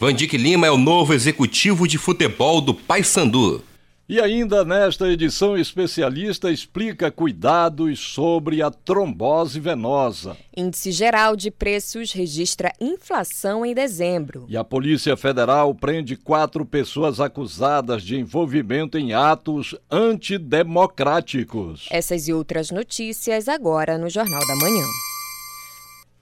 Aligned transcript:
Vandic 0.00 0.36
Lima 0.36 0.66
é 0.66 0.70
o 0.72 0.76
novo 0.76 1.14
executivo 1.14 1.86
de 1.86 1.96
futebol 1.96 2.60
do 2.60 2.74
Paysandu. 2.74 3.62
E 4.06 4.20
ainda 4.20 4.66
nesta 4.66 5.08
edição, 5.08 5.56
especialista 5.56 6.52
explica 6.52 7.10
cuidados 7.10 7.98
sobre 7.98 8.60
a 8.60 8.70
trombose 8.70 9.58
venosa. 9.58 10.36
Índice 10.54 10.92
geral 10.92 11.34
de 11.34 11.50
preços 11.50 12.12
registra 12.12 12.70
inflação 12.78 13.64
em 13.64 13.72
dezembro. 13.72 14.44
E 14.46 14.58
a 14.58 14.62
Polícia 14.62 15.16
Federal 15.16 15.74
prende 15.74 16.16
quatro 16.16 16.66
pessoas 16.66 17.18
acusadas 17.18 18.02
de 18.02 18.16
envolvimento 18.16 18.98
em 18.98 19.14
atos 19.14 19.74
antidemocráticos. 19.90 21.86
Essas 21.90 22.28
e 22.28 22.32
outras 22.34 22.70
notícias 22.70 23.48
agora 23.48 23.96
no 23.96 24.10
Jornal 24.10 24.46
da 24.46 24.56
Manhã. 24.56 24.84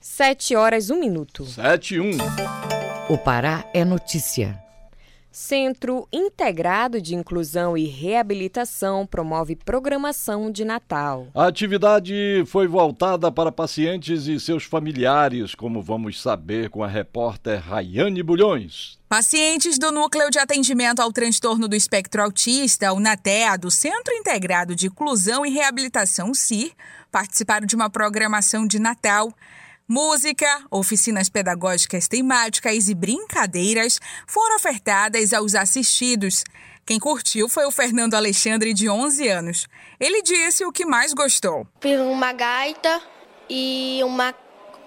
Sete 0.01 0.55
horas, 0.55 0.89
um 0.89 1.01
minuto. 1.01 1.45
Sete, 1.47 1.99
um. 1.99 2.13
O 3.09 3.19
Pará 3.19 3.69
é 3.75 3.85
notícia. 3.85 4.62
Centro 5.33 6.07
Integrado 6.13 7.01
de 7.01 7.15
Inclusão 7.15 7.75
e 7.75 7.87
Reabilitação 7.87 9.07
promove 9.07 9.57
programação 9.57 10.53
de 10.53 10.63
Natal. 10.63 11.27
A 11.35 11.47
atividade 11.47 12.45
foi 12.47 12.69
voltada 12.69 13.33
para 13.33 13.51
pacientes 13.51 14.27
e 14.27 14.39
seus 14.39 14.65
familiares, 14.65 15.55
como 15.55 15.81
vamos 15.81 16.21
saber 16.21 16.69
com 16.69 16.85
a 16.85 16.87
repórter 16.87 17.61
Rayane 17.61 18.23
Bulhões. 18.23 18.99
Pacientes 19.09 19.79
do 19.79 19.91
Núcleo 19.91 20.29
de 20.29 20.39
Atendimento 20.39 21.01
ao 21.01 21.11
Transtorno 21.11 21.67
do 21.67 21.75
Espectro 21.75 22.23
Autista, 22.23 22.93
o 22.93 23.01
NATEA, 23.01 23.57
do 23.57 23.71
Centro 23.71 24.13
Integrado 24.13 24.77
de 24.77 24.89
Inclusão 24.89 25.47
e 25.47 25.51
Reabilitação 25.51 26.35
CIR, 26.35 26.73
participaram 27.11 27.67
de 27.67 27.75
uma 27.75 27.89
programação 27.89 28.67
de 28.67 28.79
Natal. 28.79 29.33
Música, 29.95 30.47
oficinas 30.71 31.29
pedagógicas 31.29 32.09
temáticas 32.09 32.89
e 32.89 32.95
brincadeiras 32.95 34.01
foram 34.27 34.57
ofertadas 34.57 35.35
aos 35.35 35.55
assistidos. 35.55 36.45
Quem 36.87 36.99
curtiu 36.99 37.47
foi 37.47 37.67
o 37.67 37.71
Fernando 37.71 38.15
Alexandre, 38.15 38.73
de 38.73 38.89
11 38.89 39.29
anos. 39.29 39.67
Ele 40.01 40.23
disse 40.23 40.65
o 40.65 40.73
que 40.73 40.87
mais 40.87 41.13
gostou. 41.13 41.67
Fiz 41.79 42.01
uma 42.01 42.33
gaita 42.33 43.03
e 43.51 44.01
uma, 44.03 44.35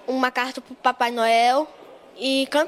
uma 0.08 0.32
carta 0.32 0.60
para 0.60 0.72
o 0.72 0.76
Papai 0.76 1.12
Noel 1.12 1.68
e 2.16 2.48
can 2.50 2.66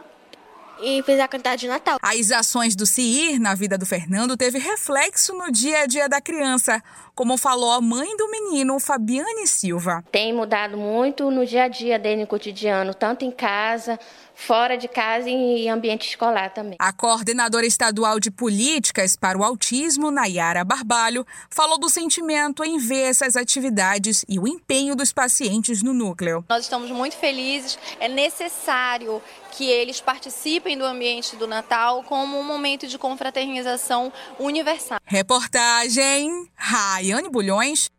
e 0.81 1.03
fez 1.03 1.21
a 1.21 1.28
cantar 1.28 1.56
de 1.56 1.66
Natal. 1.69 1.99
As 2.03 2.31
ações 2.31 2.75
do 2.75 2.87
CIR 2.87 3.41
na 3.41 3.55
vida 3.55 3.77
do 3.77 3.87
Fernando 3.87 4.37
teve 4.37 4.59
reflexo 4.59 5.34
no 5.34 5.50
dia 5.50 5.81
a 5.81 5.87
dia 5.87 6.09
da 6.09 6.21
criança, 6.21 6.83
como 7.15 7.37
falou 7.37 7.72
a 7.72 7.81
mãe 7.81 8.16
do 8.16 8.31
menino, 8.31 8.78
Fabiane 8.78 9.47
Silva. 9.47 10.05
Tem 10.12 10.33
mudado 10.33 10.77
muito 10.77 11.31
no 11.31 11.44
dia 11.44 11.65
a 11.65 11.69
dia 11.69 11.99
dele, 11.99 12.22
no 12.22 12.27
cotidiano, 12.27 12.94
tanto 12.94 13.25
em 13.25 13.31
casa, 13.31 13.99
fora 14.38 14.78
de 14.78 14.87
casa 14.87 15.28
e 15.28 15.33
em 15.33 15.69
ambiente 15.69 16.09
escolar 16.09 16.50
também. 16.55 16.77
A 16.78 16.93
coordenadora 16.93 17.67
estadual 17.67 18.21
de 18.21 18.31
políticas 18.31 19.17
para 19.17 19.37
o 19.37 19.43
autismo, 19.43 20.12
Nayara 20.12 20.65
Barbalho, 20.65 21.27
falou 21.50 21.77
do 21.77 21.88
sentimento 21.88 22.65
em 22.65 22.78
ver 22.78 23.11
essas 23.11 23.34
atividades 23.34 24.25
e 24.28 24.38
o 24.38 24.47
empenho 24.47 24.94
dos 24.94 25.12
pacientes 25.12 25.83
no 25.83 25.93
núcleo. 25.93 26.44
Nós 26.49 26.62
estamos 26.62 26.88
muito 26.93 27.17
felizes, 27.17 27.77
é 27.99 28.09
necessário 28.09 29.21
que 29.58 29.69
eles 29.69 30.00
participem 30.00 30.78
do 30.78 30.84
ambiente 30.84 31.34
do 31.34 31.44
Natal 31.44 32.04
como 32.04 32.38
um 32.38 32.44
momento 32.44 32.86
de 32.86 32.96
confraternização 32.96 34.12
universal. 34.38 35.00
Reportagem 35.04 36.48
Raiane 36.54 37.28
Bulhões 37.28 37.91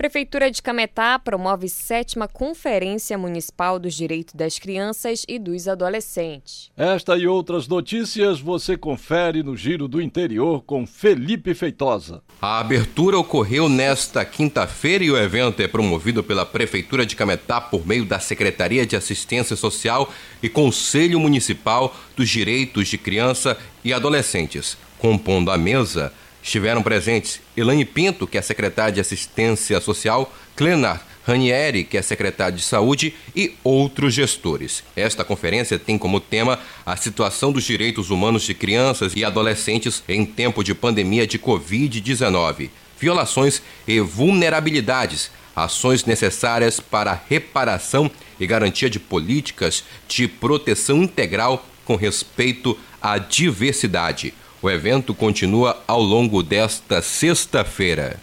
Prefeitura 0.00 0.50
de 0.50 0.62
Cametá 0.62 1.18
promove 1.18 1.68
sétima 1.68 2.26
Conferência 2.26 3.18
Municipal 3.18 3.78
dos 3.78 3.92
Direitos 3.92 4.32
das 4.32 4.58
Crianças 4.58 5.26
e 5.28 5.38
dos 5.38 5.68
Adolescentes. 5.68 6.70
Esta 6.74 7.18
e 7.18 7.26
outras 7.26 7.68
notícias 7.68 8.40
você 8.40 8.78
confere 8.78 9.42
no 9.42 9.54
Giro 9.54 9.86
do 9.86 10.00
Interior 10.00 10.62
com 10.62 10.86
Felipe 10.86 11.52
Feitosa. 11.52 12.22
A 12.40 12.60
abertura 12.60 13.18
ocorreu 13.18 13.68
nesta 13.68 14.24
quinta-feira 14.24 15.04
e 15.04 15.10
o 15.10 15.18
evento 15.18 15.60
é 15.60 15.68
promovido 15.68 16.24
pela 16.24 16.46
Prefeitura 16.46 17.04
de 17.04 17.14
Cametá 17.14 17.60
por 17.60 17.86
meio 17.86 18.06
da 18.06 18.18
Secretaria 18.18 18.86
de 18.86 18.96
Assistência 18.96 19.54
Social 19.54 20.10
e 20.42 20.48
Conselho 20.48 21.20
Municipal 21.20 21.94
dos 22.16 22.30
Direitos 22.30 22.88
de 22.88 22.96
Criança 22.96 23.54
e 23.84 23.92
Adolescentes. 23.92 24.78
Compondo 24.98 25.50
a 25.50 25.58
mesa, 25.58 26.10
Estiveram 26.42 26.82
presentes 26.82 27.40
Elaine 27.56 27.84
Pinto, 27.84 28.26
que 28.26 28.38
é 28.38 28.42
secretária 28.42 28.92
de 28.92 29.00
Assistência 29.00 29.80
Social, 29.80 30.32
Clenar 30.56 31.06
Ranieri, 31.26 31.84
que 31.84 31.98
é 31.98 32.02
secretário 32.02 32.56
de 32.56 32.62
Saúde, 32.62 33.14
e 33.36 33.54
outros 33.62 34.14
gestores. 34.14 34.82
Esta 34.96 35.24
conferência 35.24 35.78
tem 35.78 35.98
como 35.98 36.18
tema 36.18 36.58
a 36.84 36.96
situação 36.96 37.52
dos 37.52 37.64
direitos 37.64 38.10
humanos 38.10 38.42
de 38.42 38.54
crianças 38.54 39.12
e 39.14 39.24
adolescentes 39.24 40.02
em 40.08 40.24
tempo 40.24 40.64
de 40.64 40.74
pandemia 40.74 41.26
de 41.26 41.38
Covid-19, 41.38 42.70
violações 42.98 43.62
e 43.86 44.00
vulnerabilidades, 44.00 45.30
ações 45.54 46.04
necessárias 46.04 46.80
para 46.80 47.20
reparação 47.28 48.10
e 48.38 48.46
garantia 48.46 48.88
de 48.88 48.98
políticas 48.98 49.84
de 50.08 50.26
proteção 50.26 51.02
integral 51.02 51.66
com 51.84 51.96
respeito 51.96 52.78
à 53.00 53.18
diversidade. 53.18 54.32
O 54.62 54.68
evento 54.68 55.14
continua 55.14 55.82
ao 55.88 56.02
longo 56.02 56.42
desta 56.42 57.00
sexta-feira. 57.00 58.20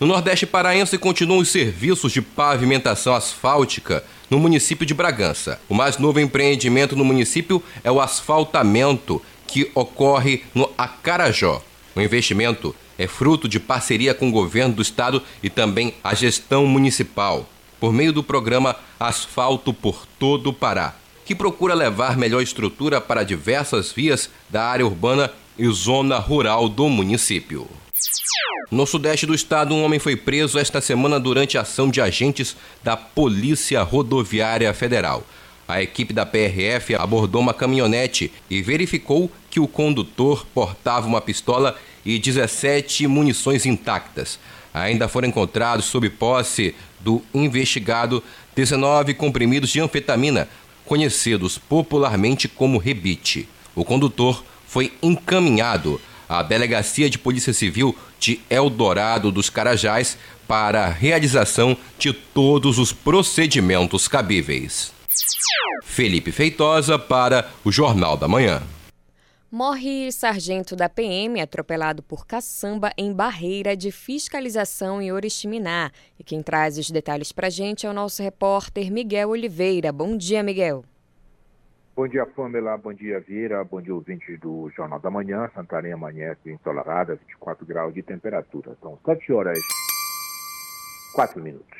No 0.00 0.06
Nordeste 0.08 0.44
Paraense 0.44 0.98
continuam 0.98 1.38
os 1.38 1.50
serviços 1.50 2.10
de 2.10 2.20
pavimentação 2.20 3.14
asfáltica 3.14 4.02
no 4.28 4.40
município 4.40 4.84
de 4.84 4.92
Bragança. 4.92 5.60
O 5.68 5.74
mais 5.74 5.98
novo 5.98 6.18
empreendimento 6.18 6.96
no 6.96 7.04
município 7.04 7.62
é 7.84 7.92
o 7.92 8.00
asfaltamento, 8.00 9.22
que 9.46 9.70
ocorre 9.72 10.42
no 10.52 10.68
Acarajó. 10.76 11.62
O 11.94 12.00
investimento 12.00 12.74
é 12.98 13.06
fruto 13.06 13.48
de 13.48 13.60
parceria 13.60 14.14
com 14.14 14.28
o 14.28 14.32
governo 14.32 14.74
do 14.74 14.82
estado 14.82 15.22
e 15.44 15.48
também 15.48 15.94
a 16.02 16.12
gestão 16.12 16.66
municipal, 16.66 17.48
por 17.78 17.92
meio 17.92 18.12
do 18.12 18.22
programa 18.22 18.74
Asfalto 18.98 19.72
por 19.72 20.04
Todo 20.18 20.50
o 20.50 20.52
Pará 20.52 20.96
que 21.26 21.34
procura 21.34 21.74
levar 21.74 22.16
melhor 22.16 22.40
estrutura 22.40 23.00
para 23.00 23.24
diversas 23.24 23.90
vias 23.90 24.30
da 24.48 24.64
área 24.64 24.86
urbana 24.86 25.30
e 25.58 25.68
zona 25.70 26.18
rural 26.18 26.68
do 26.68 26.88
município. 26.88 27.68
No 28.70 28.86
sudeste 28.86 29.26
do 29.26 29.34
estado, 29.34 29.74
um 29.74 29.84
homem 29.84 29.98
foi 29.98 30.14
preso 30.14 30.56
esta 30.56 30.80
semana 30.80 31.18
durante 31.18 31.58
a 31.58 31.62
ação 31.62 31.90
de 31.90 32.00
agentes 32.00 32.56
da 32.82 32.96
Polícia 32.96 33.82
Rodoviária 33.82 34.72
Federal. 34.72 35.24
A 35.66 35.82
equipe 35.82 36.12
da 36.12 36.24
PRF 36.24 36.94
abordou 36.94 37.40
uma 37.40 37.52
caminhonete 37.52 38.32
e 38.48 38.62
verificou 38.62 39.30
que 39.50 39.58
o 39.58 39.66
condutor 39.66 40.46
portava 40.54 41.08
uma 41.08 41.20
pistola 41.20 41.76
e 42.04 42.20
17 42.20 43.08
munições 43.08 43.66
intactas. 43.66 44.38
Ainda 44.72 45.08
foram 45.08 45.26
encontrados, 45.26 45.86
sob 45.86 46.08
posse 46.10 46.74
do 47.00 47.20
investigado, 47.34 48.22
19 48.54 49.14
comprimidos 49.14 49.70
de 49.70 49.80
anfetamina, 49.80 50.48
conhecidos 50.86 51.58
popularmente 51.58 52.48
como 52.48 52.78
rebite. 52.78 53.48
O 53.74 53.84
condutor 53.84 54.42
foi 54.66 54.92
encaminhado 55.02 56.00
à 56.28 56.42
Delegacia 56.42 57.10
de 57.10 57.18
Polícia 57.18 57.52
Civil 57.52 57.96
de 58.18 58.40
Eldorado 58.48 59.30
dos 59.30 59.50
Carajás 59.50 60.16
para 60.48 60.86
a 60.86 60.90
realização 60.90 61.76
de 61.98 62.12
todos 62.12 62.78
os 62.78 62.92
procedimentos 62.92 64.08
cabíveis. 64.08 64.92
Felipe 65.84 66.30
Feitosa 66.30 66.98
para 66.98 67.50
o 67.64 67.72
Jornal 67.72 68.16
da 68.16 68.28
Manhã. 68.28 68.62
Morre 69.50 70.10
sargento 70.10 70.74
da 70.74 70.88
PM 70.88 71.40
atropelado 71.40 72.02
por 72.02 72.26
caçamba 72.26 72.90
em 72.98 73.14
barreira 73.14 73.76
de 73.76 73.92
fiscalização 73.92 75.00
em 75.00 75.12
Oriximiná. 75.12 75.92
E 76.18 76.24
quem 76.24 76.42
traz 76.42 76.76
os 76.76 76.90
detalhes 76.90 77.30
para 77.30 77.46
a 77.46 77.50
gente 77.50 77.86
é 77.86 77.88
o 77.88 77.92
nosso 77.92 78.24
repórter 78.24 78.90
Miguel 78.90 79.28
Oliveira. 79.28 79.92
Bom 79.92 80.16
dia, 80.16 80.42
Miguel. 80.42 80.84
Bom 81.94 82.08
dia, 82.08 82.26
Pamela. 82.26 82.76
Bom 82.76 82.92
dia, 82.92 83.20
Vira. 83.20 83.62
Bom 83.62 83.80
dia, 83.80 83.94
ouvintes 83.94 84.36
do 84.40 84.68
Jornal 84.70 84.98
da 84.98 85.10
Manhã. 85.10 85.48
Santarém 85.54 85.92
amanhece 85.92 86.50
ensolarada, 86.50 87.14
24 87.14 87.64
graus 87.64 87.94
de 87.94 88.02
temperatura. 88.02 88.76
São 88.82 88.98
7 89.06 89.32
horas 89.32 89.60
4 91.14 91.40
minutos. 91.40 91.78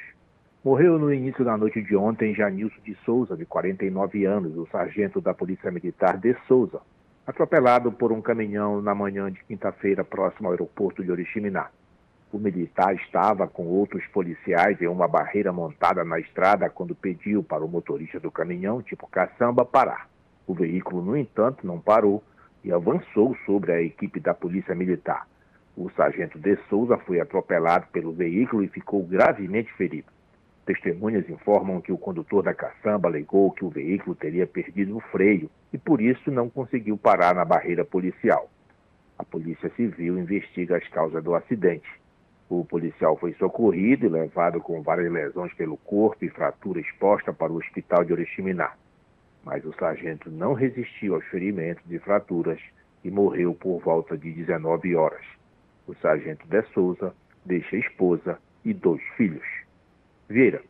Morreu 0.64 1.00
no 1.00 1.12
início 1.12 1.44
da 1.44 1.56
noite 1.56 1.82
de 1.82 1.96
ontem 1.96 2.32
Janilson 2.32 2.80
de 2.84 2.96
Souza, 3.04 3.36
de 3.36 3.44
49 3.44 4.24
anos, 4.24 4.56
o 4.56 4.68
sargento 4.70 5.20
da 5.20 5.34
Polícia 5.34 5.70
Militar 5.70 6.16
de 6.16 6.36
Souza, 6.46 6.80
atropelado 7.26 7.90
por 7.90 8.12
um 8.12 8.22
caminhão 8.22 8.80
na 8.80 8.94
manhã 8.94 9.30
de 9.30 9.42
quinta-feira 9.44 10.04
próximo 10.04 10.46
ao 10.46 10.52
aeroporto 10.52 11.02
de 11.02 11.10
Oriximiná. 11.10 11.68
O 12.32 12.38
militar 12.38 12.94
estava 12.94 13.48
com 13.48 13.66
outros 13.66 14.06
policiais 14.08 14.80
em 14.80 14.86
uma 14.86 15.08
barreira 15.08 15.52
montada 15.52 16.04
na 16.04 16.20
estrada 16.20 16.70
quando 16.70 16.94
pediu 16.94 17.42
para 17.42 17.64
o 17.64 17.68
motorista 17.68 18.20
do 18.20 18.30
caminhão, 18.30 18.80
tipo 18.80 19.08
caçamba, 19.08 19.64
parar. 19.64 20.08
O 20.46 20.54
veículo, 20.54 21.02
no 21.02 21.16
entanto, 21.16 21.66
não 21.66 21.80
parou 21.80 22.22
e 22.62 22.72
avançou 22.72 23.36
sobre 23.44 23.72
a 23.72 23.82
equipe 23.82 24.20
da 24.20 24.32
Polícia 24.32 24.74
Militar. 24.74 25.26
O 25.76 25.90
sargento 25.90 26.38
de 26.38 26.56
Souza 26.68 26.96
foi 26.98 27.20
atropelado 27.20 27.86
pelo 27.92 28.12
veículo 28.12 28.62
e 28.62 28.68
ficou 28.68 29.02
gravemente 29.02 29.72
ferido. 29.74 30.15
Testemunhas 30.66 31.30
informam 31.30 31.80
que 31.80 31.92
o 31.92 31.96
condutor 31.96 32.42
da 32.42 32.52
caçamba 32.52 33.08
alegou 33.08 33.52
que 33.52 33.64
o 33.64 33.70
veículo 33.70 34.16
teria 34.16 34.48
perdido 34.48 34.96
o 34.96 35.00
freio 35.00 35.48
e 35.72 35.78
por 35.78 36.00
isso 36.00 36.28
não 36.28 36.50
conseguiu 36.50 36.98
parar 36.98 37.36
na 37.36 37.44
barreira 37.44 37.84
policial. 37.84 38.50
A 39.16 39.22
Polícia 39.22 39.70
Civil 39.76 40.18
investiga 40.18 40.76
as 40.76 40.86
causas 40.88 41.22
do 41.22 41.36
acidente. 41.36 41.88
O 42.50 42.64
policial 42.64 43.16
foi 43.16 43.32
socorrido 43.34 44.06
e 44.06 44.08
levado 44.08 44.60
com 44.60 44.82
várias 44.82 45.10
lesões 45.10 45.54
pelo 45.54 45.76
corpo 45.76 46.24
e 46.24 46.30
fratura 46.30 46.80
exposta 46.80 47.32
para 47.32 47.52
o 47.52 47.56
hospital 47.56 48.04
de 48.04 48.12
Oriximiná. 48.12 48.72
Mas 49.44 49.64
o 49.64 49.72
sargento 49.74 50.28
não 50.32 50.52
resistiu 50.52 51.14
aos 51.14 51.24
ferimentos 51.26 51.84
e 51.88 51.98
fraturas 52.00 52.60
e 53.04 53.10
morreu 53.10 53.54
por 53.54 53.78
volta 53.78 54.18
de 54.18 54.32
19 54.32 54.96
horas. 54.96 55.24
O 55.86 55.94
sargento 55.94 56.44
de 56.48 56.62
Souza 56.72 57.14
deixa 57.44 57.76
esposa 57.76 58.36
e 58.64 58.74
dois 58.74 59.02
filhos. 59.16 59.65
Vieira. 60.28 60.62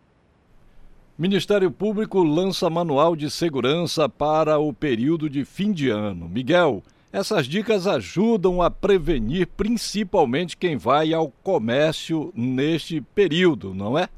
Ministério 1.18 1.70
Público 1.70 2.22
lança 2.22 2.68
manual 2.68 3.16
de 3.16 3.30
segurança 3.30 4.08
para 4.08 4.58
o 4.58 4.72
período 4.72 5.30
de 5.30 5.44
fim 5.46 5.72
de 5.72 5.88
ano. 5.88 6.28
Miguel, 6.28 6.82
essas 7.10 7.46
dicas 7.46 7.86
ajudam 7.86 8.60
a 8.60 8.70
prevenir 8.70 9.46
principalmente 9.46 10.56
quem 10.56 10.76
vai 10.76 11.14
ao 11.14 11.30
comércio 11.42 12.30
neste 12.34 13.00
período, 13.00 13.72
não 13.72 13.98
é? 13.98 14.08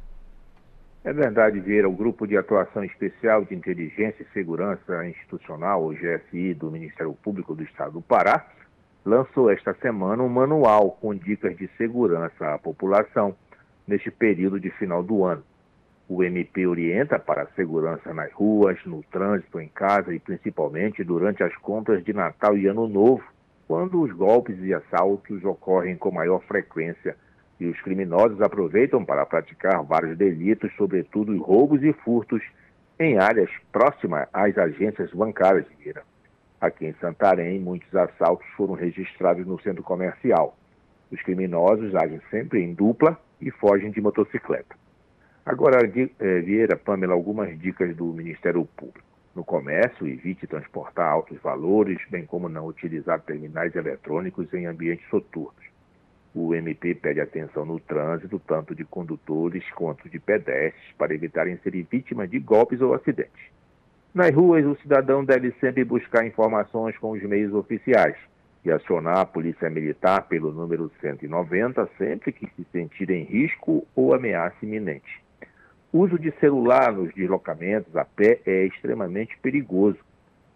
É 1.05 1.12
verdade, 1.12 1.61
Vieira. 1.61 1.88
O 1.88 1.93
Grupo 1.93 2.26
de 2.26 2.37
Atuação 2.37 2.82
Especial 2.82 3.44
de 3.44 3.55
Inteligência 3.55 4.23
e 4.23 4.32
Segurança 4.32 5.06
Institucional, 5.06 5.85
o 5.85 5.94
GSI, 5.94 6.55
do 6.55 6.70
Ministério 6.70 7.12
Público 7.23 7.55
do 7.55 7.62
Estado 7.62 7.93
do 7.93 8.02
Pará, 8.02 8.44
lançou 9.05 9.49
esta 9.49 9.73
semana 9.75 10.23
um 10.23 10.29
manual 10.29 10.99
com 11.00 11.14
dicas 11.14 11.56
de 11.56 11.69
segurança 11.79 12.55
à 12.55 12.58
população 12.58 13.37
neste 13.88 14.11
período 14.11 14.61
de 14.61 14.70
final 14.70 15.02
do 15.02 15.25
ano. 15.25 15.43
O 16.06 16.23
MP 16.23 16.67
orienta 16.67 17.19
para 17.19 17.43
a 17.43 17.46
segurança 17.49 18.12
nas 18.14 18.32
ruas, 18.32 18.79
no 18.85 19.02
trânsito, 19.02 19.58
em 19.58 19.69
casa 19.69 20.14
e 20.14 20.19
principalmente 20.19 21.02
durante 21.02 21.43
as 21.43 21.55
compras 21.56 22.05
de 22.05 22.12
Natal 22.12 22.56
e 22.56 22.67
Ano 22.67 22.87
Novo, 22.87 23.25
quando 23.67 24.00
os 24.00 24.12
golpes 24.12 24.56
e 24.62 24.73
assaltos 24.73 25.44
ocorrem 25.44 25.96
com 25.96 26.11
maior 26.11 26.40
frequência 26.44 27.17
e 27.61 27.67
os 27.67 27.81
criminosos 27.81 28.40
aproveitam 28.40 29.05
para 29.05 29.26
praticar 29.26 29.82
vários 29.82 30.17
delitos, 30.17 30.73
sobretudo 30.76 31.37
roubos 31.43 31.82
e 31.82 31.93
furtos, 31.93 32.43
em 32.99 33.19
áreas 33.19 33.50
próximas 33.73 34.29
às 34.32 34.56
agências 34.56 35.11
bancárias 35.12 35.67
de 35.69 35.76
Mira. 35.85 36.02
Aqui 36.61 36.87
em 36.87 36.94
Santarém, 36.94 37.61
muitos 37.61 37.94
assaltos 37.94 38.46
foram 38.56 38.75
registrados 38.75 39.46
no 39.46 39.61
centro 39.61 39.82
comercial. 39.82 40.56
Os 41.11 41.20
criminosos 41.23 41.94
agem 41.94 42.20
sempre 42.31 42.61
em 42.62 42.75
dupla 42.75 43.19
e 43.40 43.50
fogem 43.50 43.90
de 43.90 44.00
motocicleta. 44.00 44.76
Agora, 45.44 45.79
eh, 45.87 46.40
Vieira, 46.40 46.76
Pamela, 46.76 47.14
algumas 47.14 47.58
dicas 47.58 47.96
do 47.96 48.06
Ministério 48.06 48.64
Público. 48.76 49.06
No 49.35 49.44
comércio, 49.44 50.06
evite 50.06 50.46
transportar 50.46 51.11
altos 51.11 51.38
valores, 51.40 51.99
bem 52.11 52.26
como 52.26 52.49
não 52.49 52.67
utilizar 52.67 53.20
terminais 53.20 53.75
eletrônicos 53.75 54.52
em 54.52 54.67
ambientes 54.67 55.08
soturnos. 55.08 55.64
O 56.35 56.55
MP 56.55 56.94
pede 56.94 57.20
atenção 57.20 57.64
no 57.64 57.81
trânsito, 57.81 58.38
tanto 58.40 58.75
de 58.75 58.85
condutores 58.85 59.64
quanto 59.70 60.08
de 60.08 60.19
pedestres, 60.19 60.93
para 60.99 61.14
evitarem 61.14 61.56
serem 61.58 61.87
vítimas 61.90 62.29
de 62.29 62.38
golpes 62.38 62.81
ou 62.81 62.93
acidentes. 62.94 63.43
Nas 64.12 64.35
ruas, 64.35 64.64
o 64.67 64.76
cidadão 64.82 65.25
deve 65.25 65.52
sempre 65.61 65.85
buscar 65.85 66.26
informações 66.26 66.99
com 66.99 67.12
os 67.12 67.23
meios 67.23 67.55
oficiais 67.55 68.17
e 68.64 68.70
acionar 68.70 69.19
a 69.19 69.26
Polícia 69.26 69.70
Militar 69.70 70.28
pelo 70.28 70.52
número 70.52 70.90
190 71.00 71.88
sempre 71.96 72.32
que 72.32 72.46
se 72.55 72.64
sentir 72.72 73.10
em 73.10 73.25
risco 73.25 73.87
ou 73.94 74.14
ameaça 74.14 74.56
iminente. 74.62 75.22
O 75.93 76.00
uso 76.00 76.19
de 76.19 76.31
celular 76.32 76.93
nos 76.93 77.14
deslocamentos 77.14 77.96
a 77.96 78.05
pé 78.05 78.40
é 78.44 78.66
extremamente 78.66 79.38
perigoso. 79.38 79.99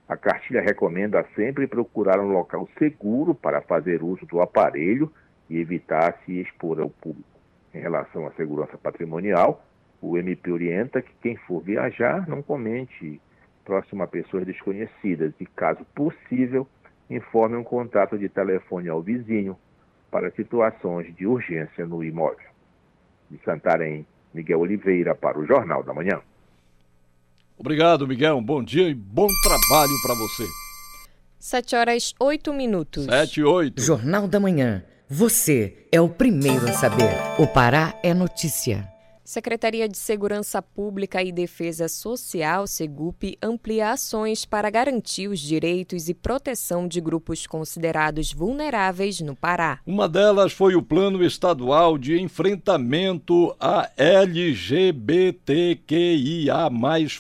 A 0.09 0.17
cartilha 0.17 0.61
recomenda 0.61 1.25
sempre 1.35 1.67
procurar 1.67 2.21
um 2.21 2.33
local 2.33 2.69
seguro 2.79 3.35
para 3.35 3.63
fazer 3.63 4.03
uso 4.03 4.27
do 4.27 4.43
aparelho 4.43 5.11
e 5.49 5.59
evitar 5.59 6.19
se 6.25 6.41
expor 6.41 6.81
ao 6.81 6.91
público. 6.91 7.29
Em 7.73 7.81
relação 7.81 8.27
à 8.27 8.33
segurança 8.33 8.77
patrimonial, 8.77 9.65
o 10.03 10.19
MP 10.19 10.51
orienta 10.51 11.01
que 11.01 11.15
quem 11.23 11.37
for 11.37 11.63
viajar 11.63 12.29
não 12.29 12.43
comente 12.43 13.21
próximo 13.65 14.03
a 14.03 14.07
pessoas 14.07 14.45
desconhecidas 14.45 15.33
e, 15.41 15.47
caso 15.47 15.85
possível, 15.95 16.67
informe 17.17 17.57
um 17.57 17.65
contato 17.65 18.19
de 18.19 18.29
telefone 18.29 18.89
ao 18.89 19.03
vizinho 19.03 19.57
para 20.11 20.31
situações 20.33 21.15
de 21.17 21.27
urgência 21.27 21.87
no 21.87 22.05
imóvel. 22.05 22.51
De 23.31 23.39
Santarém, 23.45 24.07
Miguel 24.35 24.61
Oliveira 24.61 25.15
para 25.15 25.39
o 25.39 25.47
Jornal 25.47 25.83
da 25.83 25.95
Manhã. 25.95 26.21
Obrigado, 27.59 28.07
Miguel. 28.07 28.37
Um 28.37 28.43
bom 28.43 28.63
dia 28.63 28.89
e 28.89 28.95
bom 28.95 29.29
trabalho 29.43 29.93
para 30.03 30.15
você. 30.15 30.45
7 31.39 31.77
horas 31.77 32.15
8 32.21 32.53
minutos. 32.53 33.05
7 33.05 33.41
e 33.41 33.45
8. 33.45 33.83
Jornal 33.83 34.29
da 34.29 34.39
Manhã. 34.39 34.85
Você 35.09 35.87
é 35.91 36.01
o 36.01 36.09
primeiro 36.09 36.65
a 36.69 36.73
saber. 36.73 37.11
O 37.39 37.47
Pará 37.47 37.95
é 38.03 38.15
notícia. 38.15 38.92
Secretaria 39.25 39.89
de 39.89 39.97
Segurança 39.97 40.61
Pública 40.61 41.23
e 41.23 41.31
Defesa 41.31 41.87
Social, 41.87 42.67
SEGUP, 42.67 43.39
amplia 43.41 43.93
ações 43.93 44.45
para 44.45 44.69
garantir 44.69 45.29
os 45.29 45.39
direitos 45.39 46.09
e 46.09 46.15
proteção 46.15 46.89
de 46.89 47.01
grupos 47.01 47.47
considerados 47.47 48.33
vulneráveis 48.33 49.21
no 49.21 49.37
Pará. 49.37 49.79
Uma 49.87 50.09
delas 50.09 50.53
foi 50.53 50.75
o 50.75 50.83
Plano 50.83 51.25
Estadual 51.25 51.97
de 51.97 52.21
Enfrentamento 52.21 53.55
à 53.61 53.89
LGBTQIA 53.97 54.83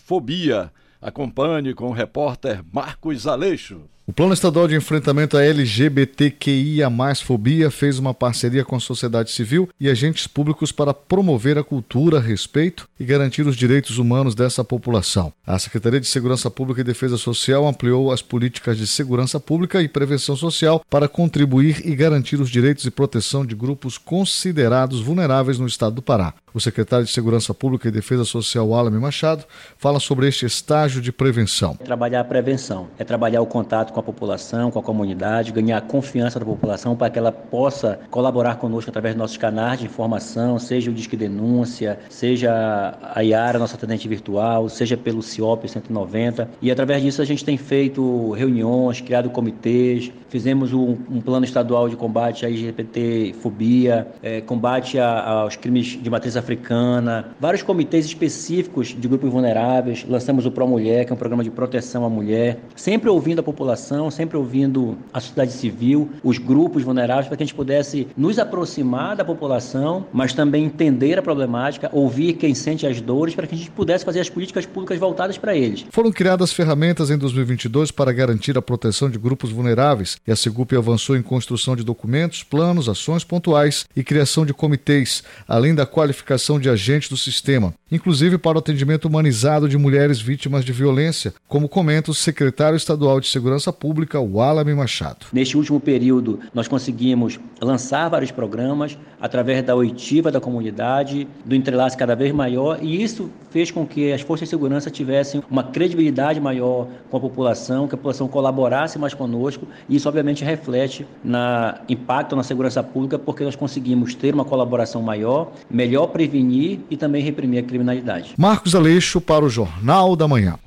fobia. 0.04 0.73
Acompanhe 1.00 1.73
com 1.73 1.87
o 1.87 1.92
repórter 1.92 2.64
Marcos 2.73 3.26
Aleixo. 3.28 3.82
O 4.04 4.12
Plano 4.12 4.35
Estadual 4.35 4.66
de 4.66 4.75
Enfrentamento 4.75 5.37
à 5.37 5.44
LGBTQIA 5.44 6.90
fobia 7.25 7.71
fez 7.71 8.00
uma 8.00 8.12
parceria 8.12 8.64
com 8.64 8.75
a 8.75 8.80
sociedade 8.80 9.30
civil 9.30 9.68
e 9.78 9.88
agentes 9.88 10.26
públicos 10.26 10.73
para 10.73 10.92
promover 10.92 11.56
a 11.56 11.62
cultura, 11.62 12.18
respeito 12.18 12.88
e 12.99 13.04
garantir 13.04 13.47
os 13.47 13.56
direitos 13.56 13.99
humanos 13.99 14.35
dessa 14.35 14.64
população. 14.64 15.32
A 15.47 15.56
Secretaria 15.56 16.00
de 16.00 16.09
Segurança 16.09 16.50
Pública 16.50 16.80
e 16.80 16.85
Defesa 16.85 17.16
Social 17.16 17.64
ampliou 17.64 18.11
as 18.11 18.21
políticas 18.21 18.76
de 18.76 18.88
segurança 18.88 19.38
pública 19.38 19.80
e 19.80 19.87
prevenção 19.87 20.35
social 20.35 20.82
para 20.90 21.06
contribuir 21.06 21.87
e 21.87 21.94
garantir 21.94 22.40
os 22.40 22.50
direitos 22.50 22.85
e 22.85 22.90
proteção 22.90 23.47
de 23.47 23.54
grupos 23.54 23.99
considerados 23.99 25.00
vulneráveis 25.00 25.61
no 25.61 25.66
estado 25.68 25.94
do 25.94 26.02
Pará. 26.02 26.35
O 26.54 26.61
secretário 26.61 27.06
de 27.06 27.11
Segurança 27.11 27.54
Pública 27.54 27.88
e 27.88 27.90
Defesa 27.90 28.26
Social, 28.26 28.75
Alame 28.75 28.99
Machado, 28.99 29.44
fala 29.78 29.99
sobre 29.99 30.28
este 30.28 30.44
estágio 30.44 31.00
de 31.00 31.11
prevenção. 31.11 31.76
Trabalhar 31.76 32.21
a 32.21 32.25
prevenção, 32.25 32.88
é 32.99 33.04
trabalhar 33.04 33.40
o 33.40 33.47
contato 33.47 33.90
com 33.90 33.99
a 33.99 34.02
população, 34.02 34.71
com 34.71 34.78
a 34.78 34.82
comunidade, 34.82 35.50
ganhar 35.50 35.78
a 35.78 35.80
confiança 35.80 36.38
da 36.38 36.44
população 36.44 36.94
para 36.94 37.09
que 37.09 37.18
ela 37.18 37.32
possa 37.32 38.00
colaborar 38.11 38.56
conosco 38.56 38.90
através 38.90 39.14
dos 39.14 39.21
nossos 39.21 39.37
canais 39.38 39.80
de 39.80 39.87
informação, 39.87 40.59
seja 40.59 40.90
o 40.90 40.94
Disque 40.94 41.16
Denúncia, 41.16 41.99
seja 42.11 42.99
a 43.14 43.21
Iara, 43.23 43.59
nossa 43.59 43.76
atendente 43.76 44.06
virtual, 44.06 44.68
seja 44.68 44.94
pelo 44.94 45.23
CIOP 45.23 45.66
190. 45.66 46.50
E 46.61 46.71
através 46.71 47.02
disso 47.02 47.23
a 47.23 47.25
gente 47.25 47.44
tem 47.44 47.56
feito 47.56 48.32
reuniões, 48.32 49.00
criado 49.00 49.30
comitês, 49.30 50.12
fizemos 50.32 50.72
um, 50.72 50.96
um 51.10 51.20
plano 51.20 51.44
estadual 51.44 51.90
de 51.90 51.94
combate 51.94 52.46
à 52.46 52.48
LGBT-fobia, 52.48 54.08
é, 54.22 54.40
combate 54.40 54.98
a, 54.98 55.42
aos 55.42 55.56
crimes 55.56 55.98
de 56.02 56.08
matriz 56.08 56.38
africana, 56.38 57.26
vários 57.38 57.62
comitês 57.62 58.06
específicos 58.06 58.96
de 58.98 59.06
grupos 59.06 59.30
vulneráveis. 59.30 60.06
Lançamos 60.08 60.46
o 60.46 60.50
Pro 60.50 60.66
Mulher, 60.66 61.04
que 61.04 61.12
é 61.12 61.14
um 61.14 61.18
programa 61.18 61.44
de 61.44 61.50
proteção 61.50 62.06
à 62.06 62.08
mulher, 62.08 62.60
sempre 62.74 63.10
ouvindo 63.10 63.40
a 63.40 63.42
população, 63.42 64.10
sempre 64.10 64.38
ouvindo 64.38 64.96
a 65.12 65.20
sociedade 65.20 65.52
civil, 65.52 66.08
os 66.24 66.38
grupos 66.38 66.82
vulneráveis, 66.82 67.28
para 67.28 67.36
que 67.36 67.42
a 67.42 67.46
gente 67.46 67.54
pudesse 67.54 68.08
nos 68.16 68.38
aproximar 68.38 69.14
da 69.14 69.26
população, 69.26 70.06
mas 70.14 70.32
também 70.32 70.64
entender 70.64 71.18
a 71.18 71.22
problemática, 71.22 71.90
ouvir 71.92 72.32
quem 72.32 72.54
sente 72.54 72.86
as 72.86 73.02
dores, 73.02 73.34
para 73.34 73.46
que 73.46 73.54
a 73.54 73.58
gente 73.58 73.70
pudesse 73.70 74.02
fazer 74.02 74.20
as 74.20 74.30
políticas 74.30 74.64
públicas 74.64 74.98
voltadas 74.98 75.36
para 75.36 75.54
eles. 75.54 75.84
Foram 75.90 76.10
criadas 76.10 76.54
ferramentas 76.54 77.10
em 77.10 77.18
2022 77.18 77.90
para 77.90 78.10
garantir 78.14 78.56
a 78.56 78.62
proteção 78.62 79.10
de 79.10 79.18
grupos 79.18 79.52
vulneráveis 79.52 80.22
e 80.26 80.33
a 80.33 80.37
Segup 80.37 80.73
avançou 80.76 81.17
em 81.17 81.23
construção 81.23 81.75
de 81.75 81.83
documentos, 81.83 82.43
planos, 82.43 82.88
ações 82.88 83.25
pontuais 83.25 83.87
e 83.95 84.05
criação 84.05 84.47
de 84.47 84.55
comitês, 84.55 85.23
além 85.47 85.75
da 85.75 85.87
qualificação 85.87 86.61
de 86.61 86.69
agentes 86.69 87.09
do 87.09 87.17
sistema, 87.17 87.75
inclusive 87.91 88.38
para 88.38 88.57
o 88.57 88.61
atendimento 88.61 89.07
humanizado 89.07 89.69
de 89.69 89.76
mulheres 89.76 90.21
vítimas 90.21 90.64
de 90.64 90.73
violência, 90.73 91.35
como 91.49 91.69
comenta 91.69 92.11
o 92.11 92.14
secretário 92.14 92.76
estadual 92.76 93.21
de 93.21 93.29
Segurança 93.29 93.73
Pública, 93.73 94.21
Walame 94.21 94.75
Machado. 94.75 95.26
Neste 95.33 95.57
último 95.57 95.81
período, 95.81 96.41
nós 96.55 96.69
conseguimos 96.69 97.38
lançar 97.61 98.09
vários 98.09 98.31
programas 98.31 98.97
através 99.23 99.64
da 99.64 99.76
oitiva 99.76 100.33
da 100.33 100.41
comunidade, 100.41 101.29
do 101.45 101.55
entrelace 101.55 101.97
cada 101.97 102.17
vez 102.17 102.33
maior, 102.33 102.79
e 102.83 103.00
isso 103.00 103.31
fez 103.50 103.71
com 103.71 103.87
que 103.87 104.12
as 104.12 104.21
forças 104.21 104.49
de 104.49 104.50
segurança 104.50 104.91
tivessem 104.91 105.41
uma 105.49 105.62
credibilidade 105.62 106.41
maior 106.41 106.88
com 107.09 107.17
a 107.17 107.21
população, 107.21 107.87
que 107.87 107.95
a 107.95 107.97
população 107.97 108.26
colaborasse 108.26 108.99
mais 108.99 109.14
conosco, 109.14 109.69
e 109.88 109.95
isso 109.95 110.09
obviamente 110.09 110.45
reflete 110.45 111.07
na 111.23 111.81
impacto 111.88 112.35
na 112.35 112.43
segurança 112.43 112.83
pública, 112.83 113.17
porque 113.17 113.45
nós 113.45 113.55
conseguimos 113.55 114.14
ter 114.14 114.35
uma 114.35 114.45
colaboração 114.45 115.00
maior, 115.00 115.52
melhor 115.71 116.09
prevenir 116.09 116.81
e 116.91 116.97
também 116.97 117.23
reprimir 117.23 117.61
a 117.61 117.62
criminalidade. 117.62 118.35
Marcos 118.37 118.75
Aleixo 118.75 119.21
para 119.21 119.45
o 119.45 119.49
Jornal 119.49 120.17
da 120.17 120.26
Manhã. 120.26 120.59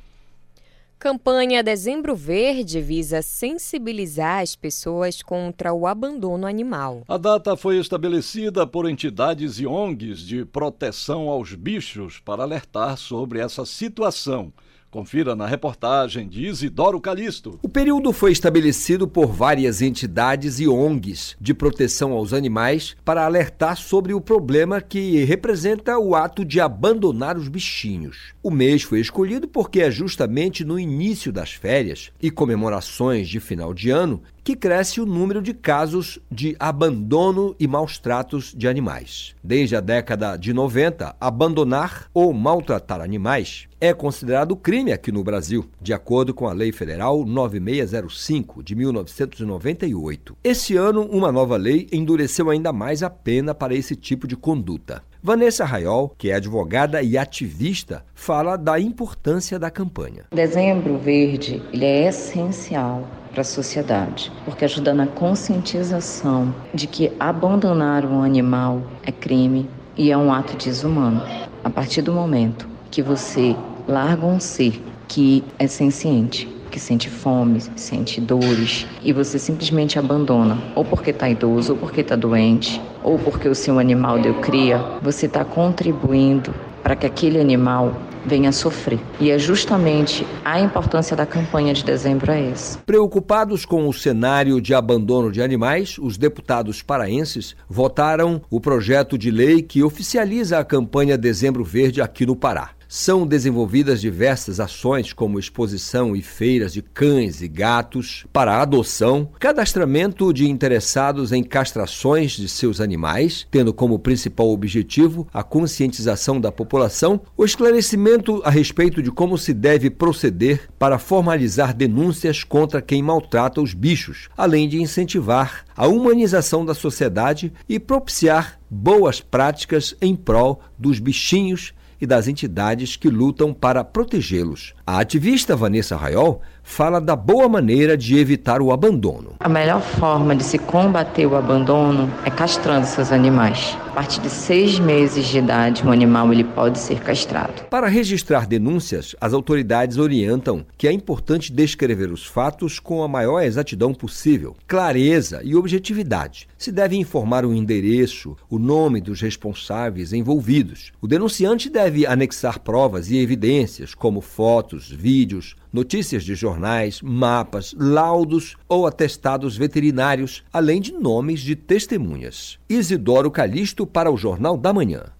Campanha 0.98 1.62
Dezembro 1.62 2.16
Verde 2.16 2.82
visa 2.82 3.22
sensibilizar 3.22 4.42
as 4.42 4.56
pessoas 4.56 5.22
contra 5.22 5.74
o 5.74 5.86
abandono 5.86 6.48
animal. 6.48 7.04
A 7.08 7.18
data 7.18 7.56
foi 7.56 7.78
estabelecida 7.78 8.66
por 8.66 8.90
entidades 8.90 9.60
e 9.60 9.68
ONGs 9.68 10.20
de 10.20 10.46
proteção 10.46 11.30
aos 11.30 11.54
bichos 11.54 12.20
para 12.20 12.44
alertar 12.44 12.98
sobre 12.98 13.40
essa 13.40 13.66
situação 13.66 14.52
Confira 14.96 15.36
na 15.36 15.46
reportagem 15.46 16.25
de 16.25 16.46
Isidoro 16.46 17.02
Calixto. 17.02 17.60
O 17.62 17.68
período 17.68 18.14
foi 18.14 18.32
estabelecido 18.32 19.06
por 19.10 19.28
várias 19.28 19.82
entidades 19.82 20.62
e 20.62 20.70
ONGs 20.70 21.36
de 21.38 21.54
proteção 21.54 22.14
aos 22.14 22.32
animais 22.32 22.96
para 23.04 23.25
alertar 23.25 23.75
sobre 23.75 24.14
o 24.14 24.22
problema 24.22 24.80
que 24.80 25.22
representa 25.25 26.00
o 26.00 26.16
ato 26.16 26.46
de 26.46 26.62
abandonar 26.62 27.38
os 27.38 27.50
bichinhos. 27.50 28.34
O 28.42 28.50
mês 28.50 28.84
foi 28.84 29.02
escolhido 29.02 29.50
porque 29.50 29.82
é 29.82 29.92
justamente 29.92 30.64
no 30.64 30.80
início 30.80 31.30
das 31.30 31.52
férias 31.52 32.10
e 32.22 32.32
comemorações 32.32 33.28
de 33.28 33.42
final 33.42 33.74
de 33.74 33.90
ano 33.90 34.24
que 34.46 34.56
cresce 34.56 35.02
o 35.02 35.08
número 35.08 35.42
de 35.42 35.56
casos 35.56 36.20
de 36.30 36.56
abandono 36.60 37.56
e 37.60 37.68
maus 37.68 37.98
tratos 37.98 38.54
de 38.56 38.68
animais. 38.68 39.36
Desde 39.44 39.75
a 39.75 39.82
década 39.82 40.38
de 40.38 40.54
90, 40.54 41.16
abandonar 41.20 42.08
ou 42.14 42.32
maltratar 42.32 43.02
animais 43.02 43.68
é 43.82 43.92
considerado 43.92 44.56
crime 44.56 44.94
aqui 44.94 45.12
no 45.12 45.24
Brasil, 45.24 45.66
de 45.82 45.94
acordo 45.94 46.32
com 46.32 46.48
a 46.48 46.54
Lei 46.54 46.72
Federal 46.72 47.25
9605 47.25 48.62
de 48.62 48.75
1998. 48.75 50.38
Esse 50.44 50.78
ano, 50.78 51.02
uma 51.02 51.32
nova 51.32 51.58
lei 51.58 51.88
endureceu 51.92 52.52
ainda 52.52 52.72
mais 52.72 53.02
a 53.02 53.10
pena 53.10 53.56
para 53.56 53.74
esse 53.74 53.96
tipo 53.96 54.28
de 54.28 54.36
conduta. 54.36 55.02
Vanessa 55.24 55.66
Raiol, 55.66 56.14
que 56.20 56.30
é 56.30 56.36
advogada 56.36 57.02
e 57.02 57.18
ativista, 57.18 58.06
fala 58.14 58.56
da 58.56 58.80
importância 58.80 59.58
da 59.58 59.72
campanha. 59.72 60.25
Dezembro 60.32 61.00
Verde 61.00 61.64
ele 61.74 61.86
é 61.86 62.10
essencial 62.10 63.25
para 63.36 63.42
a 63.42 63.44
sociedade, 63.44 64.32
porque 64.46 64.63
ajuda 64.63 64.94
na 64.94 65.06
conscientização 65.06 66.56
de 66.74 66.88
que 66.88 67.12
abandonar 67.20 68.06
um 68.06 68.24
animal 68.24 68.82
é 69.04 69.12
crime 69.12 69.70
e 69.98 70.10
é 70.10 70.18
um 70.18 70.32
ato 70.32 70.56
desumano. 70.56 71.22
A 71.62 71.70
partir 71.70 72.01
do 72.01 72.13
momento 72.13 72.65
que 72.89 73.01
você 73.01 73.54
larga 73.86 74.25
um 74.25 74.39
ser 74.39 74.82
que 75.10 75.44
é 75.60 75.68
senciente, 75.68 76.48
que 76.72 76.80
sente 76.80 77.10
fome, 77.10 77.60
sente 77.75 78.22
dores 78.22 78.88
e 79.04 79.12
você 79.12 79.38
simplesmente 79.38 80.00
abandona, 80.00 80.58
ou 80.74 80.86
porque 80.86 81.10
está 81.10 81.30
idoso, 81.30 81.74
ou 81.74 81.77
porque 81.77 82.00
está 82.01 82.15
doente, 82.15 82.82
ou 83.04 83.20
porque 83.20 83.50
o 83.50 83.56
seu 83.56 83.80
animal 83.80 84.18
deu 84.18 84.36
cria, 84.36 84.82
você 85.01 85.25
está 85.25 85.44
contribuindo 85.44 86.54
para 86.86 86.96
que 86.96 87.08
aquele 87.08 87.42
animal 87.42 88.00
venha 88.24 88.51
sofrer. 88.51 89.00
E 89.20 89.32
é 89.32 89.39
justamente 89.39 90.24
a 90.46 90.62
importância 90.62 91.18
da 91.18 91.25
campanha 91.25 91.74
de 91.74 91.84
dezembro 91.84 92.32
é 92.32 92.51
essa. 92.51 92.77
Preocupados 92.86 93.65
com 93.65 93.89
o 93.89 93.94
cenário 93.94 94.62
de 94.62 94.72
abandono 94.72 95.32
de 95.32 95.42
animais, 95.42 95.98
os 95.98 96.15
deputados 96.15 96.84
paraenses 96.84 97.56
votaram 97.68 98.39
o 98.51 98.62
projeto 98.62 99.18
de 99.18 99.32
lei 99.32 99.63
que 99.63 99.82
oficializa 99.82 100.60
a 100.60 100.63
campanha 100.63 101.18
Dezembro 101.18 101.63
Verde 101.63 102.04
aqui 102.04 102.24
no 102.24 102.36
Pará. 102.36 102.75
São 102.98 103.28
desenvolvidas 103.28 104.00
diversas 104.00 104.58
ações, 104.58 105.12
como 105.12 105.38
exposição 105.38 106.16
e 106.16 106.22
feiras 106.22 106.72
de 106.72 106.82
cães 106.82 107.42
e 107.42 107.48
gatos 107.50 108.25
para 108.32 108.62
adoção, 108.62 109.30
cadastramento 109.38 110.32
de 110.32 110.50
interessados 110.50 111.34
em 111.34 111.44
castrações 111.44 112.32
de 112.32 112.48
seus 112.48 112.80
animais, 112.80 113.46
tendo 113.52 113.74
como 113.74 114.00
principal 114.00 114.48
objetivo 114.48 115.28
a 115.34 115.44
conscientização 115.44 116.40
da 116.40 116.54
população, 116.54 117.20
o 117.36 117.44
esclarecimento 117.44 118.42
a 118.46 118.50
respeito 118.50 119.04
de 119.04 119.12
como 119.12 119.38
se 119.38 119.54
deve 119.54 119.90
proceder 119.90 120.70
para 120.80 120.98
formalizar 120.98 121.74
denúncias 121.74 122.46
contra 122.46 122.82
quem 122.82 123.04
maltrata 123.04 123.60
os 123.60 123.74
bichos, 123.74 124.30
além 124.38 124.70
de 124.70 124.82
incentivar 124.82 125.66
a 125.75 125.86
humanização 125.86 126.64
da 126.66 126.74
sociedade 126.74 127.52
e 127.68 127.78
propiciar 127.78 128.58
boas 128.70 129.20
práticas 129.20 129.94
em 130.02 130.16
prol 130.16 130.62
dos 130.80 130.98
bichinhos 130.98 131.74
e 132.00 132.06
das 132.06 132.28
entidades 132.28 132.96
que 132.96 133.10
lutam 133.10 133.54
para 133.54 133.84
protegê-los. 133.84 134.74
A 134.86 135.00
ativista 135.00 135.56
Vanessa 135.56 135.96
Raiol 135.96 136.42
fala 136.64 137.00
da 137.00 137.16
boa 137.16 137.48
maneira 137.48 137.98
de 137.98 138.18
evitar 138.18 138.62
o 138.62 138.72
abandono. 138.72 139.36
A 139.40 139.50
melhor 139.50 139.82
forma 139.82 140.36
de 140.36 140.44
se 140.44 140.58
combater 140.58 141.25
o 141.25 141.36
abandono 141.36 142.12
é 142.25 142.30
castrando 142.30 142.86
seus 142.86 143.12
animais. 143.12 143.78
A 143.96 144.04
partir 144.04 144.20
de 144.20 144.30
seis 144.30 144.78
meses 144.78 145.25
de 145.25 145.38
idade, 145.38 145.88
um 145.88 145.90
animal 145.90 146.30
ele 146.34 146.44
pode 146.44 146.78
ser 146.80 147.00
castrado. 147.00 147.64
Para 147.70 147.88
registrar 147.88 148.46
denúncias, 148.46 149.16
as 149.22 149.34
autoridades 149.34 149.96
orientam 149.98 150.66
que 150.78 150.86
é 150.86 150.92
importante 150.92 151.50
descrever 151.50 152.12
os 152.12 152.25
fatos 152.25 152.78
com 152.78 153.02
a 153.02 153.08
maior 153.08 153.40
exatidão 153.40 153.94
possível, 153.94 154.54
clareza 154.68 155.40
e 155.46 155.56
objetividade. 155.56 156.46
Se 156.58 156.74
deve 156.74 156.98
informar 156.98 157.46
o 157.46 157.54
endereço, 157.54 158.36
o 158.50 158.60
nome 158.60 159.00
dos 159.00 159.22
responsáveis 159.22 160.12
envolvidos. 160.12 160.92
O 161.00 161.08
denunciante 161.08 161.70
deve 161.70 162.06
anexar 162.06 162.60
provas 162.60 163.10
e 163.10 163.16
evidências, 163.16 163.96
como 163.96 164.20
fotos, 164.20 164.92
vídeos, 164.92 165.56
notícias 165.75 166.24
de 166.24 166.36
jornais, 166.36 167.01
mapas, 167.01 167.75
laudos 167.77 168.55
ou 168.65 168.88
atestados 168.88 169.58
veterinários, 169.58 170.41
além 170.53 170.79
de 170.79 170.94
nomes 170.94 171.41
de 171.41 171.53
testemunhas. 171.53 172.58
Isidoro 172.70 173.29
Calixto 173.29 173.86
para 173.86 174.10
o 174.10 174.15
Jornal 174.15 174.55
da 174.55 174.72
Manhã. 174.72 175.12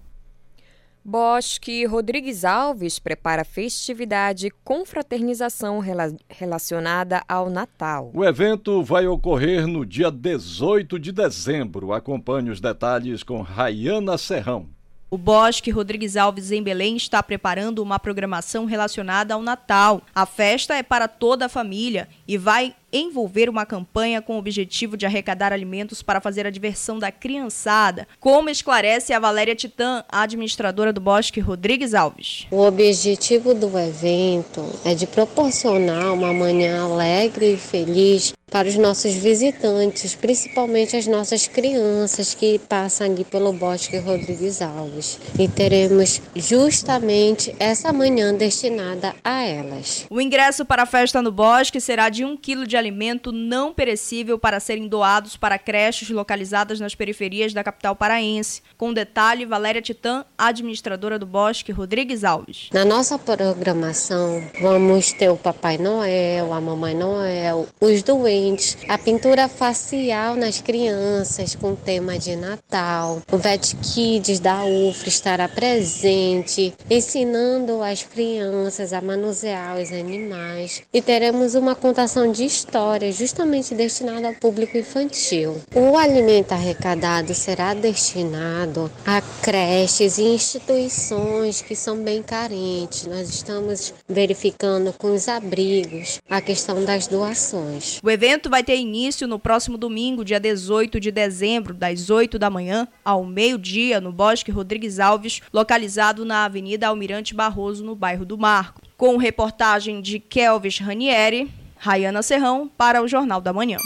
Bosque 1.04 1.86
Rodrigues 1.86 2.46
Alves 2.46 2.98
prepara 3.00 3.44
festividade 3.44 4.50
com 4.64 4.86
fraternização 4.86 5.80
rela 5.80 6.16
relacionada 6.30 7.22
ao 7.28 7.50
Natal. 7.50 8.10
O 8.14 8.24
evento 8.24 8.82
vai 8.82 9.06
ocorrer 9.06 9.68
no 9.68 9.86
dia 9.86 10.10
18 10.10 10.98
de 10.98 11.12
dezembro. 11.12 11.92
Acompanhe 11.92 12.50
os 12.50 12.62
detalhes 12.62 13.24
com 13.24 13.42
Rayana 13.42 14.18
Serrão. 14.18 14.75
O 15.16 15.18
Bosque 15.18 15.72
Rodrigues 15.72 16.18
Alves 16.18 16.52
em 16.52 16.62
Belém 16.62 16.98
está 16.98 17.24
preparando 17.24 17.82
uma 17.82 17.98
programação 17.98 18.66
relacionada 18.66 19.34
ao 19.34 19.42
Natal. 19.42 20.02
A 20.14 20.26
festa 20.26 20.76
é 20.76 20.84
para 20.84 21.08
toda 21.08 21.46
a 21.46 21.50
família 21.50 22.10
e 22.28 22.38
vai 22.38 22.76
envolver 22.92 23.50
uma 23.50 23.66
campanha 23.66 24.22
com 24.22 24.36
o 24.36 24.40
objetivo 24.40 24.98
de 24.98 25.06
arrecadar 25.06 25.54
alimentos 25.54 26.02
para 26.02 26.20
fazer 26.20 26.46
a 26.46 26.50
diversão 26.50 27.00
da 27.00 27.14
criançada, 27.14 28.06
como 28.20 28.50
esclarece 28.50 29.14
a 29.14 29.20
Valéria 29.20 29.56
Titã, 29.56 30.04
administradora 30.10 30.92
do 30.92 31.00
Bosque 31.00 31.40
Rodrigues 31.40 31.94
Alves. 31.94 32.46
O 32.52 32.62
objetivo 32.62 33.54
do 33.54 33.68
evento 33.80 34.66
é 34.84 34.94
de 34.94 35.08
proporcionar 35.08 36.14
uma 36.14 36.34
manhã 36.34 36.84
alegre 36.84 37.54
e 37.54 37.58
feliz 37.58 38.34
para 38.56 38.70
os 38.70 38.78
nossos 38.78 39.14
visitantes, 39.14 40.16
principalmente 40.16 40.96
as 40.96 41.06
nossas 41.08 41.46
crianças 41.46 42.34
que 42.34 42.58
passam 42.58 43.12
aqui 43.12 43.26
pelo 43.26 43.52
Bosque 43.52 43.98
Rodrigues 43.98 44.62
Alves. 44.62 45.20
E 45.38 45.46
teremos 45.46 46.22
justamente 46.34 47.54
essa 47.60 47.92
manhã 47.92 48.34
destinada 48.34 49.14
a 49.22 49.44
elas. 49.44 50.06
O 50.10 50.22
ingresso 50.22 50.64
para 50.64 50.84
a 50.84 50.86
festa 50.86 51.22
no 51.22 51.34
Bosque 51.34 51.82
será 51.82 52.08
de 52.08 52.24
um 52.24 52.38
quilo 52.38 52.66
de 52.66 52.78
alimento 52.78 53.34
não 53.34 53.74
perecível 53.74 54.40
para 54.40 54.62
serem 54.62 54.88
doados 54.88 55.36
para 55.36 55.60
creches 55.60 56.10
localizadas 56.10 56.80
nas 56.80 56.96
periferias 56.96 57.52
da 57.52 57.62
capital 57.62 57.94
paraense. 57.94 58.62
Com 58.78 58.94
detalhe, 58.94 59.46
Valéria 59.46 59.82
Titã, 59.82 60.24
administradora 60.38 61.20
do 61.20 61.26
Bosque 61.26 61.74
Rodrigues 61.74 62.24
Alves. 62.24 62.70
Na 62.72 62.86
nossa 62.86 63.20
programação, 63.20 64.42
vamos 64.62 65.12
ter 65.12 65.28
o 65.28 65.36
Papai 65.36 65.78
Noel, 65.78 66.54
a 66.54 66.62
Mamãe 66.62 66.96
Noel, 66.96 67.68
os 67.82 68.02
doentes 68.02 68.45
a 68.88 68.98
pintura 68.98 69.48
facial 69.48 70.36
nas 70.36 70.62
crianças 70.62 71.56
com 71.56 71.76
tema 71.76 72.20
de 72.20 72.36
Natal. 72.36 73.22
O 73.32 73.38
Vet 73.38 73.76
Kids 73.78 74.40
da 74.40 74.64
UFRA 74.64 75.10
estará 75.10 75.48
presente, 75.48 76.74
ensinando 76.90 77.82
as 77.82 78.04
crianças 78.04 78.94
a 78.94 79.02
manusear 79.02 79.78
os 79.78 79.92
animais. 79.92 80.84
E 80.94 81.02
teremos 81.02 81.56
uma 81.56 81.76
contação 81.76 82.32
de 82.32 82.46
histórias 82.46 83.16
justamente 83.16 83.74
destinada 83.74 84.28
ao 84.28 84.36
público 84.36 84.78
infantil. 84.78 85.62
O 85.74 85.98
alimento 85.98 86.52
arrecadado 86.52 87.34
será 87.34 87.74
destinado 87.74 88.92
a 89.06 89.22
creches 89.42 90.18
e 90.18 90.24
instituições 90.24 91.62
que 91.62 91.76
são 91.76 91.98
bem 91.98 92.22
carentes. 92.22 93.08
Nós 93.08 93.30
estamos 93.30 93.94
verificando 94.08 94.94
com 94.94 95.14
os 95.14 95.28
abrigos 95.28 96.20
a 96.30 96.42
questão 96.42 96.84
das 96.84 97.08
doações. 97.08 98.00
O 98.04 98.10
evento 98.10 98.25
evento 98.26 98.50
vai 98.50 98.64
ter 98.64 98.76
início 98.76 99.28
no 99.28 99.38
próximo 99.38 99.78
domingo, 99.78 100.26
dia 100.26 100.40
18 100.40 101.00
de 101.00 101.12
dezembro, 101.12 101.76
das 101.76 102.10
8 102.10 102.40
da 102.40 102.50
manhã 102.50 102.88
ao 103.04 103.24
meio-dia, 103.24 104.02
no 104.02 104.12
Bosque 104.12 104.50
Rodrigues 104.50 105.00
Alves, 105.00 105.42
localizado 105.54 106.26
na 106.26 106.46
Avenida 106.46 106.88
Almirante 106.88 107.36
Barroso, 107.36 107.86
no 107.86 107.96
bairro 107.96 108.26
do 108.26 108.36
Marco. 108.36 108.82
Com 108.98 109.18
reportagem 109.18 110.02
de 110.02 110.20
Kelvis 110.20 110.80
Ranieri, 110.80 111.52
Rayana 111.78 112.24
Serrão, 112.24 112.68
para 112.68 113.04
o 113.04 113.08
Jornal 113.08 113.40
da 113.40 113.54
Manhã. 113.54 113.78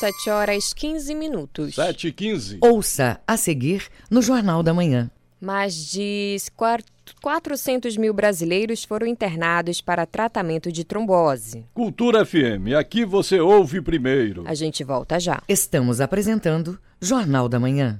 7 0.00 0.30
horas 0.30 0.72
15 0.74 1.14
minutos. 1.14 1.76
7 1.76 2.08
e 2.08 2.12
15. 2.12 2.58
Ouça 2.60 3.20
a 3.24 3.36
seguir 3.36 3.86
no 4.10 4.20
Jornal 4.20 4.64
da 4.64 4.74
Manhã. 4.74 5.08
Mais 5.40 5.74
de 5.74 6.36
400 7.22 7.96
mil 7.96 8.12
brasileiros 8.12 8.84
foram 8.84 9.06
internados 9.06 9.80
para 9.80 10.04
tratamento 10.04 10.72
de 10.72 10.84
trombose. 10.84 11.64
Cultura 11.72 12.24
FM, 12.24 12.74
aqui 12.78 13.04
você 13.04 13.38
ouve 13.40 13.80
primeiro. 13.80 14.44
A 14.46 14.54
gente 14.54 14.82
volta 14.82 15.18
já. 15.20 15.40
Estamos 15.48 16.00
apresentando 16.00 16.78
Jornal 17.00 17.48
da 17.48 17.60
Manhã. 17.60 17.96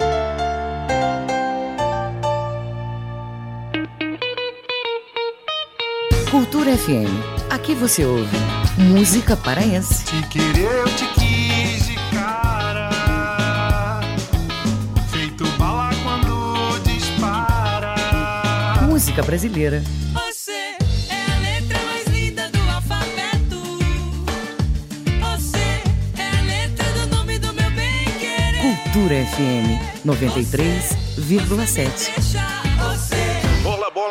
Cultura 6.30 6.76
FM, 6.76 7.50
aqui 7.50 7.75
você 7.75 8.04
ouve 8.04 8.37
música 8.78 9.37
paraense. 9.37 10.04
Te 10.04 10.28
querer, 10.28 10.71
eu 10.71 10.85
te 10.95 11.07
quis 11.14 11.27
Música 19.18 19.26
brasileira. 19.26 19.82
Você 20.12 20.52
é 20.52 20.76
a 21.10 21.38
letra 21.40 21.76
mais 21.87 22.06
linda 22.06 22.48
do 22.50 22.60
alfabeto. 22.70 23.60
Você 25.20 25.58
é 26.16 26.38
a 26.38 26.42
letra 26.42 26.88
do 26.92 27.08
nome 27.16 27.37
do 27.40 27.52
meu 27.52 27.68
bem 27.72 28.04
querer. 28.20 28.62
Cultura 28.84 29.26
FM 29.26 29.80
93,7. 30.06 32.67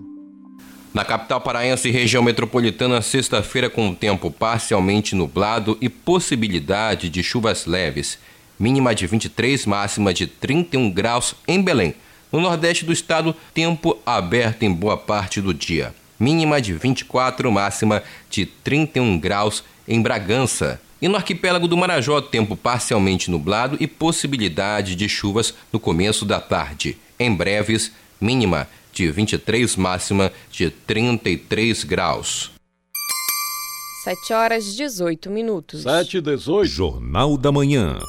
Na 0.97 1.05
capital 1.05 1.39
paraense 1.39 1.87
e 1.87 1.91
região 1.91 2.23
metropolitana, 2.23 3.03
sexta-feira 3.03 3.69
com 3.69 3.93
tempo 3.93 4.31
parcialmente 4.31 5.13
nublado 5.13 5.77
e 5.79 5.87
possibilidade 5.87 7.07
de 7.07 7.21
chuvas 7.21 7.67
leves. 7.67 8.17
Mínima 8.59 8.95
de 8.95 9.05
23, 9.05 9.67
máxima 9.67 10.11
de 10.11 10.25
31 10.25 10.89
graus 10.89 11.35
em 11.47 11.61
Belém. 11.61 11.93
No 12.31 12.41
nordeste 12.41 12.83
do 12.83 12.91
estado, 12.91 13.35
tempo 13.53 13.95
aberto 14.03 14.63
em 14.63 14.73
boa 14.73 14.97
parte 14.97 15.39
do 15.39 15.53
dia. 15.53 15.93
Mínima 16.19 16.59
de 16.59 16.73
24, 16.73 17.51
máxima 17.51 18.01
de 18.27 18.47
31 18.47 19.19
graus 19.19 19.63
em 19.87 20.01
Bragança. 20.01 20.81
E 20.99 21.07
no 21.07 21.15
arquipélago 21.15 21.67
do 21.67 21.77
Marajó, 21.77 22.19
tempo 22.21 22.55
parcialmente 22.55 23.29
nublado 23.29 23.77
e 23.79 23.85
possibilidade 23.85 24.95
de 24.95 25.07
chuvas 25.07 25.53
no 25.71 25.79
começo 25.79 26.25
da 26.25 26.41
tarde. 26.41 26.97
Em 27.19 27.31
breves, 27.31 27.91
mínima 28.19 28.67
de 28.97 29.11
23, 29.11 29.75
máxima 29.75 30.31
de 30.51 30.69
33 30.71 31.83
graus. 31.83 32.51
7 34.03 34.33
horas 34.33 34.75
18 34.75 35.29
minutos. 35.29 35.83
7 35.83 36.17
e 36.17 36.21
18. 36.21 36.67
Jornal 36.69 37.37
da 37.37 37.51
Manhã. 37.51 37.99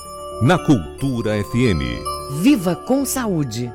Na 0.42 0.56
Cultura 0.58 1.32
FM. 1.44 1.82
Viva 2.42 2.76
com 2.76 3.04
saúde. 3.04 3.70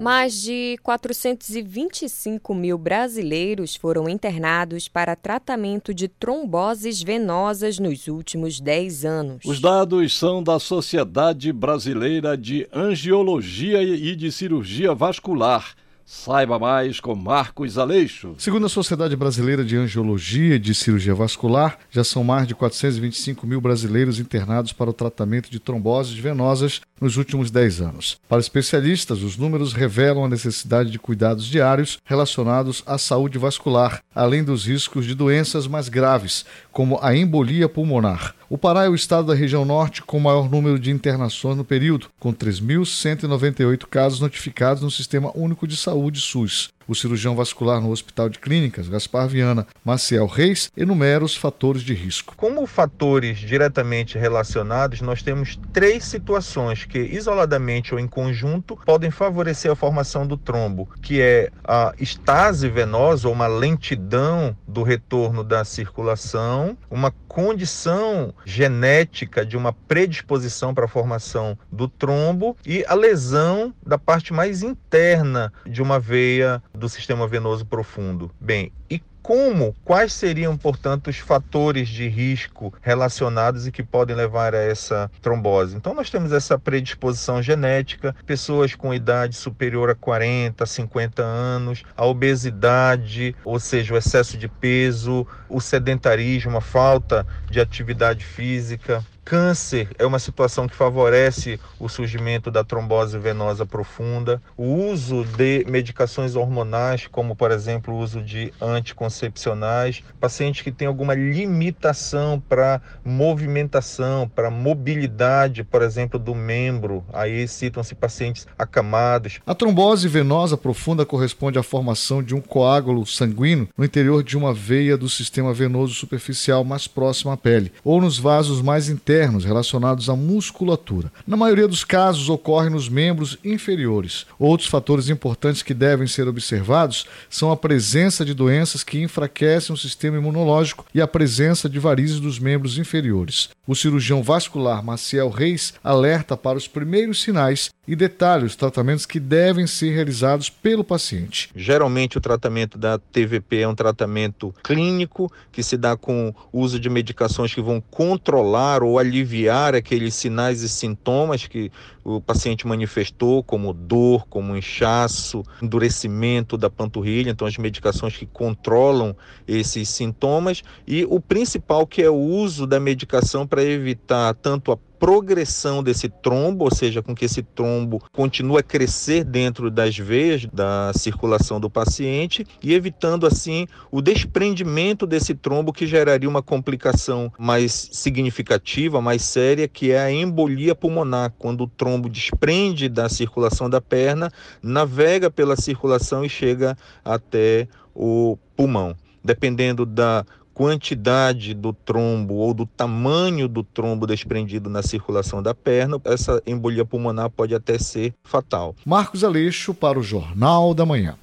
Mais 0.00 0.40
de 0.40 0.78
425 0.82 2.54
mil 2.54 2.78
brasileiros 2.78 3.76
foram 3.76 4.08
internados 4.08 4.88
para 4.88 5.14
tratamento 5.14 5.92
de 5.92 6.08
tromboses 6.08 7.02
venosas 7.02 7.78
nos 7.78 8.08
últimos 8.08 8.58
10 8.60 9.04
anos. 9.04 9.44
Os 9.44 9.60
dados 9.60 10.16
são 10.16 10.42
da 10.42 10.58
Sociedade 10.58 11.52
Brasileira 11.52 12.34
de 12.34 12.66
Angiologia 12.72 13.82
e 13.82 14.16
de 14.16 14.32
Cirurgia 14.32 14.94
Vascular. 14.94 15.74
Saiba 16.12 16.58
mais 16.58 16.98
com 16.98 17.14
Marcos 17.14 17.78
Aleixo. 17.78 18.34
Segundo 18.36 18.66
a 18.66 18.68
Sociedade 18.68 19.14
Brasileira 19.14 19.64
de 19.64 19.76
Angiologia 19.76 20.56
e 20.56 20.58
de 20.58 20.74
Cirurgia 20.74 21.14
Vascular, 21.14 21.78
já 21.88 22.02
são 22.02 22.24
mais 22.24 22.48
de 22.48 22.54
425 22.56 23.46
mil 23.46 23.60
brasileiros 23.60 24.18
internados 24.18 24.72
para 24.72 24.90
o 24.90 24.92
tratamento 24.92 25.48
de 25.48 25.60
tromboses 25.60 26.18
venosas 26.18 26.80
nos 27.00 27.16
últimos 27.16 27.48
10 27.48 27.80
anos. 27.80 28.18
Para 28.28 28.40
especialistas, 28.40 29.22
os 29.22 29.36
números 29.36 29.72
revelam 29.72 30.24
a 30.24 30.28
necessidade 30.28 30.90
de 30.90 30.98
cuidados 30.98 31.46
diários 31.46 31.98
relacionados 32.04 32.82
à 32.86 32.98
saúde 32.98 33.38
vascular, 33.38 34.02
além 34.12 34.42
dos 34.42 34.66
riscos 34.66 35.06
de 35.06 35.14
doenças 35.14 35.68
mais 35.68 35.88
graves, 35.88 36.44
como 36.72 36.98
a 37.02 37.14
embolia 37.16 37.68
pulmonar. 37.68 38.34
O 38.48 38.58
Pará 38.58 38.84
é 38.84 38.88
o 38.88 38.94
estado 38.94 39.28
da 39.28 39.34
região 39.34 39.64
norte 39.64 40.02
com 40.02 40.18
maior 40.18 40.50
número 40.50 40.78
de 40.78 40.90
internações 40.90 41.56
no 41.56 41.64
período, 41.64 42.08
com 42.18 42.32
3.198 42.32 43.86
casos 43.86 44.20
notificados 44.20 44.82
no 44.82 44.90
Sistema 44.90 45.30
Único 45.34 45.66
de 45.66 45.76
Saúde 45.76 46.20
SUS. 46.20 46.70
O 46.90 46.94
cirurgião 46.96 47.36
vascular 47.36 47.80
no 47.80 47.92
Hospital 47.92 48.28
de 48.28 48.40
Clínicas, 48.40 48.88
Gaspar 48.88 49.28
Viana 49.28 49.64
Maciel 49.84 50.26
Reis, 50.26 50.72
enumera 50.76 51.24
os 51.24 51.36
fatores 51.36 51.82
de 51.82 51.94
risco. 51.94 52.34
Como 52.36 52.66
fatores 52.66 53.38
diretamente 53.38 54.18
relacionados, 54.18 55.00
nós 55.00 55.22
temos 55.22 55.56
três 55.72 56.02
situações 56.02 56.84
que, 56.84 56.98
isoladamente 56.98 57.94
ou 57.94 58.00
em 58.00 58.08
conjunto, 58.08 58.76
podem 58.84 59.08
favorecer 59.08 59.70
a 59.70 59.76
formação 59.76 60.26
do 60.26 60.36
trombo, 60.36 60.88
que 61.00 61.20
é 61.20 61.52
a 61.62 61.94
estase 61.96 62.68
venosa 62.68 63.28
ou 63.28 63.34
uma 63.34 63.46
lentidão 63.46 64.56
do 64.66 64.82
retorno 64.82 65.44
da 65.44 65.64
circulação, 65.64 66.76
uma 66.90 67.12
condição 67.28 68.34
genética 68.44 69.46
de 69.46 69.56
uma 69.56 69.72
predisposição 69.72 70.74
para 70.74 70.86
a 70.86 70.88
formação 70.88 71.56
do 71.70 71.86
trombo 71.86 72.56
e 72.66 72.84
a 72.88 72.94
lesão 72.94 73.72
da 73.86 73.96
parte 73.96 74.32
mais 74.32 74.64
interna 74.64 75.52
de 75.64 75.80
uma 75.80 76.00
veia 76.00 76.60
do 76.80 76.88
sistema 76.88 77.28
venoso 77.28 77.64
profundo. 77.64 78.30
Bem, 78.40 78.72
e 78.90 79.00
como, 79.22 79.76
quais 79.84 80.14
seriam, 80.14 80.56
portanto, 80.56 81.08
os 81.08 81.18
fatores 81.18 81.88
de 81.88 82.08
risco 82.08 82.72
relacionados 82.80 83.66
e 83.66 83.70
que 83.70 83.82
podem 83.82 84.16
levar 84.16 84.54
a 84.54 84.58
essa 84.58 85.10
trombose? 85.20 85.76
Então, 85.76 85.94
nós 85.94 86.10
temos 86.10 86.32
essa 86.32 86.58
predisposição 86.58 87.42
genética, 87.42 88.16
pessoas 88.24 88.74
com 88.74 88.94
idade 88.94 89.36
superior 89.36 89.90
a 89.90 89.94
40, 89.94 90.64
50 90.64 91.22
anos, 91.22 91.82
a 91.94 92.06
obesidade, 92.06 93.36
ou 93.44 93.60
seja, 93.60 93.94
o 93.94 93.96
excesso 93.96 94.38
de 94.38 94.48
peso, 94.48 95.26
o 95.48 95.60
sedentarismo, 95.60 96.56
a 96.56 96.62
falta 96.62 97.26
de 97.50 97.60
atividade 97.60 98.24
física, 98.24 99.04
Câncer 99.24 99.88
é 99.98 100.06
uma 100.06 100.18
situação 100.18 100.66
que 100.66 100.74
favorece 100.74 101.60
o 101.78 101.88
surgimento 101.88 102.50
da 102.50 102.64
trombose 102.64 103.18
venosa 103.18 103.64
profunda. 103.64 104.42
O 104.56 104.64
uso 104.64 105.24
de 105.24 105.64
medicações 105.68 106.34
hormonais, 106.34 107.06
como 107.06 107.36
por 107.36 107.50
exemplo 107.50 107.94
o 107.94 107.98
uso 107.98 108.22
de 108.22 108.52
anticoncepcionais, 108.60 110.02
pacientes 110.18 110.62
que 110.62 110.72
têm 110.72 110.88
alguma 110.88 111.14
limitação 111.14 112.42
para 112.48 112.80
movimentação, 113.04 114.28
para 114.28 114.50
mobilidade, 114.50 115.62
por 115.62 115.82
exemplo, 115.82 116.18
do 116.18 116.34
membro, 116.34 117.04
aí 117.12 117.46
citam-se 117.46 117.94
pacientes 117.94 118.46
acamados. 118.58 119.38
A 119.46 119.54
trombose 119.54 120.08
venosa 120.08 120.56
profunda 120.56 121.06
corresponde 121.06 121.58
à 121.58 121.62
formação 121.62 122.22
de 122.22 122.34
um 122.34 122.40
coágulo 122.40 123.06
sanguíneo 123.06 123.68
no 123.76 123.84
interior 123.84 124.22
de 124.22 124.36
uma 124.36 124.52
veia 124.52 124.96
do 124.96 125.08
sistema 125.08 125.52
venoso 125.52 125.94
superficial 125.94 126.64
mais 126.64 126.88
próximo 126.88 127.30
à 127.30 127.36
pele, 127.36 127.72
ou 127.84 128.00
nos 128.00 128.18
vasos 128.18 128.62
mais 128.62 128.88
internos 128.88 129.09
internos 129.10 129.44
relacionados 129.44 130.08
à 130.08 130.14
musculatura. 130.14 131.10
Na 131.26 131.36
maioria 131.36 131.66
dos 131.66 131.82
casos, 131.82 132.28
ocorre 132.28 132.70
nos 132.70 132.88
membros 132.88 133.36
inferiores. 133.44 134.24
Outros 134.38 134.68
fatores 134.68 135.08
importantes 135.08 135.62
que 135.62 135.74
devem 135.74 136.06
ser 136.06 136.28
observados 136.28 137.06
são 137.28 137.50
a 137.50 137.56
presença 137.56 138.24
de 138.24 138.32
doenças 138.32 138.84
que 138.84 139.02
enfraquecem 139.02 139.74
o 139.74 139.78
sistema 139.78 140.16
imunológico 140.16 140.86
e 140.94 141.00
a 141.00 141.08
presença 141.08 141.68
de 141.68 141.80
varizes 141.80 142.20
dos 142.20 142.38
membros 142.38 142.78
inferiores. 142.78 143.48
O 143.66 143.74
cirurgião 143.74 144.22
vascular 144.22 144.84
Maciel 144.84 145.28
Reis 145.28 145.74
alerta 145.82 146.36
para 146.36 146.58
os 146.58 146.68
primeiros 146.68 147.20
sinais 147.20 147.70
e 147.90 147.96
detalha 147.96 148.44
os 148.44 148.54
tratamentos 148.54 149.04
que 149.04 149.18
devem 149.18 149.66
ser 149.66 149.92
realizados 149.92 150.48
pelo 150.48 150.84
paciente. 150.84 151.50
Geralmente, 151.56 152.16
o 152.16 152.20
tratamento 152.20 152.78
da 152.78 152.98
TVP 152.98 153.62
é 153.62 153.68
um 153.68 153.74
tratamento 153.74 154.54
clínico 154.62 155.32
que 155.50 155.60
se 155.60 155.76
dá 155.76 155.96
com 155.96 156.32
o 156.52 156.60
uso 156.60 156.78
de 156.78 156.88
medicações 156.88 157.52
que 157.52 157.60
vão 157.60 157.82
controlar 157.90 158.84
ou 158.84 158.99
aliviar 159.00 159.74
aqueles 159.74 160.14
sinais 160.14 160.62
e 160.62 160.68
sintomas 160.68 161.46
que 161.46 161.70
o 162.16 162.20
paciente 162.20 162.66
manifestou, 162.66 163.42
como 163.42 163.72
dor, 163.72 164.26
como 164.28 164.56
inchaço, 164.56 165.42
endurecimento 165.62 166.56
da 166.56 166.68
panturrilha, 166.68 167.30
então 167.30 167.46
as 167.46 167.56
medicações 167.56 168.16
que 168.16 168.26
controlam 168.26 169.16
esses 169.46 169.88
sintomas. 169.88 170.62
E 170.86 171.04
o 171.08 171.20
principal 171.20 171.86
que 171.86 172.02
é 172.02 172.10
o 172.10 172.14
uso 172.14 172.66
da 172.66 172.80
medicação 172.80 173.46
para 173.46 173.62
evitar 173.62 174.34
tanto 174.34 174.72
a 174.72 174.78
progressão 175.00 175.82
desse 175.82 176.10
trombo, 176.10 176.66
ou 176.66 176.74
seja, 176.74 177.02
com 177.02 177.14
que 177.14 177.24
esse 177.24 177.42
trombo 177.42 178.02
continue 178.12 178.58
a 178.58 178.62
crescer 178.62 179.24
dentro 179.24 179.70
das 179.70 179.96
veias 179.96 180.46
da 180.52 180.92
circulação 180.94 181.58
do 181.58 181.70
paciente 181.70 182.46
e 182.62 182.74
evitando 182.74 183.26
assim 183.26 183.66
o 183.90 184.02
desprendimento 184.02 185.06
desse 185.06 185.34
trombo 185.34 185.72
que 185.72 185.86
geraria 185.86 186.28
uma 186.28 186.42
complicação 186.42 187.32
mais 187.38 187.88
significativa, 187.92 189.00
mais 189.00 189.22
séria, 189.22 189.66
que 189.66 189.90
é 189.90 189.98
a 189.98 190.12
embolia 190.12 190.74
pulmonar, 190.74 191.32
quando 191.38 191.62
o 191.62 191.66
trombo 191.66 191.99
desprende 192.08 192.88
da 192.88 193.08
circulação 193.08 193.68
da 193.68 193.80
perna, 193.80 194.30
navega 194.62 195.30
pela 195.30 195.56
circulação 195.56 196.24
e 196.24 196.28
chega 196.28 196.76
até 197.04 197.68
o 197.94 198.38
pulmão. 198.56 198.94
Dependendo 199.22 199.84
da 199.84 200.24
quantidade 200.54 201.54
do 201.54 201.72
trombo 201.72 202.34
ou 202.34 202.52
do 202.52 202.66
tamanho 202.66 203.48
do 203.48 203.62
trombo 203.62 204.06
desprendido 204.06 204.68
na 204.68 204.82
circulação 204.82 205.42
da 205.42 205.54
perna, 205.54 206.00
essa 206.04 206.42
embolia 206.46 206.84
pulmonar 206.84 207.30
pode 207.30 207.54
até 207.54 207.78
ser 207.78 208.14
fatal. 208.22 208.74
Marcos 208.84 209.24
Aleixo 209.24 209.72
para 209.72 209.98
o 209.98 210.02
Jornal 210.02 210.74
da 210.74 210.84
Manhã. 210.84 211.16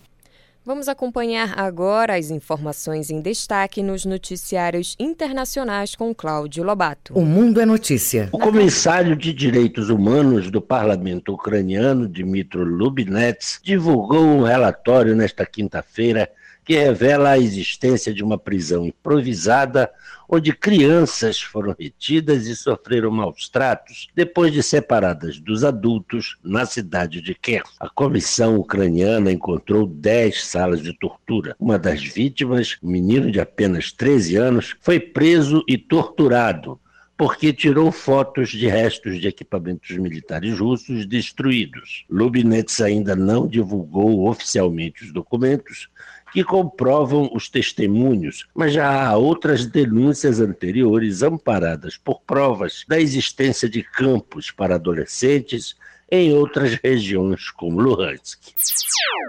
Vamos 0.67 0.89
acompanhar 0.89 1.58
agora 1.58 2.17
as 2.17 2.30
informações 2.30 3.10
em 3.10 3.21
destaque 3.21 3.82
nos 3.82 4.03
noticiários 4.03 4.97
internacionais 4.99 5.95
com 5.95 6.13
Cláudio 6.13 6.62
Lobato. 6.62 7.17
O 7.17 7.23
Mundo 7.23 7.62
é 7.62 7.65
Notícia. 7.65 8.27
O 8.34 8.38
comissário 8.38 9.15
de 9.15 9.32
Direitos 9.32 9.89
Humanos 9.89 10.51
do 10.51 10.62
Parlamento 10.62 11.32
Ucraniano, 11.32 12.06
Dmitry 12.06 12.65
Lubinets, 12.65 13.62
divulgou 13.63 14.21
um 14.21 14.43
relatório 14.43 15.15
nesta 15.15 15.45
quinta-feira 15.45 16.30
que 16.67 16.75
revela 16.75 17.30
a 17.30 17.39
existência 17.39 18.13
de 18.13 18.21
uma 18.21 18.38
prisão 18.38 18.86
improvisada 18.86 19.89
onde 20.27 20.51
crianças 20.51 21.41
foram 21.41 21.73
retidas 21.80 22.45
e 22.45 22.58
sofreram 22.58 23.10
maus 23.10 23.47
tratos 23.47 24.10
depois 24.13 24.51
de 24.51 24.62
separadas 24.62 25.39
dos 25.39 25.63
adultos 25.63 26.36
na 26.43 26.65
cidade 26.65 27.21
de 27.21 27.34
Kherson. 27.34 27.71
A 27.80 27.88
comissão 27.88 28.58
ucraniana 28.58 29.32
encontrou 29.32 29.88
10 29.88 30.43
salas 30.43 30.82
de 30.82 30.91
tortura. 30.91 31.56
Uma 31.58 31.80
das 31.80 32.03
vítimas, 32.03 32.77
um 32.84 32.89
menino 32.89 33.32
de 33.32 33.39
apenas 33.39 33.93
13 33.93 34.36
anos, 34.36 34.75
foi 34.82 34.99
preso 34.99 35.63
e 35.69 35.77
torturado 35.77 36.77
porque 37.17 37.51
tirou 37.51 37.91
fotos 37.91 38.49
de 38.49 38.67
restos 38.67 39.19
de 39.19 39.27
equipamentos 39.27 39.97
militares 39.97 40.60
russos 40.60 41.03
destruídos. 41.08 42.06
Lubinets 42.08 42.80
ainda 42.80 43.15
não 43.15 43.47
divulgou 43.47 44.30
oficialmente 44.30 45.03
os 45.03 45.12
documentos, 45.12 45.89
que 46.31 46.43
comprovam 46.43 47.29
os 47.33 47.49
testemunhos, 47.49 48.45
mas 48.53 48.73
já 48.73 49.07
há 49.07 49.17
outras 49.17 49.65
denúncias 49.65 50.39
anteriores 50.39 51.23
amparadas 51.23 51.97
por 51.97 52.21
provas 52.21 52.83
da 52.87 52.99
existência 52.99 53.69
de 53.69 53.83
campos 53.83 54.51
para 54.51 54.75
adolescentes 54.75 55.75
em 56.09 56.33
outras 56.33 56.75
regiões, 56.75 57.49
como 57.51 57.81
Luhansk. 57.81 58.39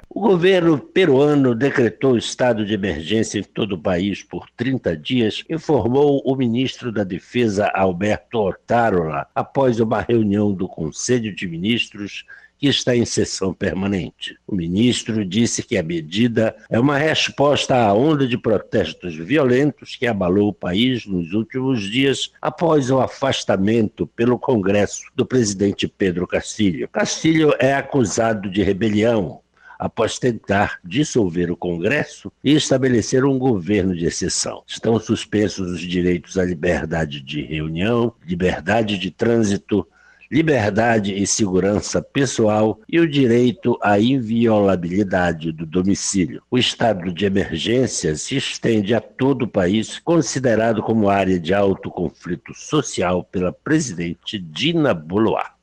O 0.08 0.20
governo 0.20 0.78
peruano 0.78 1.54
decretou 1.54 2.16
estado 2.16 2.64
de 2.64 2.74
emergência 2.74 3.38
em 3.38 3.42
todo 3.42 3.72
o 3.72 3.78
país 3.78 4.22
por 4.22 4.48
30 4.56 4.96
dias, 4.96 5.44
informou 5.48 6.22
o 6.24 6.36
ministro 6.36 6.92
da 6.92 7.04
Defesa 7.04 7.70
Alberto 7.74 8.38
Otárola 8.38 9.26
após 9.34 9.80
uma 9.80 10.00
reunião 10.00 10.52
do 10.52 10.68
Conselho 10.68 11.34
de 11.34 11.46
Ministros 11.46 12.24
que 12.58 12.66
está 12.66 12.96
em 12.96 13.04
sessão 13.04 13.54
permanente. 13.54 14.36
O 14.46 14.54
ministro 14.54 15.24
disse 15.24 15.62
que 15.62 15.78
a 15.78 15.82
medida 15.82 16.56
é 16.68 16.78
uma 16.78 16.98
resposta 16.98 17.76
à 17.76 17.94
onda 17.94 18.26
de 18.26 18.36
protestos 18.36 19.14
violentos 19.14 19.94
que 19.94 20.06
abalou 20.06 20.48
o 20.48 20.52
país 20.52 21.06
nos 21.06 21.32
últimos 21.32 21.82
dias 21.82 22.32
após 22.42 22.90
o 22.90 23.00
afastamento 23.00 24.06
pelo 24.08 24.38
Congresso 24.38 25.04
do 25.14 25.24
presidente 25.24 25.86
Pedro 25.86 26.26
Castilho. 26.26 26.88
Castilho 26.88 27.54
é 27.58 27.74
acusado 27.74 28.50
de 28.50 28.62
rebelião 28.62 29.40
após 29.78 30.18
tentar 30.18 30.80
dissolver 30.84 31.50
o 31.52 31.56
Congresso 31.56 32.32
e 32.42 32.54
estabelecer 32.54 33.24
um 33.24 33.38
governo 33.38 33.94
de 33.94 34.06
exceção. 34.06 34.64
Estão 34.66 34.98
suspensos 34.98 35.70
os 35.70 35.80
direitos 35.80 36.36
à 36.36 36.44
liberdade 36.44 37.20
de 37.20 37.42
reunião, 37.42 38.12
liberdade 38.26 38.98
de 38.98 39.10
trânsito, 39.10 39.86
liberdade 40.30 41.14
e 41.14 41.26
segurança 41.26 42.02
pessoal 42.02 42.80
e 42.88 43.00
o 43.00 43.08
direito 43.08 43.78
à 43.82 43.98
inviolabilidade 43.98 45.52
do 45.52 45.64
domicílio. 45.64 46.42
O 46.50 46.58
estado 46.58 47.12
de 47.12 47.24
emergência 47.24 48.14
se 48.16 48.36
estende 48.36 48.94
a 48.94 49.00
todo 49.00 49.42
o 49.42 49.48
país, 49.48 49.98
considerado 49.98 50.82
como 50.82 51.08
área 51.08 51.38
de 51.38 51.54
alto 51.54 51.90
conflito 51.90 52.52
social 52.54 53.24
pela 53.24 53.52
presidente 53.52 54.38
Dina 54.38 54.92
Boluarte. 54.92 55.57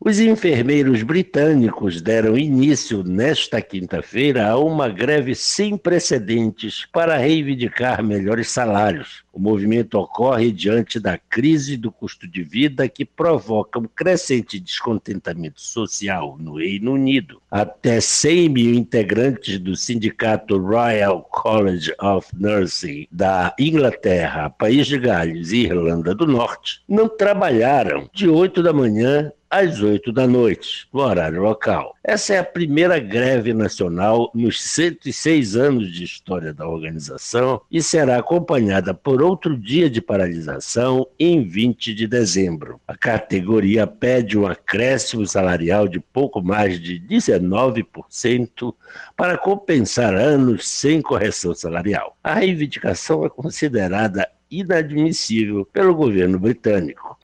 Os 0.00 0.18
enfermeiros 0.20 1.02
britânicos 1.02 2.00
deram 2.00 2.38
início 2.38 3.02
nesta 3.02 3.60
quinta-feira 3.60 4.48
a 4.48 4.56
uma 4.56 4.88
greve 4.88 5.34
sem 5.34 5.76
precedentes 5.76 6.86
para 6.92 7.18
reivindicar 7.18 8.02
melhores 8.02 8.48
salários. 8.48 9.22
O 9.32 9.38
movimento 9.38 9.94
ocorre 9.98 10.50
diante 10.50 10.98
da 10.98 11.18
crise 11.18 11.76
do 11.76 11.92
custo 11.92 12.26
de 12.26 12.42
vida 12.42 12.88
que 12.88 13.04
provoca 13.04 13.78
um 13.78 13.84
crescente 13.84 14.58
descontentamento 14.58 15.60
social 15.60 16.36
no 16.38 16.56
Reino 16.56 16.94
Unido. 16.94 17.42
Até 17.50 18.00
100 18.00 18.48
mil 18.50 18.74
integrantes 18.74 19.58
do 19.58 19.74
sindicato 19.74 20.58
Royal 20.58 21.22
College 21.30 21.92
of 22.00 22.28
Nursing 22.34 23.06
da 23.10 23.54
Inglaterra, 23.58 24.50
País 24.50 24.86
de 24.86 24.98
Gales 24.98 25.50
e 25.52 25.64
Irlanda 25.64 26.14
do 26.14 26.26
Norte 26.26 26.82
não 26.86 27.08
trabalharam 27.08 28.08
de 28.12 28.28
8 28.28 28.62
da 28.62 28.72
manhã 28.72 29.32
às 29.50 29.80
8 29.80 30.12
da 30.12 30.26
noite, 30.26 30.86
no 30.92 31.00
horário 31.00 31.42
local. 31.42 31.94
Essa 32.04 32.34
é 32.34 32.38
a 32.38 32.44
primeira 32.44 32.98
greve 32.98 33.52
nacional 33.52 34.30
nos 34.34 34.62
106 34.62 35.56
anos 35.56 35.92
de 35.92 36.04
história 36.04 36.52
da 36.52 36.68
organização 36.68 37.60
e 37.70 37.82
será 37.82 38.18
acompanhada 38.18 38.92
por 38.92 39.22
outro 39.22 39.56
dia 39.56 39.88
de 39.88 40.00
paralisação 40.00 41.06
em 41.18 41.42
20 41.42 41.94
de 41.94 42.06
dezembro. 42.06 42.80
A 42.86 42.96
categoria 42.96 43.86
pede 43.86 44.38
um 44.38 44.46
acréscimo 44.46 45.26
salarial 45.26 45.88
de 45.88 46.00
pouco 46.00 46.42
mais 46.42 46.80
de 46.80 47.00
19% 47.00 48.74
para 49.16 49.38
compensar 49.38 50.14
anos 50.14 50.68
sem 50.68 51.00
correção 51.00 51.54
salarial. 51.54 52.16
A 52.22 52.34
reivindicação 52.34 53.24
é 53.24 53.28
considerada 53.28 54.28
inadmissível 54.50 55.64
pelo 55.66 55.94
governo 55.94 56.38
britânico. 56.38 57.16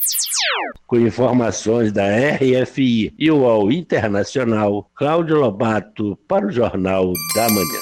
Com 0.87 0.99
informações 0.99 1.93
da 1.93 2.05
RFI 2.07 3.13
e 3.19 3.31
UOL 3.31 3.73
Internacional, 3.73 4.91
Cláudio 4.95 5.37
Lobato 5.37 6.19
para 6.29 6.47
o 6.47 6.51
Jornal 6.51 7.13
da 7.35 7.49
Manhã. 7.49 7.81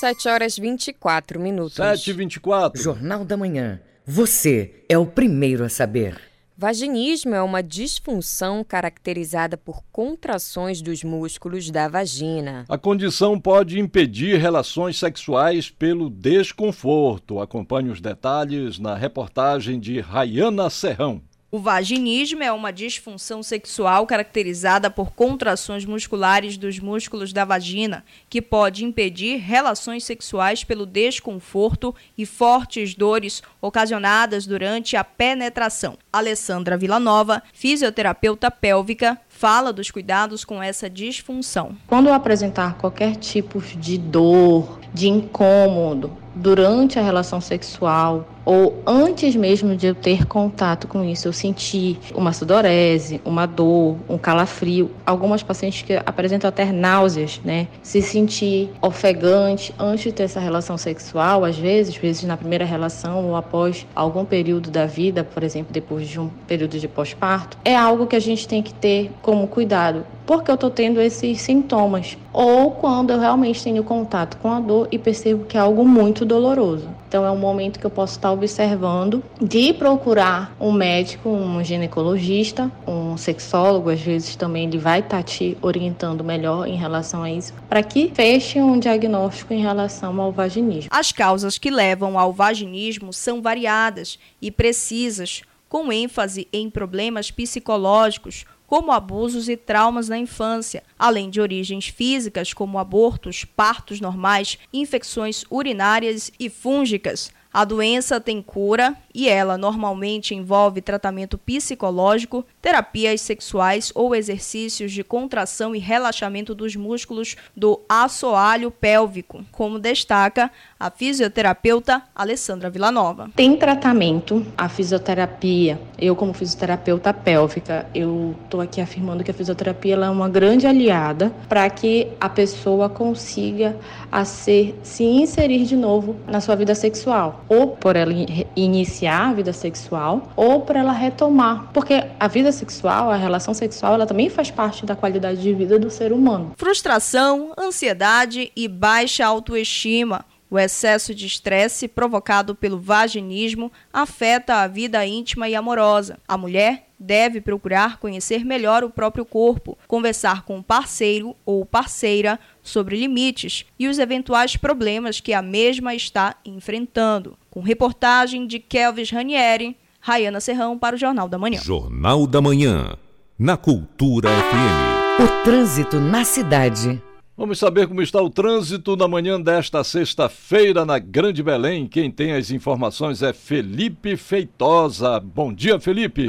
7 0.00 0.28
horas 0.28 0.58
24 0.58 1.40
minutos. 1.40 1.76
7 1.76 2.10
e 2.10 2.12
24 2.12 2.82
Jornal 2.82 3.24
da 3.24 3.36
Manhã. 3.36 3.80
Você 4.04 4.84
é 4.88 4.98
o 4.98 5.06
primeiro 5.06 5.64
a 5.64 5.68
saber. 5.68 6.33
Vaginismo 6.56 7.34
é 7.34 7.42
uma 7.42 7.60
disfunção 7.64 8.62
caracterizada 8.62 9.56
por 9.56 9.82
contrações 9.90 10.80
dos 10.80 11.02
músculos 11.02 11.68
da 11.68 11.88
vagina. 11.88 12.64
A 12.68 12.78
condição 12.78 13.40
pode 13.40 13.80
impedir 13.80 14.38
relações 14.38 14.96
sexuais 14.96 15.68
pelo 15.68 16.08
desconforto. 16.08 17.40
Acompanhe 17.40 17.90
os 17.90 18.00
detalhes 18.00 18.78
na 18.78 18.94
reportagem 18.94 19.80
de 19.80 19.98
Rayana 19.98 20.70
Serrão. 20.70 21.20
O 21.54 21.60
vaginismo 21.60 22.42
é 22.42 22.50
uma 22.50 22.72
disfunção 22.72 23.40
sexual 23.40 24.08
caracterizada 24.08 24.90
por 24.90 25.12
contrações 25.12 25.84
musculares 25.84 26.56
dos 26.56 26.80
músculos 26.80 27.32
da 27.32 27.44
vagina, 27.44 28.04
que 28.28 28.42
pode 28.42 28.84
impedir 28.84 29.36
relações 29.36 30.02
sexuais 30.02 30.64
pelo 30.64 30.84
desconforto 30.84 31.94
e 32.18 32.26
fortes 32.26 32.96
dores 32.96 33.40
ocasionadas 33.62 34.48
durante 34.48 34.96
a 34.96 35.04
penetração. 35.04 35.96
Alessandra 36.12 36.76
Villanova, 36.76 37.40
fisioterapeuta 37.52 38.50
pélvica, 38.50 39.16
fala 39.28 39.72
dos 39.72 39.92
cuidados 39.92 40.44
com 40.44 40.60
essa 40.60 40.90
disfunção. 40.90 41.76
Quando 41.86 42.10
apresentar 42.10 42.76
qualquer 42.78 43.14
tipo 43.14 43.60
de 43.60 43.96
dor, 43.96 44.80
de 44.94 45.08
incômodo 45.08 46.12
durante 46.34 46.98
a 46.98 47.02
relação 47.02 47.40
sexual 47.40 48.24
ou 48.44 48.82
antes 48.86 49.34
mesmo 49.34 49.74
de 49.74 49.86
eu 49.86 49.94
ter 49.94 50.26
contato 50.26 50.86
com 50.86 51.02
isso, 51.02 51.26
eu 51.26 51.32
senti 51.32 51.98
uma 52.14 52.32
sudorese, 52.32 53.20
uma 53.24 53.46
dor, 53.46 53.96
um 54.08 54.18
calafrio. 54.18 54.90
Algumas 55.06 55.42
pacientes 55.42 55.82
que 55.82 55.94
apresentam 56.04 56.48
até 56.48 56.70
náuseas, 56.70 57.40
né? 57.42 57.68
Se 57.82 58.02
sentir 58.02 58.70
ofegante 58.82 59.74
antes 59.78 60.04
de 60.04 60.12
ter 60.12 60.24
essa 60.24 60.40
relação 60.40 60.76
sexual, 60.76 61.44
às 61.44 61.56
vezes, 61.56 61.94
às 61.94 62.00
vezes 62.00 62.24
na 62.24 62.36
primeira 62.36 62.64
relação 62.64 63.28
ou 63.28 63.36
após 63.36 63.86
algum 63.94 64.24
período 64.24 64.70
da 64.70 64.84
vida, 64.84 65.24
por 65.24 65.42
exemplo, 65.42 65.72
depois 65.72 66.06
de 66.06 66.20
um 66.20 66.28
período 66.46 66.78
de 66.78 66.86
pós-parto, 66.86 67.56
é 67.64 67.74
algo 67.74 68.06
que 68.06 68.16
a 68.16 68.20
gente 68.20 68.46
tem 68.46 68.62
que 68.62 68.74
ter 68.74 69.10
como 69.22 69.46
cuidado. 69.46 70.04
Porque 70.26 70.50
eu 70.50 70.56
tô 70.56 70.70
tendo 70.70 71.00
esses 71.00 71.40
sintomas. 71.40 72.16
Ou 72.32 72.70
quando 72.72 73.10
eu 73.10 73.20
realmente 73.20 73.62
tenho 73.62 73.84
contato 73.84 74.36
com 74.38 74.50
a 74.50 74.60
dor 74.60 74.88
e 74.90 74.98
percebo 74.98 75.44
que 75.44 75.56
é 75.56 75.60
algo 75.60 75.86
muito 75.86 76.24
doloroso. 76.24 76.88
Então 77.08 77.24
é 77.24 77.30
um 77.30 77.38
momento 77.38 77.78
que 77.78 77.86
eu 77.86 77.90
posso 77.90 78.14
estar 78.14 78.32
observando 78.32 79.22
de 79.40 79.72
procurar 79.72 80.52
um 80.58 80.72
médico, 80.72 81.28
um 81.28 81.62
ginecologista, 81.62 82.72
um 82.88 83.16
sexólogo, 83.16 83.88
às 83.88 84.00
vezes 84.00 84.34
também 84.34 84.66
ele 84.66 84.78
vai 84.78 84.98
estar 84.98 85.22
te 85.22 85.56
orientando 85.62 86.24
melhor 86.24 86.66
em 86.66 86.74
relação 86.74 87.22
a 87.22 87.30
isso, 87.30 87.54
para 87.68 87.84
que 87.84 88.10
feche 88.12 88.60
um 88.60 88.80
diagnóstico 88.80 89.54
em 89.54 89.60
relação 89.60 90.20
ao 90.20 90.32
vaginismo. 90.32 90.90
As 90.92 91.12
causas 91.12 91.56
que 91.56 91.70
levam 91.70 92.18
ao 92.18 92.32
vaginismo 92.32 93.12
são 93.12 93.40
variadas 93.40 94.18
e 94.42 94.50
precisas, 94.50 95.42
com 95.68 95.92
ênfase 95.92 96.48
em 96.52 96.68
problemas 96.68 97.30
psicológicos, 97.30 98.44
como 98.66 98.92
abusos 98.92 99.48
e 99.48 99.56
traumas 99.56 100.08
na 100.08 100.18
infância, 100.18 100.82
além 100.98 101.30
de 101.30 101.40
origens 101.40 101.88
físicas 101.88 102.52
como 102.52 102.78
abortos, 102.78 103.44
partos 103.44 104.00
normais, 104.00 104.58
infecções 104.72 105.44
urinárias 105.50 106.30
e 106.38 106.48
fúngicas. 106.48 107.32
A 107.54 107.64
doença 107.64 108.20
tem 108.20 108.42
cura 108.42 108.96
e 109.14 109.28
ela 109.28 109.56
normalmente 109.56 110.34
envolve 110.34 110.80
tratamento 110.80 111.38
psicológico, 111.38 112.44
terapias 112.60 113.20
sexuais 113.20 113.92
ou 113.94 114.12
exercícios 114.12 114.90
de 114.90 115.04
contração 115.04 115.72
e 115.72 115.78
relaxamento 115.78 116.52
dos 116.52 116.74
músculos 116.74 117.36
do 117.56 117.80
assoalho 117.88 118.72
pélvico, 118.72 119.44
como 119.52 119.78
destaca 119.78 120.50
a 120.84 120.90
fisioterapeuta 120.90 122.02
Alessandra 122.14 122.68
Villanova. 122.68 123.30
Tem 123.34 123.56
tratamento, 123.56 124.44
a 124.54 124.68
fisioterapia. 124.68 125.80
Eu, 125.98 126.14
como 126.14 126.34
fisioterapeuta 126.34 127.10
pélvica, 127.14 127.86
eu 127.94 128.34
estou 128.44 128.60
aqui 128.60 128.82
afirmando 128.82 129.24
que 129.24 129.30
a 129.30 129.34
fisioterapia 129.34 129.94
é 129.94 130.10
uma 130.10 130.28
grande 130.28 130.66
aliada 130.66 131.32
para 131.48 131.70
que 131.70 132.08
a 132.20 132.28
pessoa 132.28 132.90
consiga 132.90 133.74
a 134.12 134.26
ser, 134.26 134.78
se 134.82 135.04
inserir 135.04 135.64
de 135.64 135.74
novo 135.74 136.16
na 136.26 136.42
sua 136.42 136.54
vida 136.54 136.74
sexual, 136.74 137.42
ou 137.48 137.68
por 137.68 137.96
ela 137.96 138.12
in- 138.12 138.44
iniciar 138.54 139.30
a 139.30 139.32
vida 139.32 139.54
sexual, 139.54 140.32
ou 140.36 140.60
para 140.60 140.80
ela 140.80 140.92
retomar, 140.92 141.70
porque 141.72 142.04
a 142.20 142.28
vida 142.28 142.52
sexual, 142.52 143.10
a 143.10 143.16
relação 143.16 143.54
sexual, 143.54 143.94
ela 143.94 144.04
também 144.04 144.28
faz 144.28 144.50
parte 144.50 144.84
da 144.84 144.94
qualidade 144.94 145.40
de 145.40 145.54
vida 145.54 145.78
do 145.78 145.88
ser 145.88 146.12
humano. 146.12 146.52
Frustração, 146.58 147.52
ansiedade 147.58 148.52
e 148.54 148.68
baixa 148.68 149.24
autoestima. 149.24 150.26
O 150.54 150.58
excesso 150.60 151.12
de 151.12 151.26
estresse 151.26 151.88
provocado 151.88 152.54
pelo 152.54 152.78
vaginismo 152.78 153.72
afeta 153.92 154.62
a 154.62 154.68
vida 154.68 155.04
íntima 155.04 155.48
e 155.48 155.54
amorosa. 155.56 156.16
A 156.28 156.38
mulher 156.38 156.86
deve 156.96 157.40
procurar 157.40 157.98
conhecer 157.98 158.44
melhor 158.44 158.84
o 158.84 158.88
próprio 158.88 159.24
corpo, 159.24 159.76
conversar 159.88 160.44
com 160.44 160.56
o 160.56 160.62
parceiro 160.62 161.34
ou 161.44 161.66
parceira 161.66 162.38
sobre 162.62 162.96
limites 162.96 163.66
e 163.76 163.88
os 163.88 163.98
eventuais 163.98 164.56
problemas 164.56 165.18
que 165.18 165.32
a 165.32 165.42
mesma 165.42 165.92
está 165.92 166.36
enfrentando. 166.44 167.36
Com 167.50 167.58
reportagem 167.58 168.46
de 168.46 168.60
Kelvis 168.60 169.10
Ranieri, 169.10 169.76
Rayana 169.98 170.38
Serrão 170.38 170.78
para 170.78 170.94
o 170.94 170.98
Jornal 171.00 171.28
da 171.28 171.36
Manhã. 171.36 171.58
Jornal 171.58 172.28
da 172.28 172.40
Manhã, 172.40 172.96
na 173.36 173.56
Cultura 173.56 174.28
FM. 174.28 175.20
O 175.20 175.42
trânsito 175.42 175.98
na 175.98 176.24
cidade. 176.24 177.02
Vamos 177.36 177.58
saber 177.58 177.88
como 177.88 178.00
está 178.00 178.22
o 178.22 178.30
trânsito 178.30 178.94
na 178.94 179.08
manhã 179.08 179.40
desta 179.40 179.82
sexta-feira 179.82 180.84
na 180.84 181.00
Grande 181.00 181.42
Belém. 181.42 181.88
Quem 181.88 182.08
tem 182.08 182.32
as 182.32 182.52
informações 182.52 183.24
é 183.24 183.32
Felipe 183.32 184.16
Feitosa. 184.16 185.18
Bom 185.18 185.52
dia, 185.52 185.80
Felipe. 185.80 186.28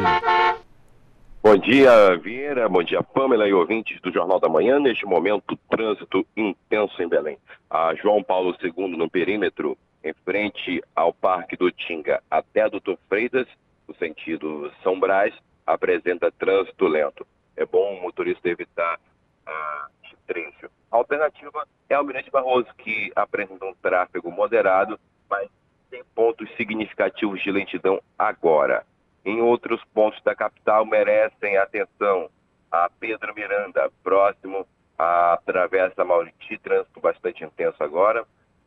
Bom 1.43 1.57
dia, 1.57 2.17
Vieira. 2.17 2.67
Bom 2.67 2.81
dia, 2.81 3.03
Pamela 3.03 3.47
e 3.47 3.53
ouvintes 3.53 4.01
do 4.01 4.11
Jornal 4.11 4.39
da 4.39 4.49
Manhã. 4.49 4.79
Neste 4.79 5.05
momento, 5.05 5.55
trânsito 5.69 6.25
intenso 6.35 6.99
em 6.99 7.07
Belém. 7.07 7.37
A 7.69 7.93
João 7.93 8.23
Paulo 8.23 8.55
II 8.59 8.97
no 8.97 9.07
perímetro, 9.07 9.77
em 10.03 10.13
frente 10.25 10.81
ao 10.95 11.13
Parque 11.13 11.55
do 11.55 11.71
Tinga 11.71 12.19
até 12.31 12.67
Doutor 12.67 12.97
Freitas, 13.07 13.47
o 13.87 13.93
sentido 13.93 14.71
São 14.81 14.99
Brás, 14.99 15.35
apresenta 15.67 16.31
trânsito 16.31 16.87
lento. 16.87 17.27
É 17.55 17.63
bom 17.63 17.93
o 17.93 18.01
motorista 18.01 18.49
evitar 18.49 18.99
ah, 19.45 19.87
este 20.03 20.15
trecho. 20.25 20.67
Alternativa 20.95 21.67
é 21.89 21.95
o 21.95 21.99
Almirante 21.99 22.31
Barroso, 22.31 22.67
que 22.77 23.11
apresenta 23.15 23.65
um 23.65 23.73
tráfego 23.75 24.31
moderado, 24.31 24.99
mas 25.29 25.49
tem 25.89 26.03
pontos 26.15 26.49
significativos 26.55 27.41
de 27.41 27.51
lentidão 27.51 28.01
agora. 28.17 28.85
em 29.25 29.41
outros 29.41 29.83
pontos 29.85 30.21
da 30.23 30.35
capital 30.35 30.85
merecem 30.85 31.57
atenção. 31.57 32.29
A 32.71 32.89
Pedro 32.99 33.33
Miranda, 33.33 33.91
próximo 34.03 34.67
à 34.99 35.39
Travessa 35.45 36.05
Mauriti, 36.05 36.57
trânsito 36.59 36.99
bastante 36.99 37.43
intenso 37.43 37.83
agora. 37.83 38.23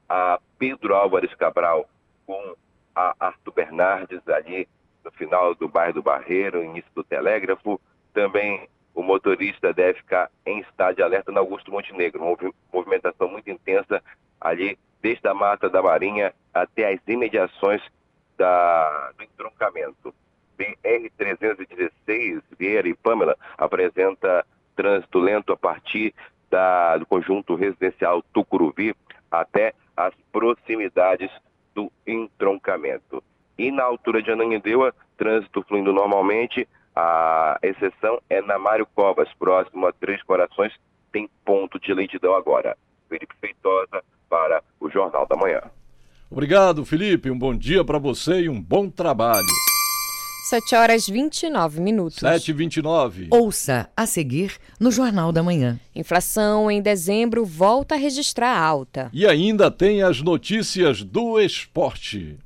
A 0.08 0.40
Pedro 0.58 0.94
Álvares 0.94 1.32
Cabral 1.34 1.88
com 2.26 2.56
a 2.94 3.14
Arthur 3.20 3.52
Bernardes 3.52 4.26
ali 4.28 4.68
no 5.04 5.10
final 5.12 5.54
do 5.54 5.68
bairro 5.68 5.94
do 5.94 6.02
Barreiro, 6.02 6.64
início 6.64 6.90
do 6.94 7.04
Telégrafo. 7.04 7.80
Também 8.12 8.68
o 8.94 9.02
motorista 9.02 9.72
deve 9.72 9.98
ficar 9.98 10.30
em 10.44 10.60
estado 10.60 10.96
de 10.96 11.02
alerta 11.02 11.30
no 11.30 11.38
Augusto 11.38 11.70
Montenegro. 11.70 12.20
Movi 12.22 12.52
movimentação 12.72 13.28
muito 13.28 13.50
intensa 13.50 14.02
ali, 14.40 14.78
desde 15.00 15.26
a 15.28 15.34
Mata 15.34 15.68
da 15.68 15.82
Marinha 15.82 16.34
até 16.52 16.92
as 16.92 17.00
imediações 17.06 17.82
da, 18.36 19.12
do 19.16 19.24
entroncamento. 19.24 20.14
BR-316, 20.58 22.42
Vieira 22.58 22.88
e 22.88 22.94
Pâmela, 22.94 23.36
apresenta 23.56 24.44
trânsito 24.74 25.18
lento 25.20 25.52
a 25.52 25.56
partir 25.56 26.12
da, 26.50 26.96
do 26.96 27.06
conjunto 27.06 27.54
residencial 27.54 28.22
Tucuruvi 28.32 28.94
até 29.30 29.74
as 29.96 30.12
proximidades 30.32 31.30
do 31.74 31.92
entroncamento. 32.06 33.22
E 33.56 33.70
na 33.70 33.84
altura 33.84 34.22
de 34.22 34.30
Ananindeua, 34.30 34.94
trânsito 35.16 35.62
fluindo 35.62 35.92
normalmente, 35.92 36.66
a 37.00 37.58
exceção 37.62 38.20
é 38.28 38.42
na 38.42 38.58
Mário 38.58 38.84
Covas, 38.92 39.28
próximo 39.38 39.86
a 39.86 39.92
Três 39.92 40.20
Corações, 40.24 40.72
tem 41.12 41.30
ponto 41.44 41.78
de 41.78 41.94
lentidão 41.94 42.34
agora. 42.34 42.76
Felipe 43.08 43.34
Feitosa 43.40 44.02
para 44.28 44.60
o 44.80 44.90
Jornal 44.90 45.24
da 45.24 45.36
Manhã. 45.36 45.60
Obrigado, 46.28 46.84
Felipe. 46.84 47.30
Um 47.30 47.38
bom 47.38 47.54
dia 47.54 47.84
para 47.84 47.98
você 47.98 48.40
e 48.42 48.48
um 48.48 48.60
bom 48.60 48.90
trabalho. 48.90 49.46
7 50.50 50.74
horas 50.74 51.06
29 51.06 51.80
minutos. 51.80 52.18
7 52.18 52.48
e 52.48 52.54
29 52.54 53.28
Ouça 53.30 53.88
a 53.96 54.04
seguir 54.04 54.56
no 54.80 54.90
Jornal 54.90 55.30
da 55.30 55.42
Manhã. 55.42 55.78
Inflação 55.94 56.68
em 56.68 56.82
dezembro 56.82 57.44
volta 57.44 57.94
a 57.94 57.98
registrar 57.98 58.58
alta. 58.58 59.08
E 59.12 59.24
ainda 59.24 59.70
tem 59.70 60.02
as 60.02 60.20
notícias 60.20 61.04
do 61.04 61.38
esporte. 61.38 62.38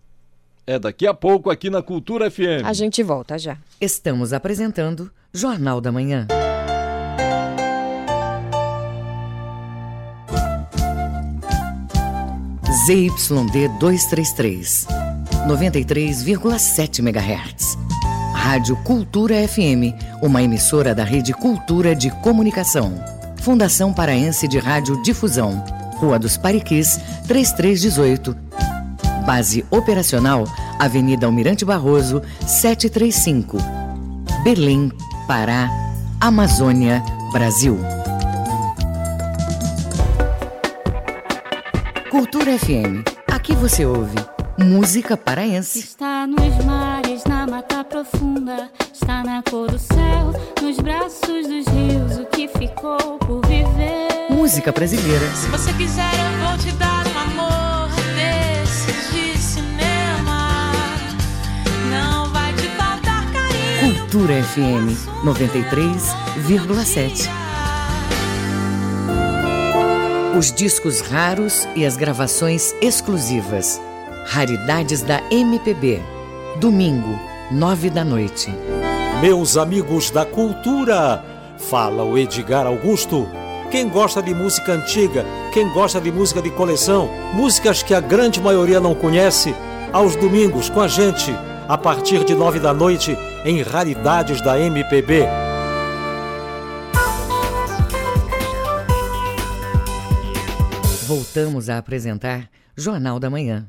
É 0.67 0.79
daqui 0.79 1.07
a 1.07 1.15
pouco 1.15 1.51
aqui 1.51 1.69
na 1.69 1.83
Cultura 1.83 2.31
FM. 2.31 2.65
A 2.65 2.73
gente 2.73 3.03
volta 3.03 3.37
já. 3.39 3.57
Estamos 3.81 4.33
apresentando 4.33 5.11
Jornal 5.33 5.81
da 5.81 5.91
Manhã. 5.91 6.29
ZYD 12.87 13.69
233, 13.79 14.87
93,7 15.47 17.01
MHz. 17.01 17.77
Rádio 18.35 18.77
Cultura 18.83 19.47
FM, 19.47 19.95
uma 20.23 20.43
emissora 20.43 20.95
da 20.95 21.05
Rede 21.05 21.33
Cultura 21.33 21.95
de 21.95 22.11
Comunicação. 22.23 22.93
Fundação 23.41 23.93
Paraense 23.93 24.49
de 24.49 24.59
Rádio 24.59 25.01
Difusão. 25.03 25.65
Rua 25.97 26.19
dos 26.19 26.37
Pariquis, 26.37 26.99
3318. 27.29 28.52
Base 29.23 29.65
operacional, 29.71 30.45
Avenida 30.79 31.27
Almirante 31.27 31.65
Barroso, 31.65 32.23
735. 32.47 33.59
Belém, 34.45 34.93
Pará, 35.27 35.71
Amazônia, 36.21 37.03
Brasil. 37.33 37.79
Cultura 42.11 42.59
FM. 42.59 43.05
Aqui 43.31 43.55
você 43.55 43.87
ouve 43.87 44.17
música 44.59 45.17
paraense. 45.17 45.79
Está 45.79 46.27
nos 46.27 46.65
mares, 46.65 47.25
na 47.25 47.47
mata 47.47 47.85
profunda. 47.85 48.71
Está 48.93 49.23
na 49.25 49.43
cor 49.43 49.71
do 49.71 49.79
céu, 49.79 50.33
nos 50.61 50.77
braços 50.79 51.47
dos 51.49 51.67
rios. 51.67 52.19
O 52.19 52.27
que 52.27 52.49
ficou 52.49 53.19
por 53.19 53.41
viver? 53.47 54.29
Música 54.31 54.73
brasileira. 54.73 55.27
Se 55.35 55.49
você 55.49 55.73
quiser, 55.73 56.11
eu 56.15 56.49
vou 56.49 56.59
te 56.59 56.73
dar 56.77 57.12
Cultura 64.13 64.45
FM 64.45 64.93
93,7. 65.25 67.31
Os 70.39 70.53
discos 70.53 71.01
raros 71.01 71.67
e 71.75 71.87
as 71.87 71.97
gravações 71.97 72.75
exclusivas. 72.83 73.81
Raridades 74.27 75.01
da 75.01 75.23
MPB. 75.31 76.03
Domingo, 76.61 77.19
nove 77.51 77.89
da 77.89 78.05
noite. 78.05 78.53
Meus 79.23 79.57
amigos 79.57 80.11
da 80.11 80.27
cultura, 80.27 81.25
fala 81.57 82.05
o 82.05 82.19
Edgar 82.19 82.67
Augusto. 82.67 83.27
Quem 83.71 83.89
gosta 83.89 84.23
de 84.23 84.35
música 84.35 84.73
antiga, 84.73 85.25
quem 85.55 85.73
gosta 85.73 85.99
de 85.99 86.13
música 86.13 86.43
de 86.43 86.51
coleção, 86.51 87.09
músicas 87.33 87.83
que 87.83 87.95
a 87.95 88.01
grande 88.01 88.43
maioria 88.43 88.79
não 88.79 88.95
conhece, 88.95 89.55
aos 89.91 90.15
domingos 90.17 90.69
com 90.69 90.83
a 90.83 90.89
gente, 90.89 91.35
a 91.67 91.79
partir 91.79 92.25
de 92.25 92.35
nove 92.35 92.61
da 92.61 92.75
noite, 92.75 93.17
em 93.45 93.61
Raridades 93.63 94.41
da 94.41 94.59
MPB. 94.59 95.27
Voltamos 101.07 101.69
a 101.69 101.79
apresentar 101.79 102.49
Jornal 102.77 103.19
da 103.19 103.29
Manhã. 103.29 103.67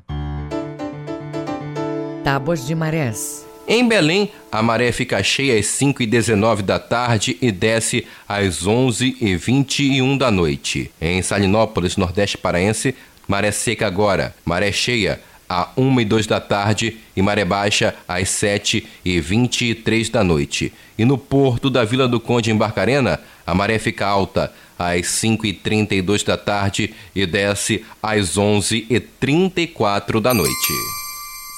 Tábuas 2.22 2.66
de 2.66 2.74
Marés. 2.74 3.44
Em 3.66 3.86
Belém, 3.86 4.30
a 4.52 4.62
maré 4.62 4.92
fica 4.92 5.22
cheia 5.22 5.58
às 5.58 5.66
5 5.66 6.02
e 6.02 6.06
19 6.06 6.62
da 6.62 6.78
tarde 6.78 7.36
e 7.40 7.50
desce 7.50 8.06
às 8.28 8.66
11 8.66 9.16
e 9.20 9.36
21 9.36 10.16
da 10.16 10.30
noite. 10.30 10.90
Em 11.00 11.20
Salinópolis, 11.22 11.96
Nordeste 11.96 12.38
Paraense, 12.38 12.94
maré 13.26 13.50
seca 13.50 13.86
agora, 13.86 14.34
maré 14.44 14.70
cheia 14.70 15.20
a 15.54 15.70
1 15.76 16.00
e 16.00 16.04
2 16.04 16.26
da 16.26 16.40
tarde 16.40 16.98
e 17.16 17.22
maré 17.22 17.44
baixa 17.44 17.94
às 18.08 18.28
7 18.30 18.84
e 19.04 19.20
23 19.20 20.08
da 20.08 20.24
noite. 20.24 20.72
E 20.98 21.04
no 21.04 21.16
porto 21.16 21.70
da 21.70 21.84
Vila 21.84 22.08
do 22.08 22.18
Conde 22.18 22.50
em 22.50 22.56
Barcarena, 22.56 23.20
a 23.46 23.54
maré 23.54 23.78
fica 23.78 24.04
alta 24.04 24.52
às 24.76 25.06
5 25.06 25.46
e 25.46 25.52
32 25.52 26.24
da 26.24 26.36
tarde 26.36 26.92
e 27.14 27.24
desce 27.24 27.84
às 28.02 28.36
11 28.36 28.86
e 28.90 28.98
34 28.98 30.20
da 30.20 30.34
noite. 30.34 30.72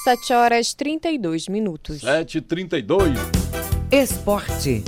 7 0.03 0.33
horas 0.33 0.73
32 0.75 1.47
minutos. 1.47 2.01
7 2.01 2.37
e 2.37 2.41
32 2.41 3.17
Esporte. 3.91 4.83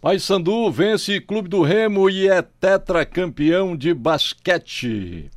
Paysandu 0.00 0.70
vence 0.70 1.20
Clube 1.20 1.48
do 1.48 1.62
Remo 1.62 2.08
e 2.08 2.28
é 2.28 2.40
tetracampeão 2.40 3.76
de 3.76 3.92
basquete. 3.92 5.30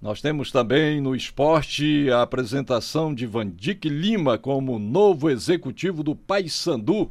Nós 0.00 0.20
temos 0.20 0.52
também 0.52 1.00
no 1.00 1.16
esporte 1.16 2.08
a 2.08 2.22
apresentação 2.22 3.12
de 3.12 3.26
Vandic 3.26 3.88
Lima 3.88 4.38
como 4.38 4.78
novo 4.78 5.28
executivo 5.28 6.04
do 6.04 6.14
Paysandu. 6.14 7.10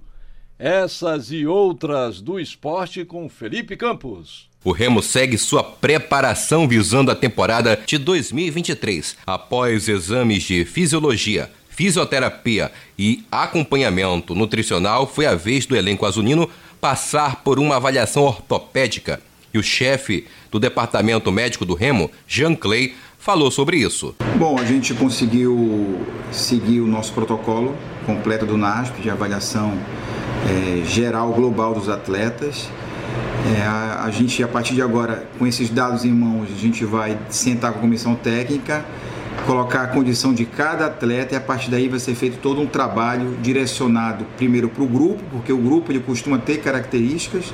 Essas 0.58 1.30
e 1.30 1.46
outras 1.46 2.22
do 2.22 2.40
esporte 2.40 3.04
com 3.04 3.28
Felipe 3.28 3.76
Campos. 3.76 4.50
O 4.64 4.72
Remo 4.72 5.04
segue 5.04 5.38
sua 5.38 5.62
preparação 5.62 6.66
visando 6.66 7.12
a 7.12 7.16
temporada 7.16 7.78
de 7.86 7.98
2023. 7.98 9.18
Após 9.28 9.90
exames 9.90 10.44
de 10.44 10.64
fisiologia, 10.64 11.52
fisioterapia 11.70 12.72
e 12.98 13.24
acompanhamento 13.30 14.34
nutricional, 14.34 15.06
foi 15.06 15.26
a 15.26 15.36
vez 15.36 15.66
do 15.66 15.76
elenco 15.76 16.06
azulino 16.06 16.50
passar 16.80 17.44
por 17.44 17.60
uma 17.60 17.76
avaliação 17.76 18.24
ortopédica. 18.24 19.22
E 19.58 19.60
o 19.60 19.64
chefe 19.64 20.28
do 20.52 20.60
departamento 20.60 21.32
médico 21.32 21.66
do 21.66 21.74
Remo, 21.74 22.12
Jean 22.28 22.54
Clay, 22.54 22.94
falou 23.18 23.50
sobre 23.50 23.78
isso. 23.78 24.16
Bom, 24.36 24.60
a 24.60 24.64
gente 24.64 24.94
conseguiu 24.94 26.00
seguir 26.32 26.80
o 26.80 26.86
nosso 26.86 27.12
protocolo 27.12 27.76
completo 28.06 28.46
do 28.46 28.56
NASP 28.56 29.02
de 29.02 29.10
avaliação 29.10 29.76
é, 30.48 30.86
geral 30.86 31.34
global 31.34 31.74
dos 31.74 31.90
atletas. 31.90 32.70
É, 33.58 33.64
a, 33.64 34.04
a 34.04 34.12
gente, 34.12 34.44
a 34.44 34.48
partir 34.48 34.76
de 34.76 34.82
agora, 34.84 35.28
com 35.40 35.48
esses 35.48 35.72
dados 35.72 36.06
em 36.06 36.12
mãos, 36.12 36.50
a 36.56 36.62
gente 36.62 36.86
vai 36.86 37.18
sentar 37.28 37.72
com 37.72 37.80
a 37.80 37.82
comissão 37.82 38.14
técnica, 38.14 38.86
colocar 39.46 39.84
a 39.84 39.88
condição 39.88 40.34
de 40.34 40.46
cada 40.46 40.88
atleta 40.88 41.34
e 41.34 41.38
a 41.38 41.42
partir 41.42 41.70
daí 41.70 41.88
vai 41.88 42.00
ser 42.00 42.16
feito 42.16 42.38
todo 42.40 42.62
um 42.62 42.66
trabalho 42.66 43.38
direcionado 43.42 44.26
primeiro 44.38 44.70
para 44.70 44.84
o 44.84 44.88
grupo, 44.88 45.24
porque 45.32 45.52
o 45.52 45.58
grupo 45.58 45.92
ele 45.92 46.00
costuma 46.00 46.38
ter 46.38 46.58
características, 46.58 47.54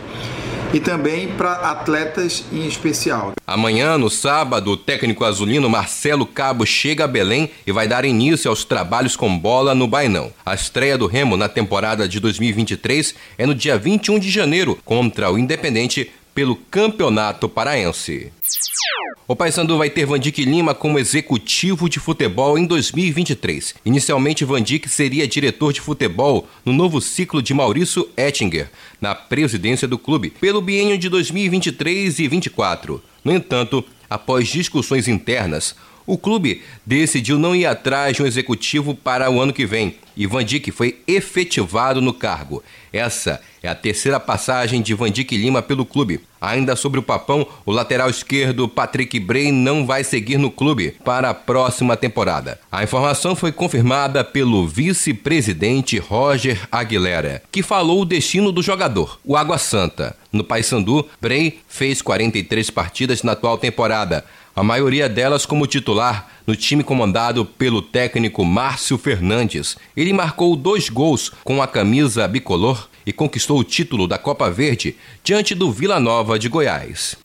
e 0.74 0.80
também 0.80 1.28
para 1.28 1.54
atletas 1.54 2.44
em 2.52 2.68
especial. 2.68 3.34
Amanhã, 3.46 3.96
no 3.98 4.10
sábado, 4.10 4.72
o 4.72 4.78
técnico 4.78 5.24
azulino 5.24 5.70
Marcelo 5.70 6.26
Cabo 6.26 6.66
chega 6.66 7.04
a 7.04 7.08
Belém 7.08 7.52
e 7.66 7.72
vai 7.72 7.88
dar 7.88 8.04
início 8.04 8.50
aos 8.50 8.66
trabalhos 8.66 9.16
com 9.16 9.38
bola 9.38 9.76
no 9.76 9.88
Bainão. 9.88 10.32
A 10.44 10.56
estreia 10.56 10.98
do 10.98 11.06
Remo 11.06 11.38
na 11.38 11.48
temporada 11.48 12.08
de 12.08 12.20
2023 12.20 13.14
é 13.38 13.46
no 13.46 13.54
dia 13.54 13.78
21 13.78 14.18
de 14.18 14.32
janeiro 14.32 14.80
contra 14.84 15.32
o 15.32 15.38
Independente 15.38 16.12
pelo 16.34 16.56
Campeonato 16.56 17.48
Paraense. 17.48 18.32
O 19.26 19.36
Paysandu 19.36 19.78
vai 19.78 19.90
ter 19.90 20.06
Vandic 20.06 20.44
Lima 20.44 20.76
como 20.76 21.00
executivo 21.00 21.88
de 21.88 22.00
futebol 22.00 22.58
em 22.58 22.66
2023. 22.66 23.76
Inicialmente, 23.86 24.44
Vandic 24.44 24.90
seria 24.90 25.28
diretor 25.28 25.72
de 25.72 25.80
futebol 25.80 26.48
no 26.66 26.74
novo 26.74 27.00
ciclo 27.00 27.42
de 27.42 27.54
Maurício 27.54 28.10
Ettinger, 28.18 28.70
na 29.00 29.16
presidência 29.16 29.88
do 29.88 29.98
clube, 29.98 30.30
pelo 30.30 30.62
biênio 30.62 30.98
de 30.98 31.08
2023 31.08 32.20
e 32.20 32.28
2024. 32.28 33.02
No 33.24 33.32
entanto, 33.32 33.84
após 34.10 34.50
discussões 34.50 35.08
internas, 35.08 35.76
o 36.06 36.18
clube 36.18 36.62
decidiu 36.86 37.40
não 37.40 37.56
ir 37.56 37.66
atrás 37.66 38.16
de 38.16 38.24
um 38.24 38.26
executivo 38.26 38.94
para 38.96 39.30
o 39.30 39.42
ano 39.42 39.54
que 39.54 39.66
vem 39.66 39.96
e 40.16 40.28
Van 40.28 40.44
foi 40.72 41.00
efetivado 41.08 42.02
no 42.02 42.14
cargo. 42.14 42.64
Essa 42.92 43.42
é 43.62 43.68
a 43.68 43.76
terceira 43.76 44.20
passagem 44.20 44.82
de 44.82 44.94
Van 44.94 45.10
Dijk 45.10 45.36
Lima 45.36 45.62
pelo 45.62 45.86
clube. 45.86 46.20
Ainda 46.40 46.76
sobre 46.76 47.00
o 47.00 47.04
papão, 47.04 47.48
o 47.66 47.72
lateral 47.72 48.10
esquerdo 48.10 48.68
Patrick 48.68 49.18
Bray 49.20 49.52
não 49.52 49.88
vai 49.88 50.04
seguir 50.04 50.38
no 50.38 50.52
clube 50.52 50.96
para 51.04 51.30
a 51.30 51.34
próxima 51.34 51.96
temporada. 51.96 52.60
A 52.72 52.84
informação 52.84 53.36
foi 53.36 53.52
confirmada 53.52 54.24
pelo 54.24 54.68
vice-presidente 54.68 55.98
Roger 55.98 56.68
Aguilera, 56.72 57.42
que 57.52 57.64
falou 57.64 58.02
o 58.02 58.06
destino 58.06 58.52
do 58.52 58.62
jogador, 58.62 59.20
o 59.24 59.38
Água 59.38 59.58
Santa. 59.58 60.16
No 60.32 60.44
Paysandu, 60.44 61.08
Bray 61.22 61.60
fez 61.68 62.02
43 62.02 62.70
partidas 62.70 63.24
na 63.24 63.32
atual 63.32 63.58
temporada 63.58 64.26
a 64.56 64.64
maioria 64.64 65.10
delas 65.10 65.46
como 65.46 65.68
titular 65.68 66.30
no 66.46 66.56
time 66.56 66.84
comandado 66.84 67.46
pelo 67.46 67.82
técnico 67.82 68.46
Márcio 68.46 68.98
Fernandes. 68.98 69.78
Ele 69.96 70.14
marcou 70.14 70.56
dois 70.56 70.90
gols 70.90 71.32
com 71.44 71.62
a 71.62 71.68
camisa 71.68 72.28
bicolor 72.28 72.88
e 73.06 73.12
conquistou 73.12 73.60
o 73.60 73.64
título 73.64 74.08
da 74.08 74.18
Copa 74.18 74.50
Verde 74.50 74.96
diante 75.24 75.56
do 75.56 75.72
Vila 75.72 76.00
Nova 76.00 76.38
de 76.38 76.48
Goiás. 76.48 77.18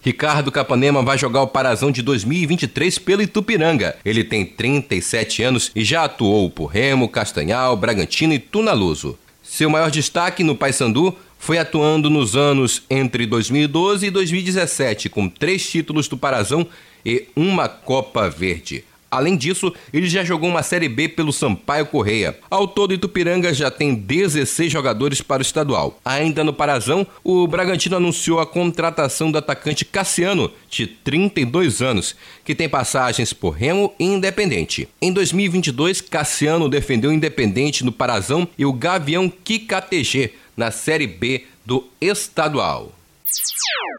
Ricardo 0.00 0.50
Capanema 0.50 1.02
vai 1.02 1.18
jogar 1.18 1.42
o 1.42 1.48
Parazão 1.48 1.90
de 1.90 2.02
2023 2.02 2.98
pelo 2.98 3.22
Itupiranga. 3.22 3.96
Ele 4.04 4.24
tem 4.24 4.46
37 4.46 5.42
anos 5.42 5.70
e 5.74 5.84
já 5.84 6.04
atuou 6.04 6.48
por 6.48 6.66
Remo, 6.66 7.08
Castanhal, 7.08 7.76
Bragantino 7.76 8.32
e 8.32 8.38
Tunaluso. 8.38 9.18
Seu 9.42 9.68
maior 9.68 9.90
destaque 9.90 10.44
no 10.44 10.54
Paysandu 10.54 11.16
foi 11.38 11.58
atuando 11.58 12.10
nos 12.10 12.36
anos 12.36 12.82
entre 12.90 13.24
2012 13.24 14.06
e 14.06 14.10
2017, 14.10 15.08
com 15.08 15.28
três 15.28 15.66
títulos 15.66 16.08
do 16.08 16.18
Parazão 16.18 16.66
e 17.06 17.26
uma 17.34 17.68
Copa 17.68 18.28
Verde. 18.28 18.84
Além 19.10 19.36
disso, 19.36 19.72
ele 19.90 20.06
já 20.06 20.22
jogou 20.22 20.50
uma 20.50 20.62
Série 20.62 20.88
B 20.88 21.08
pelo 21.08 21.32
Sampaio 21.32 21.86
Correia. 21.86 22.38
Ao 22.50 22.68
todo, 22.68 22.92
Itupiranga 22.92 23.54
já 23.54 23.70
tem 23.70 23.94
16 23.94 24.70
jogadores 24.70 25.22
para 25.22 25.40
o 25.40 25.42
estadual. 25.42 25.98
Ainda 26.04 26.44
no 26.44 26.52
Parazão, 26.52 27.06
o 27.24 27.46
Bragantino 27.46 27.96
anunciou 27.96 28.38
a 28.38 28.46
contratação 28.46 29.32
do 29.32 29.38
atacante 29.38 29.84
Cassiano, 29.84 30.52
de 30.68 30.86
32 30.86 31.80
anos, 31.80 32.14
que 32.44 32.54
tem 32.54 32.68
passagens 32.68 33.32
por 33.32 33.50
Remo 33.50 33.94
e 33.98 34.04
Independente. 34.04 34.86
Em 35.00 35.10
2022, 35.10 36.02
Cassiano 36.02 36.68
defendeu 36.68 37.10
o 37.10 37.14
Independente 37.14 37.84
no 37.84 37.92
Parazão 37.92 38.46
e 38.58 38.66
o 38.66 38.72
Gavião 38.74 39.30
KKTG 39.30 40.32
na 40.58 40.72
Série 40.72 41.06
B 41.06 41.46
do 41.64 41.86
estadual. 42.00 42.92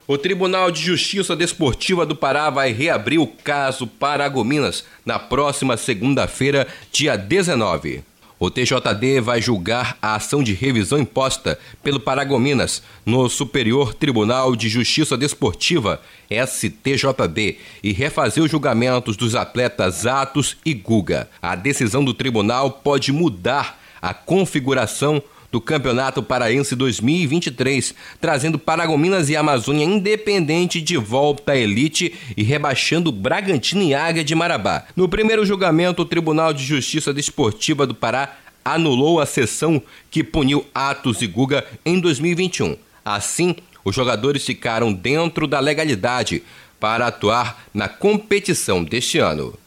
O 0.05 0.17
Tribunal 0.17 0.69
de 0.69 0.81
Justiça 0.81 1.35
Desportiva 1.35 2.05
do 2.05 2.15
Pará 2.15 2.49
vai 2.49 2.73
reabrir 2.73 3.19
o 3.19 3.27
caso 3.27 3.87
Paragominas 3.87 4.83
na 5.05 5.17
próxima 5.17 5.77
segunda-feira, 5.77 6.67
dia 6.91 7.15
19. 7.15 8.03
O 8.37 8.49
TJD 8.49 9.21
vai 9.21 9.41
julgar 9.41 9.97
a 10.01 10.15
ação 10.15 10.41
de 10.41 10.53
revisão 10.53 10.97
imposta 10.97 11.59
pelo 11.83 11.99
Paragominas 11.99 12.81
no 13.05 13.29
Superior 13.29 13.93
Tribunal 13.93 14.55
de 14.55 14.67
Justiça 14.69 15.17
Desportiva, 15.17 16.01
STJD, 16.29 17.57
e 17.83 17.91
refazer 17.91 18.43
os 18.43 18.49
julgamentos 18.49 19.15
dos 19.15 19.35
atletas 19.35 20.05
Atos 20.05 20.57
e 20.65 20.73
Guga. 20.73 21.29
A 21.41 21.55
decisão 21.55 22.03
do 22.03 22.13
tribunal 22.13 22.71
pode 22.71 23.11
mudar 23.11 23.79
a 24.01 24.13
configuração 24.13 25.21
do 25.51 25.59
Campeonato 25.59 26.21
Paraense 26.21 26.75
2023, 26.75 27.95
trazendo 28.21 28.59
Paragominas 28.59 29.29
e 29.29 29.35
Amazônia 29.35 29.83
Independente 29.83 30.81
de 30.81 30.97
volta 30.97 31.53
à 31.53 31.57
elite 31.57 32.13
e 32.37 32.43
rebaixando 32.43 33.11
Bragantino 33.11 33.81
e 33.81 33.93
Águia 33.93 34.23
de 34.23 34.35
Marabá. 34.35 34.85
No 34.95 35.09
primeiro 35.09 35.45
julgamento, 35.45 36.03
o 36.03 36.05
Tribunal 36.05 36.53
de 36.53 36.63
Justiça 36.63 37.13
Desportiva 37.13 37.87
do 37.87 37.95
Pará 37.95 38.37
anulou 38.63 39.19
a 39.19 39.25
sessão 39.25 39.81
que 40.11 40.23
puniu 40.23 40.65
Atos 40.73 41.21
e 41.21 41.27
Guga 41.27 41.65
em 41.85 41.99
2021. 41.99 42.77
Assim, 43.03 43.55
os 43.83 43.95
jogadores 43.95 44.45
ficaram 44.45 44.93
dentro 44.93 45.47
da 45.47 45.59
legalidade 45.59 46.43
para 46.79 47.07
atuar 47.07 47.65
na 47.73 47.87
competição 47.87 48.83
deste 48.83 49.17
ano. 49.17 49.57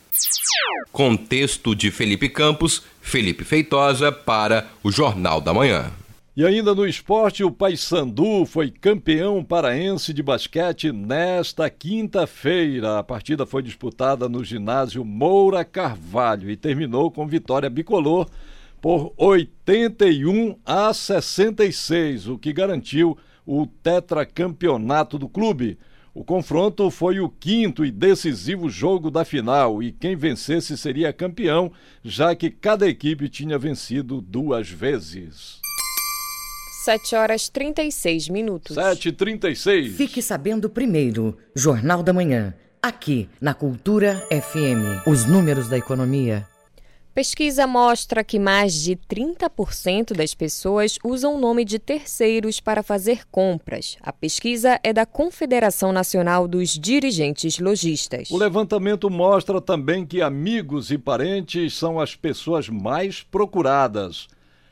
Contexto 0.92 1.74
de 1.74 1.90
Felipe 1.90 2.28
Campos, 2.28 2.82
Felipe 3.02 3.44
Feitosa 3.44 4.10
para 4.10 4.68
o 4.82 4.90
Jornal 4.90 5.40
da 5.40 5.52
Manhã. 5.52 5.90
E 6.34 6.46
ainda 6.46 6.74
no 6.74 6.86
esporte, 6.86 7.44
o 7.44 7.50
Paysandu 7.50 8.46
foi 8.46 8.70
campeão 8.70 9.44
paraense 9.44 10.14
de 10.14 10.22
basquete 10.22 10.90
nesta 10.90 11.68
quinta-feira. 11.68 12.98
A 12.98 13.02
partida 13.02 13.44
foi 13.44 13.62
disputada 13.62 14.30
no 14.30 14.42
ginásio 14.42 15.04
Moura 15.04 15.62
Carvalho 15.62 16.48
e 16.48 16.56
terminou 16.56 17.10
com 17.10 17.26
vitória 17.26 17.68
bicolor 17.68 18.26
por 18.80 19.12
81 19.18 20.56
a 20.64 20.94
66, 20.94 22.28
o 22.28 22.38
que 22.38 22.50
garantiu 22.50 23.18
o 23.46 23.66
tetracampeonato 23.66 25.18
do 25.18 25.28
clube. 25.28 25.78
O 26.14 26.22
confronto 26.22 26.90
foi 26.90 27.20
o 27.20 27.28
quinto 27.28 27.86
e 27.86 27.90
decisivo 27.90 28.68
jogo 28.68 29.10
da 29.10 29.24
final 29.24 29.82
e 29.82 29.90
quem 29.90 30.14
vencesse 30.14 30.76
seria 30.76 31.10
campeão, 31.10 31.72
já 32.04 32.34
que 32.36 32.50
cada 32.50 32.86
equipe 32.86 33.30
tinha 33.30 33.58
vencido 33.58 34.20
duas 34.20 34.68
vezes. 34.68 35.58
7 36.84 37.14
horas 37.14 37.48
36 37.48 38.28
minutos. 38.28 38.76
7h36. 38.76 39.92
Fique 39.92 40.20
sabendo 40.20 40.68
primeiro, 40.68 41.38
Jornal 41.54 42.02
da 42.02 42.12
Manhã, 42.12 42.52
aqui 42.82 43.28
na 43.40 43.54
Cultura 43.54 44.16
FM. 44.30 45.06
Os 45.06 45.24
números 45.24 45.68
da 45.68 45.78
economia. 45.78 46.46
Pesquisa 47.14 47.66
mostra 47.66 48.24
que 48.24 48.38
mais 48.38 48.72
de 48.72 48.96
30% 48.96 50.14
das 50.16 50.32
pessoas 50.32 50.98
usam 51.04 51.36
o 51.36 51.38
nome 51.38 51.62
de 51.62 51.78
terceiros 51.78 52.58
para 52.58 52.82
fazer 52.82 53.26
compras. 53.30 53.98
A 54.00 54.10
pesquisa 54.14 54.80
é 54.82 54.94
da 54.94 55.04
Confederação 55.04 55.92
Nacional 55.92 56.48
dos 56.48 56.70
Dirigentes 56.70 57.58
Logistas. 57.58 58.30
O 58.30 58.38
levantamento 58.38 59.10
mostra 59.10 59.60
também 59.60 60.06
que 60.06 60.22
amigos 60.22 60.90
e 60.90 60.96
parentes 60.96 61.74
são 61.74 62.00
as 62.00 62.16
pessoas 62.16 62.70
mais 62.70 63.22
procuradas. 63.22 64.26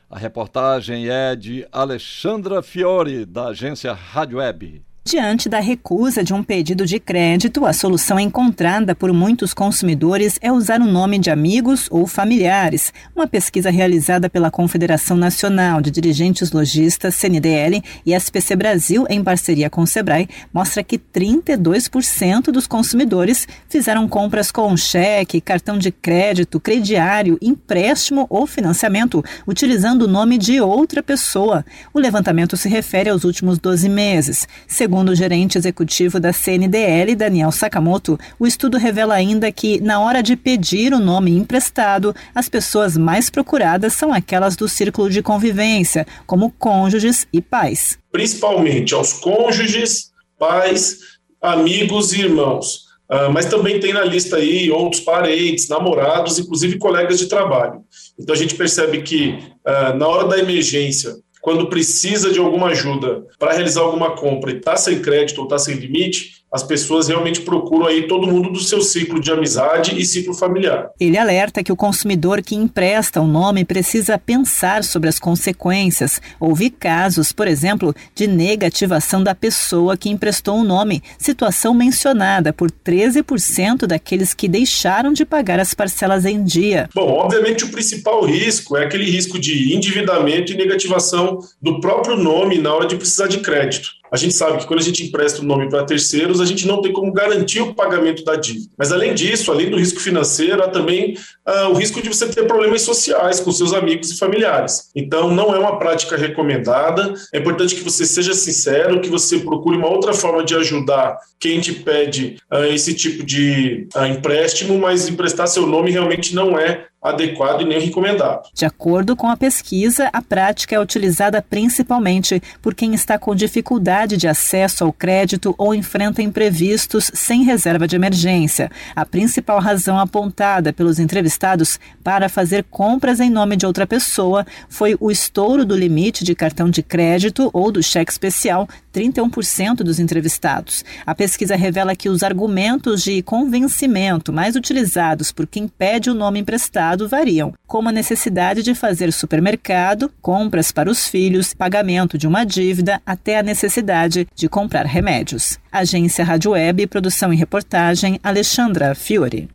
A 0.09 0.17
reportagem 0.17 1.09
é 1.09 1.35
de 1.35 1.67
Alexandra 1.71 2.63
Fiore, 2.63 3.23
da 3.23 3.49
agência 3.49 3.93
Rádio 3.93 4.39
Web. 4.39 4.81
Diante 5.03 5.49
da 5.49 5.59
recusa 5.59 6.23
de 6.23 6.31
um 6.31 6.43
pedido 6.43 6.85
de 6.85 6.99
crédito, 6.99 7.65
a 7.65 7.73
solução 7.73 8.19
encontrada 8.19 8.93
por 8.93 9.11
muitos 9.11 9.51
consumidores 9.51 10.37
é 10.43 10.51
usar 10.51 10.79
o 10.79 10.85
nome 10.85 11.17
de 11.17 11.31
amigos 11.31 11.87
ou 11.89 12.05
familiares. 12.05 12.93
Uma 13.15 13.25
pesquisa 13.25 13.71
realizada 13.71 14.29
pela 14.29 14.51
Confederação 14.51 15.17
Nacional 15.17 15.81
de 15.81 15.89
Dirigentes 15.89 16.51
Logistas, 16.51 17.15
CNDL, 17.15 17.83
e 18.05 18.13
SPC 18.13 18.55
Brasil, 18.55 19.05
em 19.09 19.23
parceria 19.23 19.71
com 19.71 19.81
o 19.81 19.87
Sebrae, 19.87 20.29
mostra 20.53 20.83
que 20.83 20.99
32% 20.99 22.51
dos 22.51 22.67
consumidores 22.67 23.47
fizeram 23.67 24.07
compras 24.07 24.51
com 24.51 24.77
cheque, 24.77 25.41
cartão 25.41 25.79
de 25.79 25.91
crédito, 25.91 26.59
crediário, 26.59 27.39
empréstimo 27.41 28.27
ou 28.29 28.45
financiamento, 28.45 29.25
utilizando 29.47 30.03
o 30.03 30.07
nome 30.07 30.37
de 30.37 30.61
outra 30.61 31.01
pessoa. 31.01 31.65
O 31.91 31.99
levantamento 31.99 32.55
se 32.55 32.69
refere 32.69 33.09
aos 33.09 33.23
últimos 33.23 33.57
12 33.57 33.89
meses. 33.89 34.47
Segundo 34.67 34.90
o 34.99 35.15
gerente 35.15 35.57
executivo 35.57 36.19
da 36.19 36.33
CNDL, 36.33 37.15
Daniel 37.15 37.51
Sakamoto, 37.51 38.19
o 38.37 38.45
estudo 38.45 38.77
revela 38.77 39.13
ainda 39.13 39.51
que, 39.51 39.79
na 39.79 39.99
hora 39.99 40.21
de 40.21 40.35
pedir 40.35 40.93
o 40.93 40.99
nome 40.99 41.31
emprestado, 41.31 42.13
as 42.35 42.49
pessoas 42.49 42.97
mais 42.97 43.29
procuradas 43.29 43.93
são 43.93 44.13
aquelas 44.13 44.55
do 44.55 44.67
círculo 44.67 45.09
de 45.09 45.21
convivência, 45.21 46.05
como 46.25 46.51
cônjuges 46.51 47.25
e 47.31 47.41
pais. 47.41 47.97
Principalmente 48.11 48.93
aos 48.93 49.13
cônjuges, 49.13 50.11
pais, 50.37 50.97
amigos 51.41 52.13
e 52.13 52.21
irmãos. 52.21 52.91
Uh, 53.11 53.29
mas 53.31 53.45
também 53.45 53.79
tem 53.79 53.93
na 53.93 54.03
lista 54.03 54.37
aí 54.37 54.71
outros 54.71 55.01
parentes, 55.01 55.67
namorados, 55.67 56.39
inclusive 56.39 56.77
colegas 56.77 57.19
de 57.19 57.27
trabalho. 57.27 57.81
Então 58.17 58.33
a 58.33 58.37
gente 58.37 58.55
percebe 58.55 59.01
que 59.01 59.37
uh, 59.67 59.97
na 59.97 60.07
hora 60.07 60.27
da 60.27 60.39
emergência, 60.39 61.15
quando 61.41 61.67
precisa 61.67 62.31
de 62.31 62.39
alguma 62.39 62.67
ajuda 62.67 63.25
para 63.39 63.53
realizar 63.53 63.81
alguma 63.81 64.15
compra 64.15 64.51
e 64.51 64.57
está 64.57 64.75
sem 64.77 65.01
crédito 65.01 65.39
ou 65.39 65.45
está 65.45 65.57
sem 65.57 65.75
limite, 65.75 66.40
as 66.51 66.63
pessoas 66.63 67.07
realmente 67.07 67.41
procuram 67.41 67.87
aí 67.87 68.07
todo 68.07 68.27
mundo 68.27 68.49
do 68.49 68.59
seu 68.59 68.81
ciclo 68.81 69.21
de 69.21 69.31
amizade 69.31 69.97
e 69.97 70.05
ciclo 70.05 70.33
familiar. 70.33 70.89
Ele 70.99 71.17
alerta 71.17 71.63
que 71.63 71.71
o 71.71 71.75
consumidor 71.75 72.41
que 72.41 72.55
empresta 72.55 73.21
o 73.21 73.27
nome 73.27 73.63
precisa 73.63 74.17
pensar 74.17 74.83
sobre 74.83 75.07
as 75.07 75.17
consequências. 75.17 76.21
Houve 76.39 76.69
casos, 76.69 77.31
por 77.31 77.47
exemplo, 77.47 77.95
de 78.13 78.27
negativação 78.27 79.23
da 79.23 79.33
pessoa 79.33 79.95
que 79.95 80.09
emprestou 80.09 80.59
o 80.59 80.63
nome, 80.63 81.01
situação 81.17 81.73
mencionada 81.73 82.51
por 82.51 82.69
13% 82.69 83.87
daqueles 83.87 84.33
que 84.33 84.47
deixaram 84.47 85.13
de 85.13 85.23
pagar 85.23 85.59
as 85.59 85.73
parcelas 85.73 86.25
em 86.25 86.43
dia. 86.43 86.89
Bom, 86.93 87.07
obviamente 87.11 87.63
o 87.63 87.69
principal 87.69 88.25
risco 88.25 88.75
é 88.75 88.85
aquele 88.85 89.09
risco 89.09 89.39
de 89.39 89.73
endividamento 89.73 90.51
e 90.51 90.57
negativação 90.57 91.39
do 91.61 91.79
próprio 91.79 92.17
nome 92.17 92.57
na 92.57 92.73
hora 92.73 92.87
de 92.87 92.97
precisar 92.97 93.27
de 93.27 93.39
crédito. 93.39 94.00
A 94.11 94.17
gente 94.17 94.33
sabe 94.33 94.57
que 94.57 94.65
quando 94.65 94.81
a 94.81 94.83
gente 94.83 95.05
empresta 95.05 95.41
o 95.41 95.45
nome 95.45 95.69
para 95.69 95.85
terceiros, 95.85 96.41
a 96.41 96.45
gente 96.45 96.67
não 96.67 96.81
tem 96.81 96.91
como 96.91 97.13
garantir 97.13 97.61
o 97.61 97.73
pagamento 97.73 98.25
da 98.25 98.35
dívida. 98.35 98.69
Mas 98.77 98.91
além 98.91 99.13
disso, 99.13 99.49
além 99.49 99.69
do 99.69 99.77
risco 99.77 100.01
financeiro, 100.01 100.61
há 100.61 100.67
também 100.67 101.15
uh, 101.47 101.69
o 101.69 101.73
risco 101.73 102.01
de 102.01 102.09
você 102.09 102.27
ter 102.27 102.45
problemas 102.45 102.81
sociais 102.81 103.39
com 103.39 103.51
seus 103.53 103.73
amigos 103.73 104.11
e 104.11 104.17
familiares. 104.17 104.89
Então, 104.93 105.31
não 105.31 105.55
é 105.55 105.59
uma 105.59 105.79
prática 105.79 106.17
recomendada. 106.17 107.13
É 107.33 107.39
importante 107.39 107.73
que 107.73 107.83
você 107.83 108.05
seja 108.05 108.33
sincero, 108.33 108.99
que 108.99 109.09
você 109.09 109.39
procure 109.39 109.77
uma 109.77 109.87
outra 109.87 110.13
forma 110.13 110.43
de 110.43 110.55
ajudar 110.55 111.17
quem 111.39 111.61
te 111.61 111.71
pede 111.71 112.37
uh, 112.51 112.65
esse 112.65 112.93
tipo 112.93 113.23
de 113.23 113.87
uh, 113.95 114.05
empréstimo, 114.05 114.77
mas 114.77 115.07
emprestar 115.07 115.47
seu 115.47 115.65
nome 115.65 115.89
realmente 115.89 116.35
não 116.35 116.59
é 116.59 116.90
adequado 117.01 117.61
e 117.61 117.65
nem 117.65 117.79
recomendado. 117.79 118.47
De 118.53 118.63
acordo 118.63 119.15
com 119.15 119.27
a 119.27 119.35
pesquisa, 119.35 120.09
a 120.13 120.21
prática 120.21 120.75
é 120.75 120.79
utilizada 120.79 121.41
principalmente 121.41 122.41
por 122.61 122.75
quem 122.75 122.93
está 122.93 123.17
com 123.17 123.33
dificuldade 123.33 124.17
de 124.17 124.27
acesso 124.27 124.83
ao 124.83 124.93
crédito 124.93 125.55
ou 125.57 125.73
enfrenta 125.73 126.21
imprevistos 126.21 127.09
sem 127.13 127.43
reserva 127.43 127.87
de 127.87 127.95
emergência. 127.95 128.69
A 128.95 129.03
principal 129.03 129.59
razão 129.59 129.97
apontada 129.97 130.71
pelos 130.71 130.99
entrevistados 130.99 131.79
para 132.03 132.29
fazer 132.29 132.65
compras 132.69 133.19
em 133.19 133.31
nome 133.31 133.55
de 133.55 133.65
outra 133.65 133.87
pessoa 133.87 134.45
foi 134.69 134.95
o 134.99 135.09
estouro 135.09 135.65
do 135.65 135.75
limite 135.75 136.23
de 136.23 136.35
cartão 136.35 136.69
de 136.69 136.83
crédito 136.83 137.49
ou 137.51 137.71
do 137.71 137.81
cheque 137.81 138.11
especial 138.11 138.67
31% 138.93 139.77
dos 139.77 139.99
entrevistados. 139.99 140.85
A 141.05 141.15
pesquisa 141.15 141.55
revela 141.55 141.95
que 141.95 142.09
os 142.09 142.21
argumentos 142.21 143.01
de 143.01 143.23
convencimento 143.23 144.31
mais 144.31 144.55
utilizados 144.55 145.31
por 145.31 145.47
quem 145.47 145.67
pede 145.67 146.09
o 146.09 146.13
nome 146.13 146.39
emprestado 146.39 146.90
variam, 147.07 147.53
como 147.67 147.89
a 147.89 147.91
necessidade 147.91 148.63
de 148.63 148.75
fazer 148.75 149.11
supermercado, 149.13 150.11
compras 150.21 150.71
para 150.71 150.89
os 150.89 151.07
filhos, 151.07 151.53
pagamento 151.53 152.17
de 152.17 152.27
uma 152.27 152.43
dívida, 152.43 153.01
até 153.05 153.37
a 153.37 153.43
necessidade 153.43 154.27
de 154.35 154.49
comprar 154.49 154.85
remédios. 154.85 155.59
Agência 155.71 156.25
Rádio 156.25 156.51
Web, 156.51 156.87
produção 156.87 157.33
e 157.33 157.35
reportagem, 157.37 158.19
Alexandra 158.23 158.93
Fiore. 158.95 159.49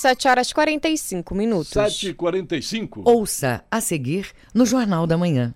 7 0.05 0.29
horas 0.29 0.53
45 0.53 1.35
minutos. 1.35 1.73
7h45. 1.73 3.05
Ouça 3.07 3.65
a 3.71 3.81
seguir 3.81 4.33
no 4.53 4.67
Jornal 4.67 5.07
da 5.07 5.17
Manhã. 5.17 5.55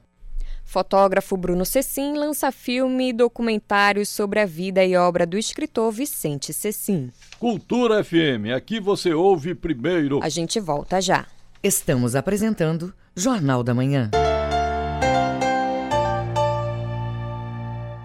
Fotógrafo 0.65 1.37
Bruno 1.37 1.67
Cecim 1.67 2.15
lança 2.15 2.51
filme 2.51 3.11
e 3.11 3.13
documentários 3.13 4.09
sobre 4.09 4.41
a 4.41 4.47
vida 4.47 4.83
e 4.83 4.97
obra 4.97 5.27
do 5.27 5.37
escritor 5.37 5.93
Vicente 5.93 6.55
Cecim. 6.55 7.13
Cultura 7.39 8.03
FM, 8.03 8.57
aqui 8.57 8.81
você 8.81 9.13
ouve 9.13 9.55
primeiro. 9.55 10.21
A 10.23 10.31
gente 10.31 10.59
volta 10.59 10.99
já. 10.99 11.27
Estamos 11.63 12.17
apresentando 12.17 12.95
Jornal 13.15 13.63
da 13.63 13.75
Manhã. 13.75 14.11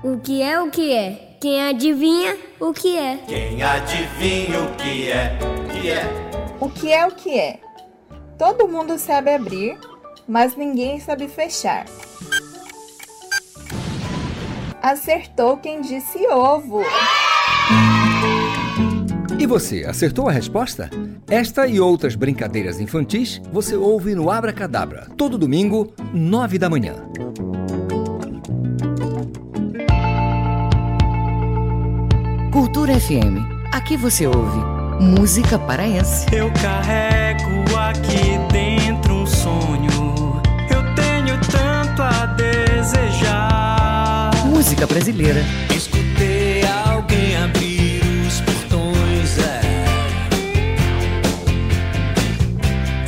O 0.03 0.17
que 0.17 0.41
é 0.41 0.59
o 0.59 0.69
que 0.69 0.91
é? 0.91 1.37
Quem 1.39 1.61
adivinha 1.61 2.37
o 2.59 2.73
que 2.73 2.97
é? 2.97 3.19
Quem 3.25 3.63
adivinha 3.63 4.59
o 4.59 4.75
que 4.75 5.09
é? 5.09 5.37
Que 5.71 5.89
é? 5.91 6.03
O 6.59 6.69
que 6.69 6.91
é 6.91 7.07
o 7.07 7.11
que 7.11 7.39
é? 7.39 7.59
Todo 8.37 8.67
mundo 8.67 8.99
sabe 8.99 9.33
abrir, 9.33 9.77
mas 10.27 10.57
ninguém 10.57 10.99
sabe 10.99 11.29
fechar. 11.29 11.85
Acertou 14.81 15.55
quem 15.55 15.79
disse 15.79 16.27
ovo. 16.27 16.81
E 19.39 19.45
você, 19.45 19.85
acertou 19.85 20.27
a 20.27 20.33
resposta? 20.33 20.89
Esta 21.29 21.65
e 21.65 21.79
outras 21.79 22.15
brincadeiras 22.15 22.81
infantis 22.81 23.41
você 23.53 23.77
ouve 23.77 24.15
no 24.15 24.29
Abra 24.29 24.51
Cadabra, 24.51 25.07
todo 25.15 25.37
domingo, 25.37 25.93
nove 26.13 26.59
da 26.59 26.69
manhã. 26.69 26.95
Cultura 32.53 32.97
FM. 32.99 33.41
Aqui 33.71 33.97
você 33.97 34.27
ouve 34.27 34.59
música 35.01 35.57
paraense. 35.57 36.27
Eu 36.31 36.51
carrego 36.51 37.63
aqui 37.75 38.37
dentro 38.51 39.23
um 39.23 39.25
sonho. 39.25 40.39
Eu 40.69 40.83
tenho 40.93 41.35
tanto 41.49 42.03
a 42.03 42.27
desejar. 42.27 44.29
Música 44.45 44.85
brasileira. 44.85 45.43
Escutei 45.75 46.61
alguém 46.85 47.35
abrir 47.37 48.03
os 48.27 48.39
portões. 48.41 49.39
É. 49.39 49.61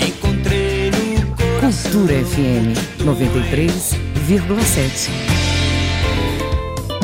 Encontrei 0.07 0.89
no 0.89 1.35
coração. 1.35 1.91
Cultura 1.91 2.25
FM 2.25 2.73
93,7. 2.99 5.34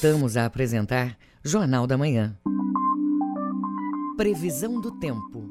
Voltamos 0.00 0.36
a 0.36 0.44
apresentar 0.44 1.16
Jornal 1.42 1.84
da 1.84 1.98
Manhã. 1.98 2.32
Previsão 4.16 4.80
do 4.80 4.92
tempo. 4.92 5.50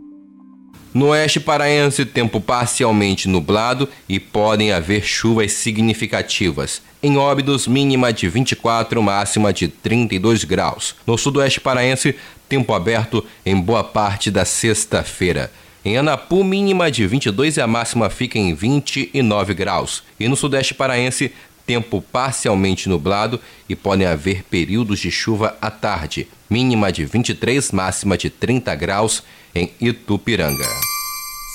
No 0.93 1.07
oeste 1.07 1.37
paraense, 1.37 2.05
tempo 2.05 2.39
parcialmente 2.39 3.27
nublado 3.27 3.89
e 4.07 4.21
podem 4.21 4.71
haver 4.71 5.03
chuvas 5.03 5.51
significativas. 5.51 6.81
Em 7.03 7.17
Óbidos, 7.17 7.67
mínima 7.67 8.13
de 8.13 8.29
24, 8.29 9.03
máxima 9.03 9.51
de 9.51 9.67
32 9.67 10.45
graus. 10.45 10.95
No 11.05 11.17
sudoeste 11.17 11.59
paraense, 11.59 12.15
tempo 12.47 12.73
aberto 12.73 13.25
em 13.45 13.59
boa 13.59 13.83
parte 13.83 14.31
da 14.31 14.45
sexta-feira. 14.45 15.51
Em 15.87 15.95
Anapu, 15.95 16.43
mínima 16.43 16.91
de 16.91 17.07
22 17.07 17.55
e 17.55 17.61
a 17.61 17.65
máxima 17.65 18.09
fica 18.09 18.37
em 18.37 18.53
29 18.53 19.53
graus. 19.53 20.03
E 20.19 20.27
no 20.27 20.35
Sudeste 20.35 20.73
Paraense, 20.73 21.31
tempo 21.67 22.01
parcialmente 22.01 22.87
nublado 22.87 23.39
e 23.67 23.75
podem 23.75 24.07
haver 24.07 24.43
períodos 24.43 24.99
de 24.99 25.11
chuva 25.11 25.57
à 25.61 25.69
tarde. 25.69 26.27
Mínima 26.49 26.91
de 26.91 27.03
23, 27.03 27.73
máxima 27.73 28.17
de 28.17 28.29
30 28.29 28.73
graus 28.73 29.21
em 29.53 29.71
Itupiranga. 29.81 30.65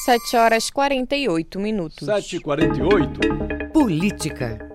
7 0.04 0.36
horas 0.36 0.68
48 0.68 1.58
minutos. 1.58 2.06
7h48. 2.06 3.72
Política. 3.72 4.71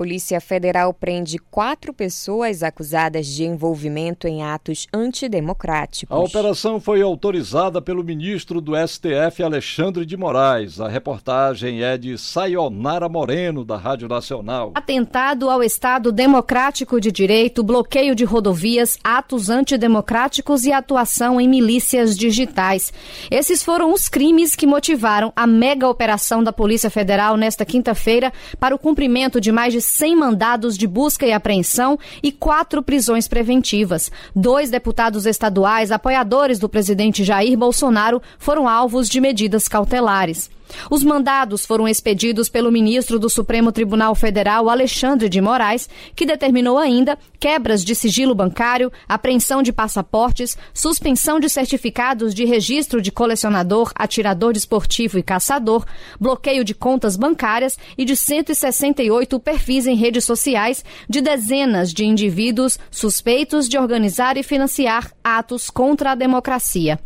Polícia 0.00 0.40
Federal 0.40 0.94
prende 0.94 1.38
quatro 1.38 1.92
pessoas 1.92 2.62
acusadas 2.62 3.26
de 3.26 3.44
envolvimento 3.44 4.26
em 4.26 4.42
atos 4.42 4.86
antidemocráticos. 4.94 6.16
A 6.16 6.18
operação 6.18 6.80
foi 6.80 7.02
autorizada 7.02 7.82
pelo 7.82 8.02
ministro 8.02 8.62
do 8.62 8.72
STF, 8.74 9.42
Alexandre 9.42 10.06
de 10.06 10.16
Moraes. 10.16 10.80
A 10.80 10.88
reportagem 10.88 11.82
é 11.82 11.98
de 11.98 12.16
Sayonara 12.16 13.10
Moreno, 13.10 13.62
da 13.62 13.76
Rádio 13.76 14.08
Nacional. 14.08 14.72
Atentado 14.74 15.50
ao 15.50 15.62
Estado 15.62 16.10
Democrático 16.10 16.98
de 16.98 17.12
Direito, 17.12 17.62
bloqueio 17.62 18.14
de 18.14 18.24
rodovias, 18.24 18.98
atos 19.04 19.50
antidemocráticos 19.50 20.64
e 20.64 20.72
atuação 20.72 21.38
em 21.38 21.46
milícias 21.46 22.16
digitais. 22.16 22.90
Esses 23.30 23.62
foram 23.62 23.92
os 23.92 24.08
crimes 24.08 24.56
que 24.56 24.66
motivaram 24.66 25.30
a 25.36 25.46
mega 25.46 25.86
operação 25.86 26.42
da 26.42 26.54
Polícia 26.54 26.88
Federal 26.88 27.36
nesta 27.36 27.66
quinta-feira 27.66 28.32
para 28.58 28.74
o 28.74 28.78
cumprimento 28.78 29.38
de 29.38 29.52
mais 29.52 29.74
de 29.74 29.89
100 29.90 30.16
mandados 30.16 30.78
de 30.78 30.86
busca 30.86 31.26
e 31.26 31.32
apreensão 31.32 31.98
e 32.22 32.30
quatro 32.30 32.82
prisões 32.82 33.26
preventivas. 33.26 34.10
Dois 34.34 34.70
deputados 34.70 35.26
estaduais, 35.26 35.90
apoiadores 35.90 36.58
do 36.58 36.68
presidente 36.68 37.24
Jair 37.24 37.58
Bolsonaro, 37.58 38.22
foram 38.38 38.68
alvos 38.68 39.08
de 39.08 39.20
medidas 39.20 39.68
cautelares. 39.68 40.50
Os 40.90 41.02
mandados 41.02 41.64
foram 41.66 41.88
expedidos 41.88 42.48
pelo 42.48 42.70
ministro 42.70 43.18
do 43.18 43.28
Supremo 43.28 43.72
Tribunal 43.72 44.14
Federal, 44.14 44.68
Alexandre 44.68 45.28
de 45.28 45.40
Moraes, 45.40 45.88
que 46.14 46.26
determinou 46.26 46.78
ainda 46.78 47.18
quebras 47.38 47.84
de 47.84 47.94
sigilo 47.94 48.34
bancário, 48.34 48.92
apreensão 49.08 49.62
de 49.62 49.72
passaportes, 49.72 50.56
suspensão 50.74 51.40
de 51.40 51.48
certificados 51.48 52.34
de 52.34 52.44
registro 52.44 53.00
de 53.00 53.10
colecionador, 53.10 53.92
atirador 53.94 54.52
desportivo 54.52 55.18
e 55.18 55.22
caçador, 55.22 55.84
bloqueio 56.18 56.64
de 56.64 56.74
contas 56.74 57.16
bancárias 57.16 57.78
e 57.96 58.04
de 58.04 58.16
168 58.16 59.40
perfis 59.40 59.86
em 59.86 59.96
redes 59.96 60.24
sociais 60.24 60.84
de 61.08 61.20
dezenas 61.20 61.92
de 61.92 62.04
indivíduos 62.04 62.78
suspeitos 62.90 63.68
de 63.68 63.78
organizar 63.78 64.36
e 64.36 64.42
financiar 64.42 65.12
atos 65.22 65.70
contra 65.70 66.12
a 66.12 66.14
democracia. 66.14 66.98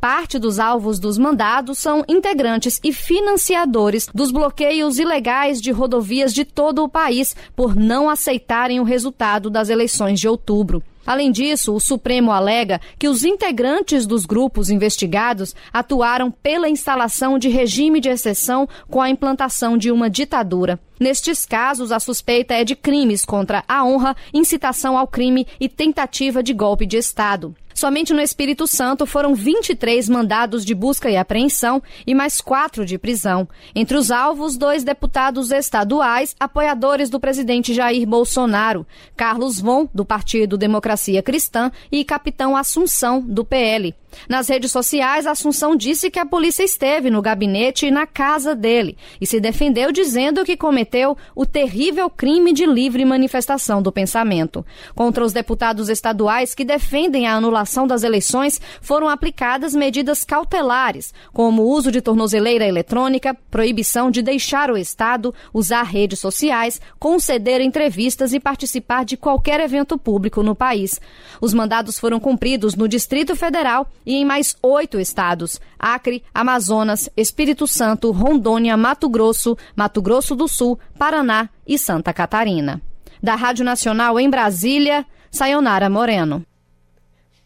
Parte 0.00 0.38
dos 0.38 0.58
alvos 0.58 0.98
dos 0.98 1.18
mandados 1.18 1.78
são 1.78 2.04
integrantes 2.08 2.80
e 2.82 2.92
financiadores 2.92 4.08
dos 4.14 4.30
bloqueios 4.30 4.98
ilegais 4.98 5.60
de 5.60 5.70
rodovias 5.70 6.32
de 6.32 6.44
todo 6.44 6.82
o 6.82 6.88
país 6.88 7.36
por 7.54 7.74
não 7.74 8.08
aceitarem 8.08 8.80
o 8.80 8.84
resultado 8.84 9.50
das 9.50 9.68
eleições 9.68 10.18
de 10.20 10.28
outubro. 10.28 10.82
Além 11.04 11.32
disso, 11.32 11.74
o 11.74 11.80
Supremo 11.80 12.30
alega 12.30 12.80
que 12.98 13.08
os 13.08 13.24
integrantes 13.24 14.06
dos 14.06 14.24
grupos 14.24 14.70
investigados 14.70 15.54
atuaram 15.72 16.30
pela 16.30 16.68
instalação 16.68 17.38
de 17.38 17.48
regime 17.48 18.00
de 18.00 18.08
exceção 18.08 18.68
com 18.88 19.00
a 19.00 19.10
implantação 19.10 19.76
de 19.76 19.90
uma 19.90 20.08
ditadura. 20.08 20.78
Nestes 21.00 21.44
casos, 21.44 21.90
a 21.90 21.98
suspeita 21.98 22.54
é 22.54 22.62
de 22.62 22.76
crimes 22.76 23.24
contra 23.24 23.64
a 23.66 23.84
honra, 23.84 24.16
incitação 24.32 24.96
ao 24.96 25.08
crime 25.08 25.46
e 25.58 25.68
tentativa 25.68 26.40
de 26.40 26.54
golpe 26.54 26.86
de 26.86 26.96
Estado. 26.96 27.52
Somente 27.82 28.12
no 28.12 28.20
Espírito 28.20 28.64
Santo 28.68 29.04
foram 29.04 29.34
23 29.34 30.08
mandados 30.08 30.64
de 30.64 30.72
busca 30.72 31.10
e 31.10 31.16
apreensão 31.16 31.82
e 32.06 32.14
mais 32.14 32.40
quatro 32.40 32.86
de 32.86 32.96
prisão. 32.96 33.48
Entre 33.74 33.96
os 33.96 34.12
alvos, 34.12 34.56
dois 34.56 34.84
deputados 34.84 35.50
estaduais, 35.50 36.36
apoiadores 36.38 37.10
do 37.10 37.18
presidente 37.18 37.74
Jair 37.74 38.06
Bolsonaro, 38.06 38.86
Carlos 39.16 39.60
Von, 39.60 39.88
do 39.92 40.04
Partido 40.04 40.56
Democracia 40.56 41.24
Cristã, 41.24 41.72
e 41.90 42.04
Capitão 42.04 42.56
Assunção, 42.56 43.20
do 43.20 43.44
PL. 43.44 43.92
Nas 44.28 44.48
redes 44.48 44.70
sociais, 44.70 45.26
Assunção 45.26 45.76
disse 45.76 46.10
que 46.10 46.18
a 46.18 46.26
polícia 46.26 46.62
esteve 46.62 47.10
no 47.10 47.22
gabinete 47.22 47.86
e 47.86 47.90
na 47.90 48.06
casa 48.06 48.54
dele 48.54 48.96
e 49.20 49.26
se 49.26 49.40
defendeu 49.40 49.92
dizendo 49.92 50.44
que 50.44 50.56
cometeu 50.56 51.16
o 51.34 51.44
terrível 51.44 52.08
crime 52.08 52.52
de 52.52 52.66
livre 52.66 53.04
manifestação 53.04 53.82
do 53.82 53.92
pensamento. 53.92 54.64
Contra 54.94 55.24
os 55.24 55.32
deputados 55.32 55.88
estaduais 55.88 56.54
que 56.54 56.64
defendem 56.64 57.26
a 57.26 57.34
anulação 57.34 57.86
das 57.86 58.02
eleições, 58.02 58.60
foram 58.80 59.08
aplicadas 59.08 59.74
medidas 59.74 60.24
cautelares, 60.24 61.12
como 61.32 61.62
o 61.62 61.68
uso 61.68 61.90
de 61.90 62.00
tornozeleira 62.00 62.66
eletrônica, 62.66 63.36
proibição 63.50 64.10
de 64.10 64.22
deixar 64.22 64.70
o 64.70 64.76
Estado, 64.76 65.34
usar 65.52 65.82
redes 65.82 66.18
sociais, 66.18 66.80
conceder 66.98 67.60
entrevistas 67.60 68.32
e 68.32 68.40
participar 68.40 69.04
de 69.04 69.16
qualquer 69.16 69.60
evento 69.60 69.98
público 69.98 70.42
no 70.42 70.54
país. 70.54 71.00
Os 71.40 71.52
mandados 71.54 71.98
foram 71.98 72.20
cumpridos 72.20 72.74
no 72.74 72.88
Distrito 72.88 73.34
Federal 73.36 73.88
e 74.04 74.14
em 74.14 74.24
mais 74.24 74.56
oito 74.62 74.98
estados: 74.98 75.60
Acre, 75.78 76.22
Amazonas, 76.34 77.08
Espírito 77.16 77.66
Santo, 77.66 78.10
Rondônia, 78.10 78.76
Mato 78.76 79.08
Grosso, 79.08 79.56
Mato 79.74 80.00
Grosso 80.02 80.34
do 80.34 80.48
Sul, 80.48 80.78
Paraná 80.98 81.48
e 81.66 81.78
Santa 81.78 82.12
Catarina. 82.12 82.80
Da 83.22 83.34
Rádio 83.34 83.64
Nacional 83.64 84.18
em 84.18 84.28
Brasília, 84.28 85.06
Sayonara 85.30 85.88
Moreno. 85.88 86.44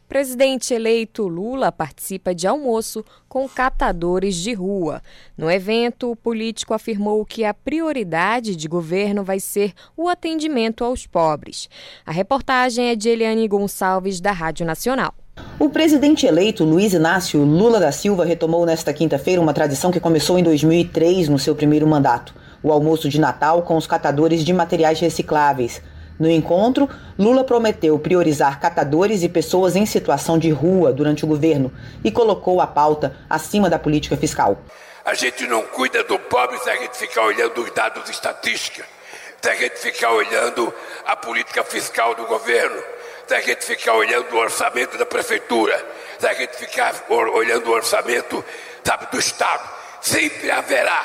Presidente 0.08 0.72
eleito 0.72 1.26
Lula 1.26 1.72
participa 1.72 2.32
de 2.32 2.46
almoço 2.46 3.04
com 3.28 3.48
catadores 3.48 4.36
de 4.36 4.52
rua. 4.52 5.02
No 5.36 5.50
evento, 5.50 6.12
o 6.12 6.16
político 6.16 6.72
afirmou 6.72 7.24
que 7.26 7.44
a 7.44 7.52
prioridade 7.52 8.54
de 8.54 8.68
governo 8.68 9.24
vai 9.24 9.40
ser 9.40 9.74
o 9.96 10.08
atendimento 10.08 10.84
aos 10.84 11.08
pobres. 11.08 11.68
A 12.04 12.12
reportagem 12.12 12.86
é 12.86 12.94
de 12.94 13.08
Eliane 13.08 13.48
Gonçalves, 13.48 14.20
da 14.20 14.30
Rádio 14.30 14.64
Nacional. 14.64 15.12
O 15.58 15.70
presidente 15.70 16.26
eleito 16.26 16.64
Luiz 16.64 16.92
Inácio 16.92 17.42
Lula 17.42 17.80
da 17.80 17.90
Silva 17.90 18.26
retomou 18.26 18.66
nesta 18.66 18.92
quinta-feira 18.92 19.40
uma 19.40 19.54
tradição 19.54 19.90
que 19.90 19.98
começou 19.98 20.38
em 20.38 20.42
2003 20.42 21.30
no 21.30 21.38
seu 21.38 21.56
primeiro 21.56 21.86
mandato: 21.86 22.34
o 22.62 22.70
almoço 22.70 23.08
de 23.08 23.18
Natal 23.18 23.62
com 23.62 23.74
os 23.74 23.86
catadores 23.86 24.44
de 24.44 24.52
materiais 24.52 25.00
recicláveis. 25.00 25.80
No 26.20 26.30
encontro, 26.30 26.86
Lula 27.18 27.42
prometeu 27.42 27.98
priorizar 27.98 28.60
catadores 28.60 29.22
e 29.22 29.30
pessoas 29.30 29.74
em 29.76 29.86
situação 29.86 30.38
de 30.38 30.50
rua 30.50 30.92
durante 30.92 31.24
o 31.24 31.28
governo 31.28 31.72
e 32.04 32.10
colocou 32.10 32.60
a 32.60 32.66
pauta 32.66 33.16
acima 33.28 33.70
da 33.70 33.78
política 33.78 34.14
fiscal. 34.14 34.58
A 35.06 35.14
gente 35.14 35.46
não 35.46 35.62
cuida 35.62 36.04
do 36.04 36.18
pobre 36.18 36.58
se 36.58 36.68
a 36.68 36.76
gente 36.76 36.98
ficar 36.98 37.22
olhando 37.22 37.62
os 37.62 37.70
dados 37.70 38.10
estatísticos, 38.10 38.84
se 39.40 39.48
a 39.48 39.54
gente 39.54 39.78
ficar 39.78 40.12
olhando 40.12 40.70
a 41.06 41.16
política 41.16 41.64
fiscal 41.64 42.14
do 42.14 42.26
governo, 42.26 42.76
se 43.26 43.34
a 43.34 43.40
gente 43.40 43.64
ficar 43.64 43.94
olhando 43.94 44.32
o 44.34 44.38
orçamento 44.38 44.96
da 44.96 45.06
prefeitura, 45.06 45.84
se 46.18 46.26
a 46.26 46.34
gente 46.34 46.56
ficar 46.56 46.94
olhando 47.08 47.68
o 47.68 47.72
orçamento 47.72 48.44
sabe, 48.86 49.06
do 49.10 49.18
Estado. 49.18 49.68
Sempre 50.00 50.50
haverá 50.50 51.04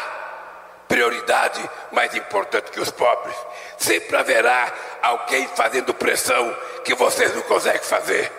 prioridade 0.88 1.68
mais 1.92 2.14
importante 2.14 2.70
que 2.70 2.80
os 2.80 2.92
pobres. 2.92 3.36
Sempre 3.78 4.16
haverá 4.16 4.72
alguém 5.02 5.48
fazendo 5.56 5.94
pressão 5.94 6.56
que 6.84 6.94
vocês 6.94 7.34
não 7.34 7.42
conseguem 7.44 7.82
fazer. 7.82 8.32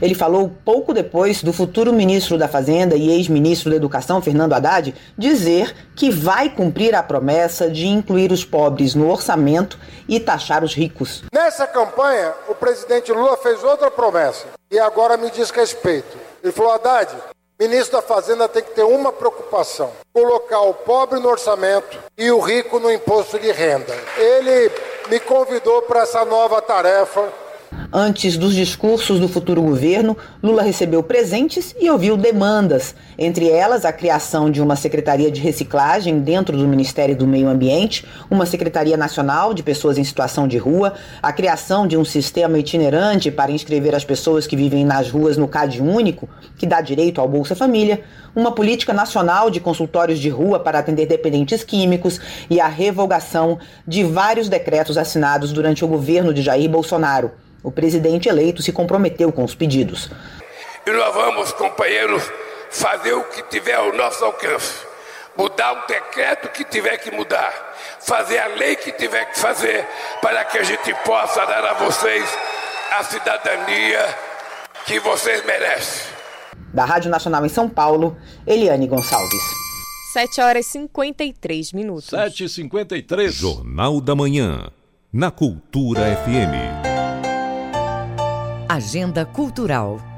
Ele 0.00 0.14
falou 0.14 0.50
pouco 0.64 0.92
depois 0.92 1.42
do 1.42 1.52
futuro 1.52 1.92
ministro 1.92 2.36
da 2.36 2.48
Fazenda 2.48 2.94
e 2.96 3.10
ex-ministro 3.10 3.70
da 3.70 3.76
Educação, 3.76 4.20
Fernando 4.20 4.52
Haddad, 4.52 4.94
dizer 5.16 5.74
que 5.94 6.10
vai 6.10 6.50
cumprir 6.50 6.94
a 6.94 7.02
promessa 7.02 7.70
de 7.70 7.86
incluir 7.86 8.30
os 8.32 8.44
pobres 8.44 8.94
no 8.94 9.10
orçamento 9.10 9.78
e 10.08 10.20
taxar 10.20 10.62
os 10.62 10.74
ricos. 10.74 11.24
Nessa 11.32 11.66
campanha, 11.66 12.32
o 12.48 12.54
presidente 12.54 13.12
Lula 13.12 13.36
fez 13.36 13.62
outra 13.64 13.90
promessa 13.90 14.46
e 14.70 14.78
agora 14.78 15.16
me 15.16 15.30
diz 15.30 15.50
respeito. 15.50 16.16
Ele 16.42 16.52
falou: 16.52 16.72
Haddad, 16.72 17.14
ministro 17.58 17.96
da 17.96 18.02
Fazenda 18.02 18.48
tem 18.48 18.62
que 18.62 18.72
ter 18.72 18.84
uma 18.84 19.12
preocupação: 19.12 19.90
colocar 20.12 20.60
o 20.60 20.74
pobre 20.74 21.18
no 21.20 21.28
orçamento 21.28 21.98
e 22.16 22.30
o 22.30 22.40
rico 22.40 22.78
no 22.78 22.92
imposto 22.92 23.38
de 23.38 23.50
renda. 23.50 23.94
Ele 24.16 24.70
me 25.08 25.20
convidou 25.20 25.82
para 25.82 26.02
essa 26.02 26.24
nova 26.24 26.60
tarefa 26.60 27.28
Antes 27.92 28.36
dos 28.36 28.54
discursos 28.54 29.18
do 29.18 29.28
futuro 29.28 29.62
governo, 29.62 30.16
Lula 30.42 30.62
recebeu 30.62 31.02
presentes 31.02 31.74
e 31.80 31.88
ouviu 31.90 32.16
demandas, 32.16 32.94
entre 33.18 33.48
elas 33.48 33.84
a 33.84 33.92
criação 33.92 34.50
de 34.50 34.60
uma 34.60 34.76
Secretaria 34.76 35.30
de 35.30 35.40
Reciclagem 35.40 36.20
dentro 36.20 36.56
do 36.56 36.66
Ministério 36.66 37.16
do 37.16 37.26
Meio 37.26 37.48
Ambiente, 37.48 38.04
uma 38.30 38.46
Secretaria 38.46 38.96
Nacional 38.96 39.54
de 39.54 39.62
Pessoas 39.62 39.98
em 39.98 40.04
Situação 40.04 40.46
de 40.46 40.58
Rua, 40.58 40.94
a 41.22 41.32
criação 41.32 41.86
de 41.86 41.96
um 41.96 42.04
sistema 42.04 42.58
itinerante 42.58 43.30
para 43.30 43.52
inscrever 43.52 43.94
as 43.94 44.04
pessoas 44.04 44.46
que 44.46 44.56
vivem 44.56 44.84
nas 44.84 45.10
ruas 45.10 45.36
no 45.36 45.48
CAD 45.48 45.80
único, 45.80 46.28
que 46.58 46.66
dá 46.66 46.80
direito 46.80 47.20
ao 47.20 47.28
Bolsa 47.28 47.54
Família, 47.54 48.02
uma 48.36 48.52
política 48.52 48.92
nacional 48.92 49.50
de 49.50 49.58
consultórios 49.58 50.18
de 50.18 50.28
rua 50.28 50.60
para 50.60 50.78
atender 50.78 51.06
dependentes 51.06 51.64
químicos 51.64 52.20
e 52.50 52.60
a 52.60 52.68
revogação 52.68 53.58
de 53.88 54.04
vários 54.04 54.46
decretos 54.46 54.98
assinados 54.98 55.52
durante 55.52 55.82
o 55.82 55.88
governo 55.88 56.34
de 56.34 56.42
Jair 56.42 56.68
Bolsonaro. 56.68 57.32
O 57.62 57.72
presidente 57.72 58.28
eleito 58.28 58.62
se 58.62 58.72
comprometeu 58.72 59.32
com 59.32 59.42
os 59.42 59.54
pedidos. 59.54 60.10
E 60.86 60.90
nós 60.90 61.14
vamos, 61.14 61.50
companheiros, 61.52 62.30
fazer 62.70 63.14
o 63.14 63.24
que 63.24 63.42
tiver 63.44 63.74
ao 63.74 63.92
nosso 63.94 64.22
alcance, 64.22 64.74
mudar 65.36 65.72
o 65.72 65.86
decreto 65.86 66.50
que 66.50 66.62
tiver 66.62 66.98
que 66.98 67.10
mudar, 67.10 67.74
fazer 68.00 68.38
a 68.38 68.48
lei 68.48 68.76
que 68.76 68.92
tiver 68.92 69.24
que 69.30 69.38
fazer, 69.38 69.88
para 70.20 70.44
que 70.44 70.58
a 70.58 70.62
gente 70.62 70.94
possa 71.06 71.44
dar 71.46 71.64
a 71.64 71.72
vocês 71.72 72.38
a 72.92 73.02
cidadania 73.02 74.14
que 74.84 75.00
vocês 75.00 75.44
merecem. 75.44 76.05
Da 76.76 76.84
Rádio 76.84 77.10
Nacional 77.10 77.46
em 77.46 77.48
São 77.48 77.70
Paulo, 77.70 78.18
Eliane 78.46 78.86
Gonçalves. 78.86 79.42
7 80.12 80.42
horas 80.42 80.66
e 80.66 80.72
53 80.72 81.72
minutos. 81.72 82.10
7 82.10 82.44
e 82.44 82.48
53 82.50 83.34
Jornal 83.34 83.98
da 83.98 84.14
Manhã, 84.14 84.70
na 85.10 85.30
Cultura 85.30 86.02
FM. 86.16 86.52
Agenda 88.68 89.24
Cultural. 89.24 90.15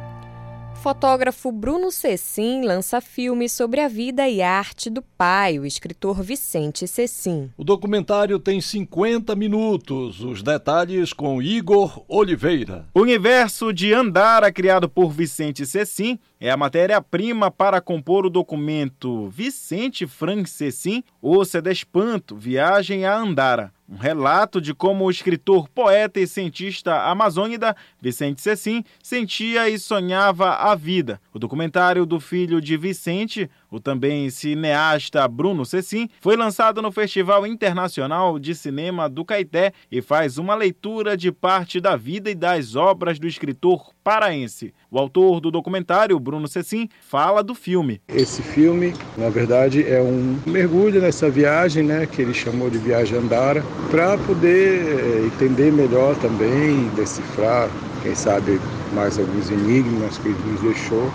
Fotógrafo 0.78 1.50
Bruno 1.50 1.90
Cecim 1.90 2.62
lança 2.62 3.00
filme 3.00 3.48
sobre 3.48 3.80
a 3.80 3.88
vida 3.88 4.28
e 4.28 4.40
arte 4.40 4.88
do 4.88 5.02
pai, 5.02 5.58
o 5.58 5.66
escritor 5.66 6.22
Vicente 6.22 6.86
Cecim. 6.86 7.50
O 7.56 7.64
documentário 7.64 8.38
tem 8.38 8.60
50 8.60 9.34
minutos. 9.34 10.20
Os 10.20 10.40
detalhes 10.40 11.12
com 11.12 11.42
Igor 11.42 12.04
Oliveira. 12.08 12.86
O 12.94 13.00
universo 13.00 13.72
de 13.72 13.92
Andara, 13.92 14.52
criado 14.52 14.88
por 14.88 15.10
Vicente 15.10 15.66
Cecim, 15.66 16.16
é 16.40 16.48
a 16.48 16.56
matéria-prima 16.56 17.50
para 17.50 17.80
compor 17.80 18.24
o 18.24 18.30
documento 18.30 19.28
Vicente 19.30 20.06
Frank 20.06 20.48
Cecim, 20.48 21.02
O 21.20 21.42
Espanto, 21.42 22.36
Viagem 22.36 23.04
a 23.04 23.16
Andara. 23.16 23.72
Um 23.90 23.96
relato 23.96 24.60
de 24.60 24.74
como 24.74 25.06
o 25.06 25.10
escritor, 25.10 25.66
poeta 25.66 26.20
e 26.20 26.26
cientista 26.26 27.04
amazônida 27.04 27.74
Vicente 27.98 28.42
Cecim 28.42 28.84
sentia 29.02 29.66
e 29.70 29.78
sonhava 29.78 30.56
a 30.56 30.74
vida. 30.74 31.18
O 31.32 31.38
documentário 31.38 32.04
do 32.04 32.20
filho 32.20 32.60
de 32.60 32.76
Vicente, 32.76 33.50
o 33.70 33.78
também 33.78 34.30
cineasta 34.30 35.26
Bruno 35.28 35.64
Cecim, 35.64 36.08
foi 36.20 36.36
lançado 36.36 36.80
no 36.80 36.90
Festival 36.90 37.46
Internacional 37.46 38.38
de 38.38 38.54
Cinema 38.54 39.08
do 39.08 39.24
Caeté 39.24 39.72
e 39.90 40.00
faz 40.00 40.38
uma 40.38 40.54
leitura 40.54 41.16
de 41.16 41.30
parte 41.30 41.80
da 41.80 41.96
vida 41.96 42.30
e 42.30 42.34
das 42.34 42.76
obras 42.76 43.18
do 43.18 43.26
escritor 43.26 43.92
paraense. 44.02 44.72
O 44.90 44.98
autor 44.98 45.40
do 45.40 45.50
documentário, 45.50 46.18
Bruno 46.18 46.48
Cecim, 46.48 46.88
fala 47.00 47.42
do 47.42 47.54
filme. 47.54 48.00
Esse 48.08 48.42
filme, 48.42 48.94
na 49.16 49.28
verdade, 49.28 49.86
é 49.86 50.00
um 50.00 50.38
mergulho 50.46 51.00
nessa 51.00 51.28
viagem, 51.28 51.82
né, 51.82 52.06
que 52.06 52.22
ele 52.22 52.32
chamou 52.32 52.70
de 52.70 52.78
Viagem 52.78 53.18
Andara, 53.18 53.62
para 53.90 54.16
poder 54.18 54.80
eh, 54.80 55.26
entender 55.26 55.70
melhor 55.70 56.16
também, 56.16 56.88
decifrar, 56.96 57.68
quem 58.02 58.14
sabe, 58.14 58.58
mais 58.94 59.18
alguns 59.18 59.50
enigmas 59.50 60.16
que 60.18 60.28
ele 60.28 60.38
nos 60.46 60.60
deixou 60.62 61.12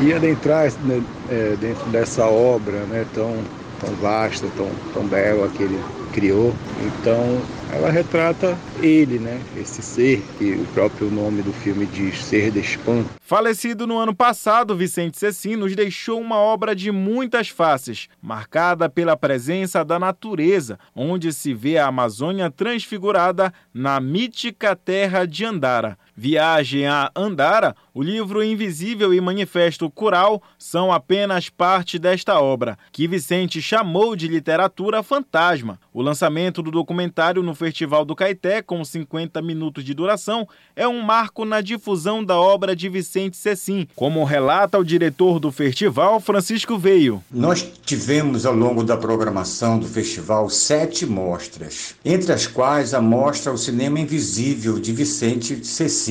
e 0.00 0.12
adentrar 0.12 0.70
né, 0.84 1.02
é, 1.30 1.56
dentro 1.60 1.88
dessa 1.90 2.26
obra 2.26 2.80
né, 2.86 3.06
tão, 3.14 3.42
tão 3.80 3.94
vasta, 3.96 4.46
tão, 4.56 4.70
tão 4.92 5.06
bela 5.06 5.48
que 5.48 5.62
ele 5.62 5.80
criou. 6.12 6.54
Então, 6.82 7.42
ela 7.72 7.90
retrata 7.90 8.56
ele, 8.80 9.18
né? 9.18 9.40
Esse 9.56 9.82
ser 9.82 10.24
que 10.38 10.52
o 10.52 10.64
próprio 10.72 11.10
nome 11.10 11.42
do 11.42 11.52
filme 11.52 11.84
diz, 11.84 12.24
ser 12.24 12.50
de 12.50 12.60
espanto. 12.60 13.10
Falecido 13.20 13.86
no 13.86 13.98
ano 13.98 14.14
passado, 14.14 14.76
Vicente 14.76 15.18
Cecim 15.18 15.56
nos 15.56 15.74
deixou 15.74 16.20
uma 16.20 16.36
obra 16.36 16.74
de 16.74 16.90
muitas 16.90 17.48
faces, 17.48 18.08
marcada 18.22 18.88
pela 18.88 19.16
presença 19.16 19.84
da 19.84 19.98
natureza, 19.98 20.78
onde 20.94 21.32
se 21.32 21.52
vê 21.52 21.76
a 21.76 21.88
Amazônia 21.88 22.50
transfigurada 22.50 23.52
na 23.74 24.00
mítica 24.00 24.74
terra 24.74 25.26
de 25.26 25.44
Andara. 25.44 25.98
Viagem 26.18 26.86
a 26.86 27.10
Andara, 27.14 27.76
o 27.92 28.02
livro 28.02 28.42
Invisível 28.42 29.12
e 29.12 29.20
Manifesto 29.20 29.90
Cural 29.90 30.42
são 30.58 30.90
apenas 30.90 31.50
parte 31.50 31.98
desta 31.98 32.40
obra, 32.40 32.78
que 32.90 33.06
Vicente 33.06 33.60
chamou 33.60 34.16
de 34.16 34.26
literatura 34.26 35.02
fantasma. 35.02 35.78
O 35.92 36.00
lançamento 36.00 36.62
do 36.62 36.70
documentário 36.70 37.42
no 37.42 37.54
Festival 37.54 38.02
do 38.02 38.16
Caeté, 38.16 38.62
com 38.62 38.82
50 38.82 39.42
minutos 39.42 39.84
de 39.84 39.92
duração, 39.92 40.48
é 40.74 40.88
um 40.88 41.02
marco 41.02 41.44
na 41.44 41.60
difusão 41.60 42.24
da 42.24 42.36
obra 42.40 42.74
de 42.74 42.88
Vicente 42.88 43.36
Cecim, 43.36 43.86
como 43.94 44.24
relata 44.24 44.78
o 44.78 44.84
diretor 44.84 45.38
do 45.38 45.52
festival, 45.52 46.18
Francisco 46.18 46.78
Veio. 46.78 47.22
Nós 47.30 47.62
tivemos 47.84 48.46
ao 48.46 48.54
longo 48.54 48.82
da 48.82 48.96
programação 48.96 49.78
do 49.78 49.86
festival 49.86 50.48
sete 50.48 51.04
mostras, 51.04 51.94
entre 52.02 52.32
as 52.32 52.46
quais 52.46 52.94
a 52.94 53.02
mostra 53.02 53.52
O 53.52 53.58
Cinema 53.58 54.00
Invisível 54.00 54.78
de 54.78 54.92
Vicente 54.92 55.62
Cecim 55.66 56.05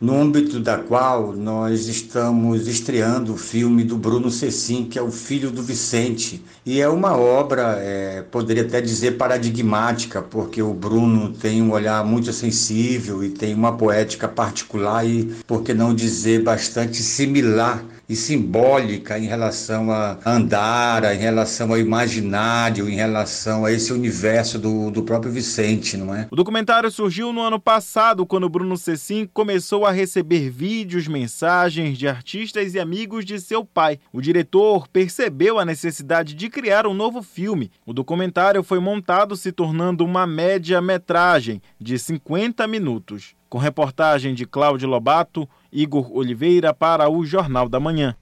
no 0.00 0.20
âmbito 0.20 0.60
da 0.60 0.78
qual 0.78 1.32
nós 1.32 1.88
estamos 1.88 2.68
estreando 2.68 3.34
o 3.34 3.36
filme 3.36 3.84
do 3.84 3.96
Bruno 3.96 4.30
Cecim, 4.30 4.84
que 4.84 4.98
é 4.98 5.02
o 5.02 5.10
filho 5.10 5.50
do 5.50 5.62
Vicente. 5.62 6.42
E 6.64 6.80
é 6.80 6.88
uma 6.88 7.16
obra, 7.16 7.76
é, 7.80 8.22
poderia 8.22 8.62
até 8.62 8.80
dizer, 8.80 9.16
paradigmática, 9.16 10.22
porque 10.22 10.62
o 10.62 10.72
Bruno 10.72 11.32
tem 11.32 11.60
um 11.62 11.72
olhar 11.72 12.04
muito 12.04 12.32
sensível 12.32 13.24
e 13.24 13.30
tem 13.30 13.54
uma 13.54 13.72
poética 13.76 14.28
particular 14.28 15.06
e, 15.06 15.24
por 15.46 15.62
que 15.62 15.74
não 15.74 15.94
dizer, 15.94 16.42
bastante 16.42 17.02
similar 17.02 17.84
e 18.10 18.16
simbólica 18.16 19.16
em 19.16 19.26
relação 19.26 19.92
a 19.92 20.18
Andara, 20.26 21.14
em 21.14 21.18
relação 21.18 21.70
ao 21.70 21.78
imaginário, 21.78 22.88
em 22.88 22.96
relação 22.96 23.64
a 23.64 23.70
esse 23.70 23.92
universo 23.92 24.58
do, 24.58 24.90
do 24.90 25.04
próprio 25.04 25.30
Vicente, 25.30 25.96
não 25.96 26.12
é? 26.12 26.26
O 26.28 26.34
documentário 26.34 26.90
surgiu 26.90 27.32
no 27.32 27.40
ano 27.40 27.60
passado, 27.60 28.26
quando 28.26 28.48
Bruno 28.48 28.76
Cecim 28.76 29.30
começou 29.32 29.86
a 29.86 29.92
receber 29.92 30.50
vídeos, 30.50 31.06
mensagens 31.06 31.96
de 31.96 32.08
artistas 32.08 32.74
e 32.74 32.80
amigos 32.80 33.24
de 33.24 33.38
seu 33.38 33.64
pai. 33.64 34.00
O 34.12 34.20
diretor 34.20 34.88
percebeu 34.88 35.60
a 35.60 35.64
necessidade 35.64 36.34
de 36.34 36.50
criar 36.50 36.88
um 36.88 36.94
novo 36.94 37.22
filme. 37.22 37.70
O 37.86 37.92
documentário 37.92 38.64
foi 38.64 38.80
montado 38.80 39.36
se 39.36 39.52
tornando 39.52 40.04
uma 40.04 40.26
média-metragem 40.26 41.62
de 41.80 41.96
50 41.96 42.66
minutos. 42.66 43.39
Com 43.50 43.58
reportagem 43.58 44.32
de 44.32 44.46
Cláudio 44.46 44.88
Lobato, 44.88 45.46
Igor 45.72 46.16
Oliveira 46.16 46.72
para 46.72 47.10
o 47.10 47.26
Jornal 47.26 47.68
da 47.68 47.80
Manhã. 47.80 48.16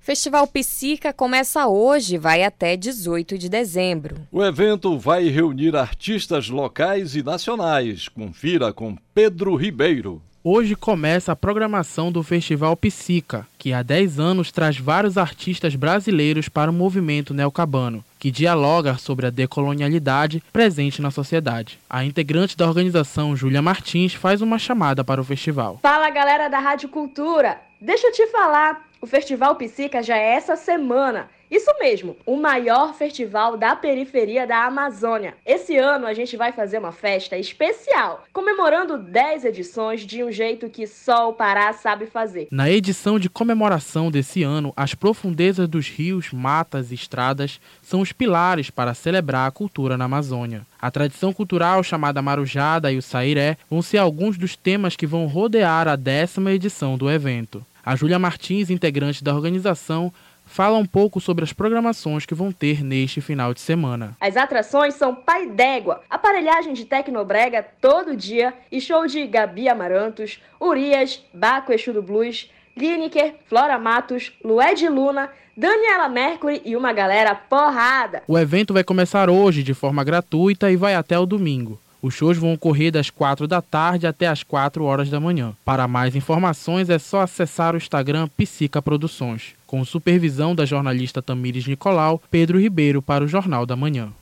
Festival 0.00 0.46
Psica 0.46 1.12
começa 1.12 1.66
hoje 1.66 2.16
e 2.16 2.18
vai 2.18 2.42
até 2.42 2.76
18 2.76 3.38
de 3.38 3.48
dezembro. 3.48 4.16
O 4.32 4.42
evento 4.44 4.98
vai 4.98 5.28
reunir 5.28 5.76
artistas 5.76 6.48
locais 6.48 7.14
e 7.14 7.22
nacionais. 7.22 8.08
Confira 8.08 8.72
com 8.72 8.96
Pedro 9.14 9.54
Ribeiro. 9.54 10.20
Hoje 10.42 10.74
começa 10.74 11.32
a 11.32 11.36
programação 11.36 12.12
do 12.12 12.22
Festival 12.22 12.76
Psica, 12.76 13.46
que 13.58 13.72
há 13.72 13.82
10 13.82 14.20
anos 14.20 14.52
traz 14.52 14.78
vários 14.78 15.16
artistas 15.16 15.74
brasileiros 15.74 16.50
para 16.50 16.70
o 16.70 16.74
movimento 16.74 17.32
neocabano, 17.32 18.04
que 18.24 18.30
dialoga 18.30 18.96
sobre 18.96 19.26
a 19.26 19.30
decolonialidade 19.30 20.42
presente 20.50 21.02
na 21.02 21.10
sociedade. 21.10 21.78
A 21.90 22.06
integrante 22.06 22.56
da 22.56 22.66
organização, 22.66 23.36
Júlia 23.36 23.60
Martins, 23.60 24.14
faz 24.14 24.40
uma 24.40 24.58
chamada 24.58 25.04
para 25.04 25.20
o 25.20 25.24
festival. 25.24 25.78
Fala 25.82 26.08
galera 26.08 26.48
da 26.48 26.58
Rádio 26.58 26.88
Cultura! 26.88 27.60
Deixa 27.78 28.06
eu 28.06 28.12
te 28.12 28.26
falar, 28.28 28.82
o 28.98 29.06
Festival 29.06 29.54
Psica 29.56 30.02
já 30.02 30.16
é 30.16 30.36
essa 30.36 30.56
semana. 30.56 31.28
Isso 31.54 31.70
mesmo, 31.78 32.16
o 32.26 32.36
maior 32.36 32.94
festival 32.94 33.56
da 33.56 33.76
periferia 33.76 34.44
da 34.44 34.64
Amazônia. 34.64 35.34
Esse 35.46 35.76
ano 35.76 36.04
a 36.04 36.12
gente 36.12 36.36
vai 36.36 36.50
fazer 36.50 36.78
uma 36.78 36.90
festa 36.90 37.38
especial, 37.38 38.24
comemorando 38.32 38.98
10 38.98 39.44
edições 39.44 40.00
de 40.00 40.24
um 40.24 40.32
jeito 40.32 40.68
que 40.68 40.84
só 40.84 41.30
o 41.30 41.32
Pará 41.32 41.72
sabe 41.72 42.06
fazer. 42.06 42.48
Na 42.50 42.68
edição 42.68 43.20
de 43.20 43.30
comemoração 43.30 44.10
desse 44.10 44.42
ano, 44.42 44.72
as 44.76 44.96
profundezas 44.96 45.68
dos 45.68 45.88
rios, 45.88 46.32
matas 46.32 46.90
e 46.90 46.96
estradas 46.96 47.60
são 47.80 48.00
os 48.00 48.10
pilares 48.10 48.68
para 48.68 48.92
celebrar 48.92 49.46
a 49.46 49.52
cultura 49.52 49.96
na 49.96 50.06
Amazônia. 50.06 50.66
A 50.82 50.90
tradição 50.90 51.32
cultural 51.32 51.84
chamada 51.84 52.20
Marujada 52.20 52.90
e 52.90 52.98
o 52.98 53.02
Sairé 53.02 53.58
vão 53.70 53.80
ser 53.80 53.98
alguns 53.98 54.36
dos 54.36 54.56
temas 54.56 54.96
que 54.96 55.06
vão 55.06 55.26
rodear 55.26 55.86
a 55.86 55.94
décima 55.94 56.50
edição 56.50 56.98
do 56.98 57.08
evento. 57.08 57.64
A 57.86 57.94
Júlia 57.94 58.18
Martins, 58.18 58.70
integrante 58.70 59.22
da 59.22 59.34
organização, 59.34 60.12
fala 60.54 60.78
um 60.78 60.86
pouco 60.86 61.20
sobre 61.20 61.42
as 61.42 61.52
programações 61.52 62.24
que 62.24 62.32
vão 62.32 62.52
ter 62.52 62.84
neste 62.84 63.20
final 63.20 63.52
de 63.52 63.60
semana. 63.60 64.16
As 64.20 64.36
atrações 64.36 64.94
são 64.94 65.12
Pai 65.12 65.48
d'Égua, 65.48 66.00
aparelhagem 66.08 66.72
de 66.72 66.84
Tecnobrega 66.84 67.66
todo 67.80 68.16
dia 68.16 68.54
e 68.70 68.80
show 68.80 69.04
de 69.04 69.26
Gabi 69.26 69.68
Amarantos, 69.68 70.40
Urias, 70.60 71.20
Baco 71.34 71.72
Exu 71.72 71.92
do 71.92 72.00
Blues, 72.00 72.48
Lineker, 72.76 73.34
Flora 73.48 73.80
Matos, 73.80 74.32
Lué 74.44 74.74
de 74.74 74.88
Luna, 74.88 75.28
Daniela 75.56 76.08
Mercury 76.08 76.62
e 76.64 76.76
uma 76.76 76.92
galera 76.92 77.34
porrada. 77.34 78.22
O 78.28 78.38
evento 78.38 78.72
vai 78.72 78.84
começar 78.84 79.28
hoje 79.28 79.60
de 79.60 79.74
forma 79.74 80.04
gratuita 80.04 80.70
e 80.70 80.76
vai 80.76 80.94
até 80.94 81.18
o 81.18 81.26
domingo. 81.26 81.80
Os 82.04 82.12
shows 82.12 82.36
vão 82.36 82.52
ocorrer 82.52 82.92
das 82.92 83.08
4 83.08 83.48
da 83.48 83.62
tarde 83.62 84.06
até 84.06 84.26
as 84.26 84.42
4 84.42 84.84
horas 84.84 85.08
da 85.08 85.18
manhã. 85.18 85.54
Para 85.64 85.88
mais 85.88 86.14
informações 86.14 86.90
é 86.90 86.98
só 86.98 87.22
acessar 87.22 87.72
o 87.74 87.78
Instagram 87.78 88.28
Psica 88.36 88.82
Produções, 88.82 89.54
com 89.74 89.84
supervisão 89.84 90.54
da 90.54 90.64
jornalista 90.64 91.20
Tamires 91.20 91.66
Nicolau, 91.66 92.22
Pedro 92.30 92.60
Ribeiro 92.60 93.02
para 93.02 93.24
o 93.24 93.26
Jornal 93.26 93.66
da 93.66 93.74
Manhã. 93.74 94.12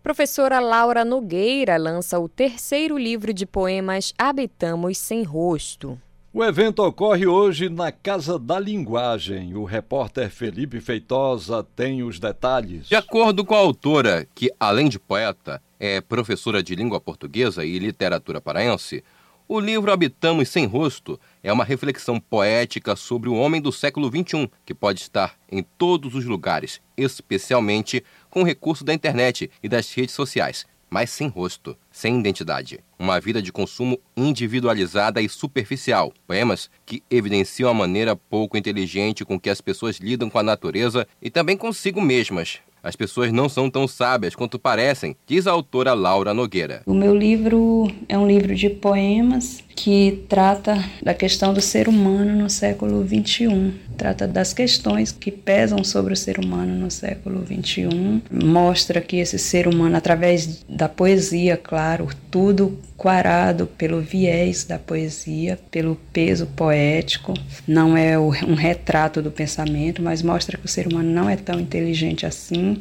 Professora 0.00 0.60
Laura 0.60 1.04
Nogueira 1.04 1.76
lança 1.76 2.20
o 2.20 2.28
terceiro 2.28 2.96
livro 2.96 3.34
de 3.34 3.44
poemas 3.44 4.14
Habitamos 4.16 4.96
Sem 4.96 5.24
Rosto. 5.24 6.00
O 6.32 6.44
evento 6.44 6.84
ocorre 6.84 7.26
hoje 7.26 7.68
na 7.68 7.90
Casa 7.90 8.38
da 8.38 8.60
Linguagem. 8.60 9.56
O 9.56 9.64
repórter 9.64 10.30
Felipe 10.30 10.80
Feitosa 10.80 11.66
tem 11.74 12.04
os 12.04 12.20
detalhes. 12.20 12.86
De 12.86 12.94
acordo 12.94 13.44
com 13.44 13.56
a 13.56 13.58
autora, 13.58 14.24
que 14.36 14.52
além 14.60 14.88
de 14.88 15.00
poeta, 15.00 15.60
é 15.80 16.00
professora 16.00 16.62
de 16.62 16.76
língua 16.76 17.00
portuguesa 17.00 17.64
e 17.64 17.76
literatura 17.76 18.40
paraense, 18.40 19.02
o 19.48 19.60
livro 19.60 19.92
Habitamos 19.92 20.48
Sem 20.48 20.66
Rosto 20.66 21.20
é 21.42 21.52
uma 21.52 21.64
reflexão 21.64 22.18
poética 22.18 22.96
sobre 22.96 23.28
o 23.28 23.34
homem 23.34 23.60
do 23.60 23.70
século 23.70 24.08
XXI, 24.08 24.50
que 24.64 24.74
pode 24.74 25.00
estar 25.00 25.36
em 25.50 25.62
todos 25.62 26.14
os 26.14 26.24
lugares, 26.24 26.80
especialmente 26.96 28.02
com 28.28 28.42
o 28.42 28.44
recurso 28.44 28.84
da 28.84 28.92
internet 28.92 29.50
e 29.62 29.68
das 29.68 29.92
redes 29.92 30.14
sociais, 30.14 30.66
mas 30.90 31.10
sem 31.10 31.28
rosto, 31.28 31.76
sem 31.92 32.18
identidade. 32.18 32.80
Uma 32.98 33.20
vida 33.20 33.40
de 33.40 33.52
consumo 33.52 34.00
individualizada 34.16 35.20
e 35.20 35.28
superficial. 35.28 36.12
Poemas 36.26 36.68
que 36.84 37.02
evidenciam 37.08 37.70
a 37.70 37.74
maneira 37.74 38.16
pouco 38.16 38.56
inteligente 38.56 39.24
com 39.24 39.38
que 39.38 39.50
as 39.50 39.60
pessoas 39.60 39.98
lidam 39.98 40.28
com 40.28 40.38
a 40.38 40.42
natureza 40.42 41.06
e 41.22 41.30
também 41.30 41.56
consigo 41.56 42.00
mesmas, 42.00 42.60
as 42.86 42.94
pessoas 42.94 43.32
não 43.32 43.48
são 43.48 43.68
tão 43.68 43.88
sábias 43.88 44.36
quanto 44.36 44.60
parecem, 44.60 45.16
diz 45.26 45.48
a 45.48 45.50
autora 45.50 45.92
Laura 45.92 46.32
Nogueira. 46.32 46.82
O 46.86 46.94
meu 46.94 47.16
livro 47.16 47.90
é 48.08 48.16
um 48.16 48.28
livro 48.28 48.54
de 48.54 48.70
poemas 48.70 49.64
que 49.74 50.24
trata 50.28 50.82
da 51.02 51.12
questão 51.12 51.52
do 51.52 51.60
ser 51.60 51.88
humano 51.88 52.42
no 52.42 52.48
século 52.48 53.04
XXI. 53.04 53.74
Trata 53.96 54.26
das 54.26 54.52
questões 54.52 55.10
que 55.10 55.30
pesam 55.30 55.82
sobre 55.82 56.12
o 56.12 56.16
ser 56.16 56.38
humano 56.38 56.74
no 56.74 56.90
século 56.90 57.44
XXI. 57.46 58.22
Mostra 58.30 59.00
que 59.00 59.16
esse 59.16 59.38
ser 59.38 59.66
humano, 59.66 59.96
através 59.96 60.64
da 60.68 60.88
poesia, 60.88 61.56
claro, 61.56 62.08
tudo 62.30 62.78
quarado 62.96 63.66
pelo 63.66 64.00
viés 64.00 64.64
da 64.64 64.78
poesia, 64.78 65.58
pelo 65.70 65.96
peso 66.12 66.46
poético. 66.46 67.34
Não 67.66 67.96
é 67.96 68.18
um 68.18 68.54
retrato 68.54 69.22
do 69.22 69.30
pensamento, 69.30 70.02
mas 70.02 70.22
mostra 70.22 70.58
que 70.58 70.66
o 70.66 70.68
ser 70.68 70.86
humano 70.86 71.10
não 71.10 71.28
é 71.28 71.36
tão 71.36 71.58
inteligente 71.58 72.26
assim 72.26 72.80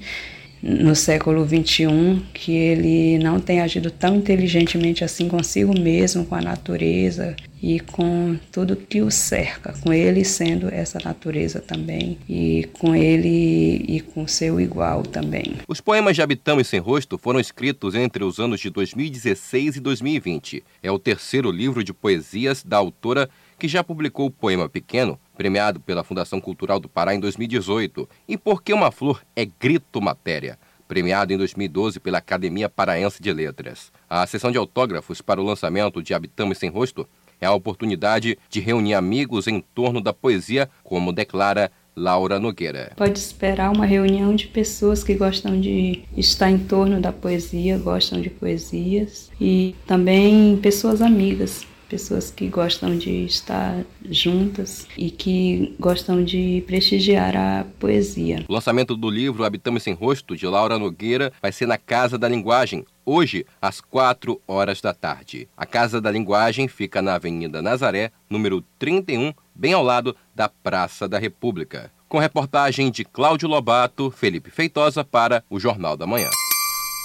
no 0.62 0.96
século 0.96 1.48
XXI, 1.48 2.24
que 2.34 2.52
ele 2.52 3.20
não 3.20 3.40
tem 3.40 3.62
agido 3.62 3.92
tão 3.92 4.16
inteligentemente 4.16 5.04
assim 5.04 5.28
consigo 5.28 5.78
mesmo, 5.80 6.26
com 6.26 6.34
a 6.34 6.42
natureza 6.42 7.36
e 7.66 7.80
com 7.80 8.38
tudo 8.52 8.76
que 8.76 9.02
o 9.02 9.10
cerca, 9.10 9.74
com 9.82 9.92
ele 9.92 10.24
sendo 10.24 10.70
essa 10.72 11.00
natureza 11.04 11.60
também 11.60 12.20
e 12.30 12.70
com 12.74 12.96
ele 12.96 13.84
e 13.88 14.02
com 14.02 14.28
seu 14.28 14.62
igual 14.62 15.02
também. 15.02 15.56
Os 15.68 15.82
poemas 15.82 16.16
de 16.16 16.22
Habitão 16.22 16.60
e 16.60 16.64
Sem 16.64 16.80
Rosto 16.80 17.18
foram 17.18 17.40
escritos 17.40 17.96
entre 17.96 18.24
os 18.24 18.38
anos 18.38 18.60
de 18.60 18.70
2016 18.70 19.78
e 19.78 19.80
2020. 19.80 20.64
É 20.84 20.92
o 20.92 21.00
terceiro 21.00 21.50
livro 21.50 21.84
de 21.84 21.92
poesias 21.92 22.64
da 22.64 22.78
autora 22.78 23.28
que 23.58 23.68
já 23.68 23.84
publicou 23.84 24.28
o 24.28 24.32
poema 24.32 24.70
Pequeno, 24.70 25.20
premiado 25.36 25.80
pela 25.80 26.04
Fundação 26.04 26.40
Cultural 26.40 26.80
do 26.80 26.88
Pará 26.88 27.16
em 27.16 27.20
2018, 27.20 28.08
e 28.28 28.38
Por 28.38 28.62
que 28.62 28.74
uma 28.74 28.92
Flor 28.92 29.24
é 29.36 29.44
Grito 29.44 30.00
Matéria, 30.00 30.60
premiado 30.88 31.34
em 31.34 31.38
2012 31.38 32.00
pela 32.00 32.20
Academia 32.20 32.70
Paraense 32.70 33.24
de 33.24 33.34
Letras. 33.34 33.92
A 34.08 34.28
sessão 34.28 34.52
de 34.52 34.58
autógrafos 34.60 35.20
para 35.20 35.42
o 35.42 35.44
lançamento 35.44 36.04
de 36.04 36.14
Habitamos 36.14 36.60
Sem 36.60 36.70
Rosto 36.70 37.08
é 37.46 37.48
a 37.48 37.54
oportunidade 37.54 38.38
de 38.50 38.60
reunir 38.60 38.96
amigos 38.96 39.48
em 39.48 39.62
torno 39.74 40.02
da 40.02 40.12
poesia, 40.12 40.68
como 40.84 41.14
declara 41.14 41.72
Laura 41.96 42.40
Nogueira. 42.40 42.92
Pode 42.98 43.20
esperar 43.20 43.72
uma 43.72 43.86
reunião 43.86 44.36
de 44.36 44.48
pessoas 44.48 45.04
que 45.04 45.14
gostam 45.14 45.62
de 45.62 46.04
estar 46.18 46.50
em 46.50 46.58
torno 46.58 47.00
da 47.00 47.14
poesia, 47.14 47.78
gostam 47.78 48.20
de 48.20 48.30
poesias 48.30 49.32
e 49.40 49.76
também 49.88 50.58
pessoas 50.58 51.02
amigas 51.02 51.66
pessoas 51.96 52.30
que 52.30 52.50
gostam 52.50 52.98
de 52.98 53.24
estar 53.24 53.86
juntas 54.12 54.86
e 54.98 55.10
que 55.10 55.74
gostam 55.80 56.26
de 56.26 56.62
prestigiar 56.68 57.38
a 57.38 57.66
poesia. 57.80 58.44
O 58.50 58.54
lançamento 58.54 58.98
do 58.98 59.10
livro 59.10 59.46
Habitamos 59.46 59.82
Sem 59.82 59.94
Rosto, 59.94 60.36
de 60.36 60.46
Laura 60.46 60.78
Nogueira, 60.78 61.32
vai 61.42 61.54
ser 61.54 61.66
na 61.66 61.78
Casa 61.78 62.18
da 62.18 62.28
Linguagem, 62.28 62.86
hoje, 63.06 63.46
às 63.62 63.80
4 63.80 64.42
horas 64.46 64.82
da 64.82 64.94
tarde. 64.94 65.48
A 65.56 65.66
Casa 65.66 66.02
da 66.02 66.12
Linguagem 66.12 66.68
fica 66.68 67.02
na 67.02 67.16
Avenida 67.16 67.62
Nazaré, 67.62 68.12
número 68.30 68.62
31, 68.78 69.34
bem 69.56 69.72
ao 69.72 69.82
lado 69.82 70.14
da 70.36 70.50
Praça 70.50 71.08
da 71.08 71.18
República. 71.18 71.90
Com 72.10 72.20
reportagem 72.20 72.92
de 72.92 73.06
Cláudio 73.06 73.48
Lobato, 73.48 74.12
Felipe 74.12 74.52
Feitosa 74.52 75.02
para 75.02 75.46
o 75.50 75.62
Jornal 75.62 75.96
da 75.96 76.06
Manhã. 76.06 76.30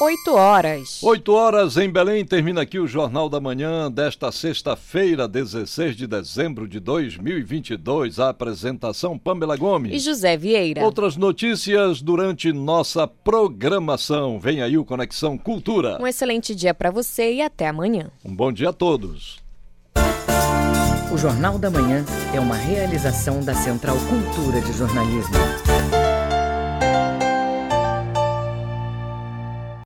8 0.03 0.34
horas. 0.34 1.03
8 1.03 1.30
horas 1.30 1.76
em 1.76 1.90
Belém. 1.90 2.24
Termina 2.24 2.62
aqui 2.62 2.78
o 2.78 2.86
Jornal 2.86 3.28
da 3.28 3.38
Manhã 3.38 3.90
desta 3.92 4.32
sexta-feira, 4.32 5.28
16 5.28 5.94
de 5.94 6.07
dezembro 6.07 6.66
de 6.66 6.80
2022. 6.80 8.18
A 8.18 8.30
apresentação 8.30 9.18
Pamela 9.18 9.59
Gomes 9.59 9.92
e 9.92 9.98
José 9.98 10.38
Vieira. 10.38 10.82
Outras 10.82 11.18
notícias 11.18 12.01
durante 12.01 12.51
nossa 12.51 13.07
programação. 13.07 14.40
Vem 14.40 14.62
aí 14.62 14.78
o 14.78 14.86
Conexão 14.86 15.36
Cultura. 15.36 15.98
Um 16.01 16.07
excelente 16.07 16.55
dia 16.55 16.72
para 16.72 16.90
você 16.90 17.34
e 17.34 17.42
até 17.42 17.68
amanhã. 17.68 18.11
Um 18.24 18.34
bom 18.34 18.51
dia 18.51 18.70
a 18.70 18.72
todos. 18.72 19.38
O 21.12 21.18
Jornal 21.18 21.59
da 21.59 21.70
Manhã 21.70 22.07
é 22.32 22.40
uma 22.40 22.57
realização 22.57 23.40
da 23.44 23.53
Central 23.53 23.98
Cultura 24.09 24.62
de 24.62 24.72
Jornalismo. 24.72 25.34